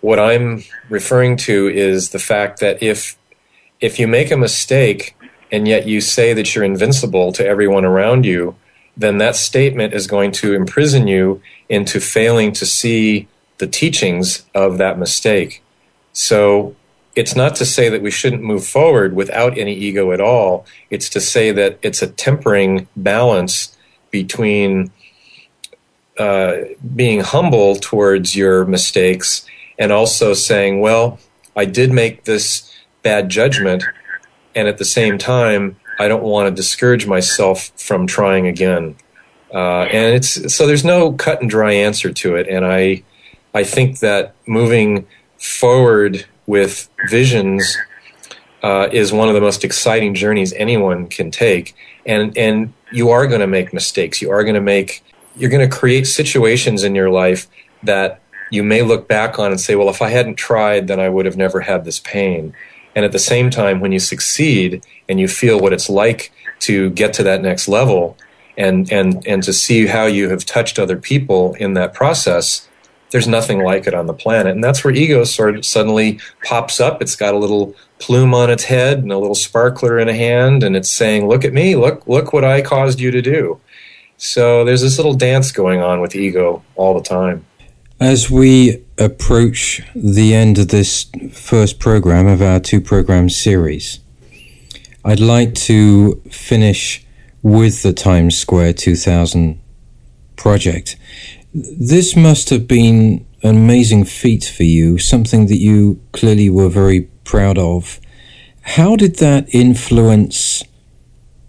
what 0.00 0.18
I'm 0.18 0.62
referring 0.88 1.36
to 1.38 1.68
is 1.68 2.10
the 2.10 2.18
fact 2.18 2.60
that 2.60 2.82
if 2.82 3.16
if 3.80 3.98
you 3.98 4.06
make 4.06 4.30
a 4.30 4.36
mistake 4.36 5.16
and 5.50 5.66
yet 5.66 5.86
you 5.86 6.00
say 6.00 6.32
that 6.34 6.54
you're 6.54 6.64
invincible 6.64 7.32
to 7.32 7.46
everyone 7.46 7.84
around 7.84 8.24
you, 8.24 8.54
then 8.96 9.18
that 9.18 9.34
statement 9.34 9.94
is 9.94 10.06
going 10.06 10.30
to 10.32 10.54
imprison 10.54 11.08
you 11.08 11.40
into 11.68 12.00
failing 12.00 12.52
to 12.52 12.66
see 12.66 13.26
the 13.58 13.66
teachings 13.66 14.44
of 14.54 14.78
that 14.78 14.98
mistake. 14.98 15.62
So 16.12 16.76
it's 17.16 17.34
not 17.34 17.56
to 17.56 17.66
say 17.66 17.88
that 17.88 18.02
we 18.02 18.10
shouldn't 18.10 18.42
move 18.42 18.66
forward 18.66 19.14
without 19.14 19.58
any 19.58 19.74
ego 19.74 20.12
at 20.12 20.20
all. 20.20 20.64
It's 20.90 21.08
to 21.10 21.20
say 21.20 21.50
that 21.52 21.78
it's 21.82 22.02
a 22.02 22.06
tempering 22.06 22.86
balance 22.96 23.76
between 24.10 24.92
uh, 26.18 26.56
being 26.94 27.20
humble 27.20 27.76
towards 27.76 28.36
your 28.36 28.64
mistakes 28.64 29.46
and 29.78 29.90
also 29.90 30.34
saying, 30.34 30.80
well, 30.80 31.18
I 31.56 31.64
did 31.64 31.92
make 31.92 32.24
this 32.24 32.70
bad 33.02 33.28
judgment, 33.28 33.82
and 34.54 34.68
at 34.68 34.78
the 34.78 34.84
same 34.84 35.18
time, 35.18 35.76
I 35.98 36.08
don't 36.08 36.22
want 36.22 36.48
to 36.48 36.54
discourage 36.54 37.06
myself 37.06 37.72
from 37.76 38.06
trying 38.06 38.46
again. 38.46 38.96
Uh, 39.52 39.82
and 39.82 40.14
it's 40.14 40.54
so 40.54 40.66
there's 40.66 40.84
no 40.84 41.12
cut 41.12 41.40
and 41.40 41.50
dry 41.50 41.72
answer 41.72 42.12
to 42.12 42.36
it, 42.36 42.46
and 42.48 42.64
I 42.64 43.02
I 43.52 43.64
think 43.64 43.98
that 43.98 44.34
moving 44.46 45.06
forward 45.38 46.26
with 46.50 46.90
visions 47.08 47.78
uh, 48.62 48.88
is 48.92 49.12
one 49.12 49.28
of 49.28 49.34
the 49.34 49.40
most 49.40 49.64
exciting 49.64 50.14
journeys 50.14 50.52
anyone 50.54 51.06
can 51.06 51.30
take. 51.30 51.74
And 52.04 52.36
and 52.36 52.74
you 52.90 53.10
are 53.10 53.26
going 53.26 53.40
to 53.40 53.46
make 53.46 53.72
mistakes. 53.72 54.20
You 54.20 54.30
are 54.32 54.42
going 54.42 54.56
to 54.56 54.60
make 54.60 55.02
you're 55.36 55.50
going 55.50 55.66
to 55.68 55.76
create 55.76 56.06
situations 56.06 56.82
in 56.82 56.94
your 56.94 57.08
life 57.08 57.46
that 57.84 58.20
you 58.50 58.64
may 58.64 58.82
look 58.82 59.06
back 59.06 59.38
on 59.38 59.52
and 59.52 59.60
say, 59.60 59.76
well, 59.76 59.88
if 59.88 60.02
I 60.02 60.10
hadn't 60.10 60.34
tried, 60.34 60.88
then 60.88 60.98
I 60.98 61.08
would 61.08 61.24
have 61.24 61.36
never 61.36 61.60
had 61.60 61.84
this 61.84 62.00
pain. 62.00 62.52
And 62.96 63.04
at 63.04 63.12
the 63.12 63.20
same 63.20 63.48
time, 63.50 63.78
when 63.80 63.92
you 63.92 64.00
succeed 64.00 64.84
and 65.08 65.20
you 65.20 65.28
feel 65.28 65.60
what 65.60 65.72
it's 65.72 65.88
like 65.88 66.32
to 66.60 66.90
get 66.90 67.14
to 67.14 67.22
that 67.22 67.42
next 67.42 67.68
level 67.68 68.16
and, 68.58 68.90
and, 68.92 69.24
and 69.24 69.44
to 69.44 69.52
see 69.52 69.86
how 69.86 70.06
you 70.06 70.28
have 70.30 70.44
touched 70.44 70.80
other 70.80 70.96
people 70.96 71.54
in 71.54 71.74
that 71.74 71.94
process, 71.94 72.68
there's 73.10 73.28
nothing 73.28 73.62
like 73.62 73.86
it 73.86 73.94
on 73.94 74.06
the 74.06 74.14
planet. 74.14 74.52
And 74.52 74.62
that's 74.62 74.84
where 74.84 74.94
ego 74.94 75.24
sort 75.24 75.56
of 75.56 75.64
suddenly 75.64 76.20
pops 76.44 76.80
up. 76.80 77.02
It's 77.02 77.16
got 77.16 77.34
a 77.34 77.38
little 77.38 77.74
plume 77.98 78.34
on 78.34 78.50
its 78.50 78.64
head 78.64 78.98
and 78.98 79.12
a 79.12 79.18
little 79.18 79.34
sparkler 79.34 79.98
in 79.98 80.08
a 80.08 80.14
hand, 80.14 80.62
and 80.62 80.76
it's 80.76 80.90
saying, 80.90 81.28
Look 81.28 81.44
at 81.44 81.52
me, 81.52 81.76
look, 81.76 82.06
look 82.06 82.32
what 82.32 82.44
I 82.44 82.62
caused 82.62 83.00
you 83.00 83.10
to 83.10 83.22
do. 83.22 83.60
So 84.16 84.64
there's 84.64 84.82
this 84.82 84.98
little 84.98 85.14
dance 85.14 85.50
going 85.52 85.80
on 85.80 86.00
with 86.00 86.14
ego 86.14 86.62
all 86.76 86.94
the 86.94 87.02
time. 87.02 87.46
As 87.98 88.30
we 88.30 88.82
approach 88.98 89.82
the 89.94 90.34
end 90.34 90.58
of 90.58 90.68
this 90.68 91.10
first 91.32 91.78
program 91.78 92.26
of 92.26 92.40
our 92.40 92.60
two 92.60 92.80
program 92.80 93.28
series, 93.28 94.00
I'd 95.04 95.20
like 95.20 95.54
to 95.66 96.20
finish 96.30 97.04
with 97.42 97.82
the 97.82 97.92
Times 97.92 98.36
Square 98.36 98.74
2000 98.74 99.60
project. 100.36 100.96
This 101.52 102.14
must 102.14 102.50
have 102.50 102.68
been 102.68 103.26
an 103.42 103.56
amazing 103.56 104.04
feat 104.04 104.44
for 104.44 104.62
you, 104.62 104.98
something 104.98 105.46
that 105.46 105.58
you 105.58 106.00
clearly 106.12 106.48
were 106.48 106.68
very 106.68 107.02
proud 107.24 107.58
of. 107.58 108.00
How 108.62 108.94
did 108.94 109.16
that 109.16 109.52
influence 109.52 110.62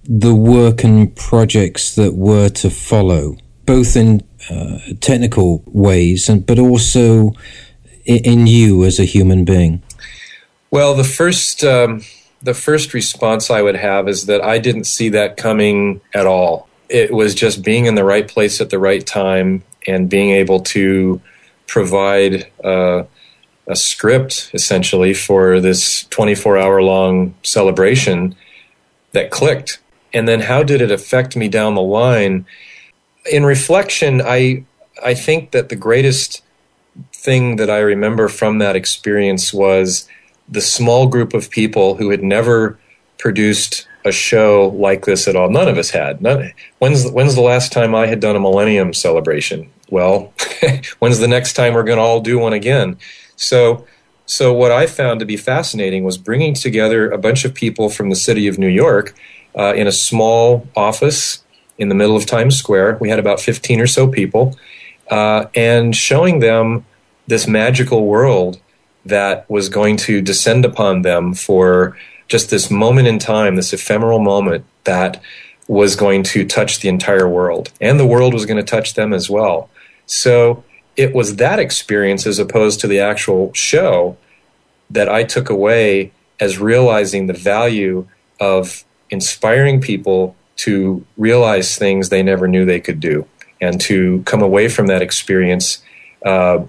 the 0.03 0.33
work 0.33 0.83
and 0.83 1.15
projects 1.15 1.93
that 1.95 2.15
were 2.15 2.49
to 2.49 2.69
follow, 2.69 3.37
both 3.65 3.95
in 3.95 4.23
uh, 4.49 4.79
technical 4.99 5.63
ways 5.67 6.27
and 6.27 6.45
but 6.45 6.57
also 6.57 7.33
in, 8.05 8.17
in, 8.25 8.47
you 8.47 8.83
as 8.83 8.99
a 8.99 9.05
human 9.05 9.45
being? 9.45 9.83
Well, 10.71 10.95
the 10.95 11.03
first 11.03 11.63
um, 11.63 12.01
the 12.41 12.55
first 12.55 12.95
response 12.95 13.51
I 13.51 13.61
would 13.61 13.75
have 13.75 14.07
is 14.07 14.25
that 14.25 14.41
I 14.41 14.57
didn't 14.57 14.85
see 14.85 15.09
that 15.09 15.37
coming 15.37 16.01
at 16.15 16.25
all. 16.25 16.67
It 16.89 17.13
was 17.13 17.35
just 17.35 17.63
being 17.63 17.85
in 17.85 17.93
the 17.95 18.03
right 18.03 18.27
place 18.27 18.59
at 18.59 18.71
the 18.71 18.79
right 18.79 19.05
time 19.05 19.63
and 19.87 20.09
being 20.09 20.31
able 20.31 20.59
to 20.59 21.21
provide 21.67 22.51
uh, 22.63 23.03
a 23.67 23.75
script 23.75 24.51
essentially 24.53 25.13
for 25.13 25.59
this 25.59 26.03
24 26.05 26.57
hour 26.57 26.81
long 26.81 27.33
celebration 27.43 28.35
that 29.13 29.31
clicked. 29.31 29.79
And 30.13 30.27
then 30.27 30.41
how 30.41 30.63
did 30.63 30.81
it 30.81 30.91
affect 30.91 31.35
me 31.35 31.47
down 31.47 31.75
the 31.75 31.81
line? 31.81 32.45
In 33.31 33.45
reflection, 33.45 34.21
I 34.21 34.65
I 35.03 35.13
think 35.13 35.51
that 35.51 35.69
the 35.69 35.75
greatest 35.75 36.43
thing 37.13 37.55
that 37.55 37.69
I 37.69 37.79
remember 37.79 38.27
from 38.27 38.59
that 38.59 38.75
experience 38.75 39.53
was 39.53 40.07
the 40.49 40.61
small 40.61 41.07
group 41.07 41.33
of 41.33 41.49
people 41.49 41.95
who 41.95 42.09
had 42.09 42.21
never 42.21 42.77
produced 43.17 43.87
a 44.05 44.11
show 44.11 44.69
like 44.75 45.05
this 45.05 45.27
at 45.27 45.35
all. 45.35 45.49
None 45.49 45.67
of 45.67 45.77
us 45.77 45.89
had. 45.89 46.21
None, 46.21 46.53
when's 46.79 47.09
when's 47.11 47.35
the 47.35 47.41
last 47.41 47.71
time 47.71 47.93
I 47.93 48.07
had 48.07 48.19
done 48.19 48.35
a 48.35 48.39
Millennium 48.39 48.93
celebration? 48.93 49.69
Well, 49.89 50.33
when's 50.99 51.19
the 51.19 51.27
next 51.27 51.53
time 51.53 51.73
we're 51.73 51.83
going 51.83 51.97
to 51.97 52.03
all 52.03 52.21
do 52.21 52.39
one 52.39 52.53
again? 52.53 52.97
So, 53.35 53.85
so 54.25 54.53
what 54.53 54.71
I 54.71 54.87
found 54.87 55.19
to 55.19 55.25
be 55.25 55.37
fascinating 55.37 56.03
was 56.03 56.17
bringing 56.17 56.53
together 56.53 57.09
a 57.09 57.17
bunch 57.17 57.45
of 57.45 57.53
people 57.53 57.89
from 57.89 58.09
the 58.09 58.15
city 58.15 58.47
of 58.47 58.57
New 58.57 58.69
York 58.69 59.15
uh, 59.57 59.73
in 59.75 59.87
a 59.87 59.91
small 59.91 60.67
office 60.75 61.43
in 61.77 61.89
the 61.89 61.95
middle 61.95 62.15
of 62.15 62.25
Times 62.25 62.57
Square. 62.57 62.97
We 63.01 63.09
had 63.09 63.19
about 63.19 63.39
15 63.39 63.81
or 63.81 63.87
so 63.87 64.07
people, 64.07 64.57
uh, 65.09 65.45
and 65.55 65.95
showing 65.95 66.39
them 66.39 66.85
this 67.27 67.47
magical 67.47 68.05
world 68.05 68.59
that 69.05 69.49
was 69.49 69.69
going 69.69 69.97
to 69.97 70.21
descend 70.21 70.63
upon 70.63 71.01
them 71.01 71.33
for 71.33 71.97
just 72.31 72.49
this 72.49 72.71
moment 72.71 73.09
in 73.09 73.19
time, 73.19 73.57
this 73.57 73.73
ephemeral 73.73 74.19
moment 74.19 74.63
that 74.85 75.21
was 75.67 75.97
going 75.97 76.23
to 76.23 76.45
touch 76.45 76.79
the 76.79 76.87
entire 76.87 77.27
world. 77.27 77.69
And 77.81 77.99
the 77.99 78.07
world 78.07 78.33
was 78.33 78.45
going 78.45 78.55
to 78.55 78.63
touch 78.63 78.93
them 78.93 79.11
as 79.11 79.29
well. 79.29 79.69
So 80.05 80.63
it 80.95 81.13
was 81.13 81.35
that 81.35 81.59
experience 81.59 82.25
as 82.25 82.39
opposed 82.39 82.79
to 82.79 82.87
the 82.87 83.01
actual 83.01 83.53
show 83.53 84.15
that 84.89 85.09
I 85.09 85.25
took 85.25 85.49
away 85.49 86.13
as 86.39 86.57
realizing 86.57 87.27
the 87.27 87.33
value 87.33 88.07
of 88.39 88.85
inspiring 89.09 89.81
people 89.81 90.33
to 90.55 91.05
realize 91.17 91.77
things 91.77 92.07
they 92.07 92.23
never 92.23 92.47
knew 92.47 92.63
they 92.63 92.79
could 92.79 93.01
do 93.01 93.27
and 93.59 93.79
to 93.81 94.23
come 94.25 94.41
away 94.41 94.69
from 94.69 94.87
that 94.87 95.01
experience 95.01 95.83
uh, 96.25 96.63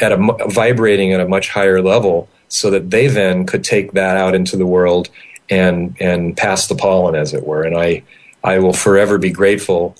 at 0.00 0.10
a 0.10 0.16
vibrating 0.48 1.12
at 1.12 1.20
a 1.20 1.28
much 1.28 1.50
higher 1.50 1.80
level 1.80 2.28
so 2.48 2.70
that 2.70 2.90
they 2.90 3.06
then 3.06 3.46
could 3.46 3.64
take 3.64 3.92
that 3.92 4.16
out 4.16 4.34
into 4.34 4.56
the 4.56 4.66
world 4.66 5.08
and 5.50 5.96
and 6.00 6.36
pass 6.36 6.66
the 6.66 6.74
pollen, 6.74 7.14
as 7.14 7.32
it 7.34 7.46
were. 7.46 7.62
And 7.62 7.76
I 7.76 8.02
I 8.44 8.58
will 8.58 8.72
forever 8.72 9.18
be 9.18 9.30
grateful 9.30 9.96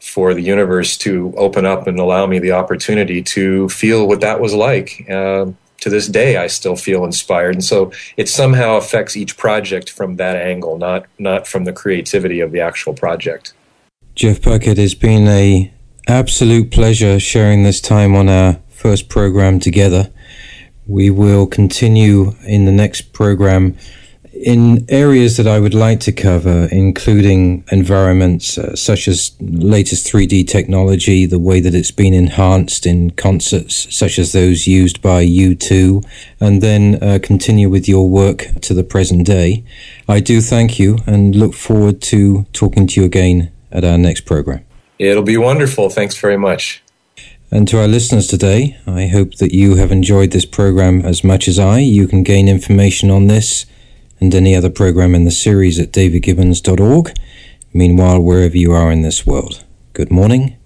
for 0.00 0.34
the 0.34 0.42
universe 0.42 0.98
to 0.98 1.32
open 1.36 1.64
up 1.64 1.86
and 1.86 1.98
allow 1.98 2.26
me 2.26 2.38
the 2.38 2.52
opportunity 2.52 3.22
to 3.22 3.68
feel 3.70 4.06
what 4.06 4.20
that 4.20 4.40
was 4.40 4.52
like. 4.52 5.08
Uh, 5.08 5.46
to 5.80 5.90
this 5.90 6.08
day, 6.08 6.36
I 6.36 6.46
still 6.46 6.76
feel 6.76 7.04
inspired, 7.04 7.54
and 7.54 7.64
so 7.64 7.92
it 8.16 8.28
somehow 8.28 8.76
affects 8.76 9.16
each 9.16 9.36
project 9.36 9.90
from 9.90 10.16
that 10.16 10.36
angle, 10.36 10.78
not 10.78 11.06
not 11.18 11.46
from 11.46 11.64
the 11.64 11.72
creativity 11.72 12.40
of 12.40 12.52
the 12.52 12.60
actual 12.60 12.94
project. 12.94 13.52
Jeff 14.14 14.40
Puckett, 14.40 14.78
has 14.78 14.94
been 14.94 15.26
a 15.26 15.72
absolute 16.06 16.70
pleasure 16.70 17.18
sharing 17.18 17.64
this 17.64 17.80
time 17.80 18.14
on 18.14 18.28
our 18.28 18.60
first 18.68 19.08
program 19.08 19.58
together. 19.58 20.10
We 20.86 21.10
will 21.10 21.46
continue 21.46 22.34
in 22.46 22.64
the 22.64 22.72
next 22.72 23.12
program 23.12 23.76
in 24.34 24.84
areas 24.88 25.36
that 25.36 25.46
I 25.46 25.60
would 25.60 25.74
like 25.74 26.00
to 26.00 26.12
cover, 26.12 26.68
including 26.70 27.64
environments 27.70 28.58
uh, 28.58 28.74
such 28.74 29.06
as 29.06 29.32
latest 29.40 30.06
3D 30.06 30.48
technology, 30.48 31.24
the 31.24 31.38
way 31.38 31.60
that 31.60 31.74
it's 31.74 31.92
been 31.92 32.12
enhanced 32.12 32.84
in 32.84 33.12
concerts 33.12 33.94
such 33.94 34.18
as 34.18 34.32
those 34.32 34.66
used 34.66 35.00
by 35.00 35.24
U2, 35.24 36.04
and 36.40 36.60
then 36.60 37.02
uh, 37.02 37.18
continue 37.22 37.70
with 37.70 37.88
your 37.88 38.08
work 38.08 38.48
to 38.62 38.74
the 38.74 38.84
present 38.84 39.24
day. 39.26 39.64
I 40.08 40.20
do 40.20 40.40
thank 40.40 40.78
you 40.78 40.98
and 41.06 41.34
look 41.34 41.54
forward 41.54 42.02
to 42.02 42.44
talking 42.52 42.86
to 42.88 43.00
you 43.00 43.06
again 43.06 43.52
at 43.70 43.84
our 43.84 43.98
next 43.98 44.22
program. 44.22 44.64
It'll 44.98 45.22
be 45.22 45.36
wonderful. 45.36 45.90
Thanks 45.90 46.16
very 46.16 46.36
much. 46.36 46.83
And 47.50 47.68
to 47.68 47.80
our 47.80 47.86
listeners 47.86 48.26
today, 48.26 48.78
I 48.86 49.06
hope 49.06 49.36
that 49.36 49.52
you 49.54 49.76
have 49.76 49.92
enjoyed 49.92 50.32
this 50.32 50.46
program 50.46 51.02
as 51.02 51.22
much 51.22 51.46
as 51.46 51.58
I. 51.58 51.78
You 51.78 52.08
can 52.08 52.22
gain 52.22 52.48
information 52.48 53.10
on 53.10 53.26
this 53.26 53.66
and 54.20 54.34
any 54.34 54.56
other 54.56 54.70
program 54.70 55.14
in 55.14 55.24
the 55.24 55.30
series 55.30 55.78
at 55.78 55.92
davidgibbons.org. 55.92 57.12
Meanwhile, 57.72 58.20
wherever 58.20 58.56
you 58.56 58.72
are 58.72 58.90
in 58.90 59.02
this 59.02 59.26
world, 59.26 59.64
good 59.92 60.10
morning, 60.10 60.56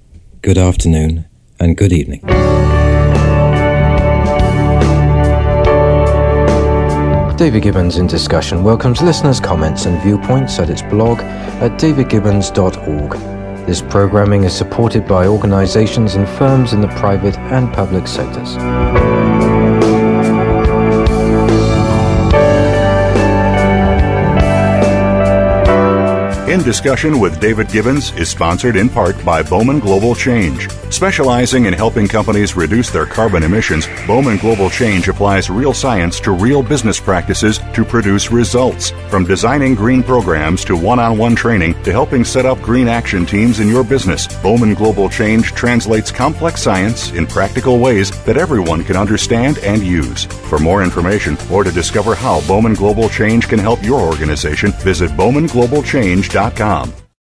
good 0.42 0.58
afternoon, 0.58 1.26
and 1.60 1.76
good 1.76 1.92
evening. 1.92 2.20
David 7.36 7.62
Gibbons 7.62 7.98
in 7.98 8.08
Discussion 8.08 8.64
welcomes 8.64 9.00
listeners' 9.00 9.38
comments 9.38 9.86
and 9.86 10.02
viewpoints 10.02 10.58
at 10.58 10.70
its 10.70 10.82
blog 10.82 11.20
at 11.20 11.78
davidgibbons.org. 11.78 13.37
This 13.68 13.82
programming 13.82 14.44
is 14.44 14.54
supported 14.54 15.06
by 15.06 15.26
organizations 15.26 16.14
and 16.14 16.26
firms 16.26 16.72
in 16.72 16.80
the 16.80 16.88
private 16.88 17.36
and 17.36 17.70
public 17.74 18.06
sectors. 18.06 18.56
In 26.58 26.64
Discussion 26.64 27.20
with 27.20 27.38
David 27.38 27.68
Gibbons 27.68 28.10
is 28.14 28.28
sponsored 28.28 28.74
in 28.74 28.88
part 28.88 29.24
by 29.24 29.44
Bowman 29.44 29.78
Global 29.78 30.12
Change. 30.12 30.68
Specializing 30.90 31.66
in 31.66 31.72
helping 31.72 32.08
companies 32.08 32.56
reduce 32.56 32.90
their 32.90 33.06
carbon 33.06 33.44
emissions, 33.44 33.86
Bowman 34.08 34.38
Global 34.38 34.68
Change 34.68 35.06
applies 35.06 35.50
real 35.50 35.72
science 35.72 36.18
to 36.18 36.32
real 36.32 36.64
business 36.64 36.98
practices 36.98 37.60
to 37.74 37.84
produce 37.84 38.32
results. 38.32 38.90
From 39.08 39.24
designing 39.24 39.76
green 39.76 40.02
programs 40.02 40.64
to 40.64 40.76
one 40.76 40.98
on 40.98 41.16
one 41.16 41.36
training 41.36 41.80
to 41.84 41.92
helping 41.92 42.24
set 42.24 42.44
up 42.44 42.60
green 42.60 42.88
action 42.88 43.24
teams 43.24 43.60
in 43.60 43.68
your 43.68 43.84
business, 43.84 44.26
Bowman 44.42 44.74
Global 44.74 45.08
Change 45.08 45.52
translates 45.52 46.10
complex 46.10 46.60
science 46.60 47.12
in 47.12 47.26
practical 47.26 47.78
ways 47.78 48.10
that 48.24 48.36
everyone 48.36 48.82
can 48.82 48.96
understand 48.96 49.58
and 49.58 49.84
use. 49.84 50.24
For 50.24 50.58
more 50.58 50.82
information 50.82 51.36
or 51.52 51.62
to 51.62 51.70
discover 51.70 52.16
how 52.16 52.40
Bowman 52.48 52.74
Global 52.74 53.08
Change 53.08 53.46
can 53.46 53.60
help 53.60 53.80
your 53.84 54.00
organization, 54.00 54.72
visit 54.72 55.12
bowmanglobalchange.com. 55.12 56.47
Indeed.com. 56.48 57.07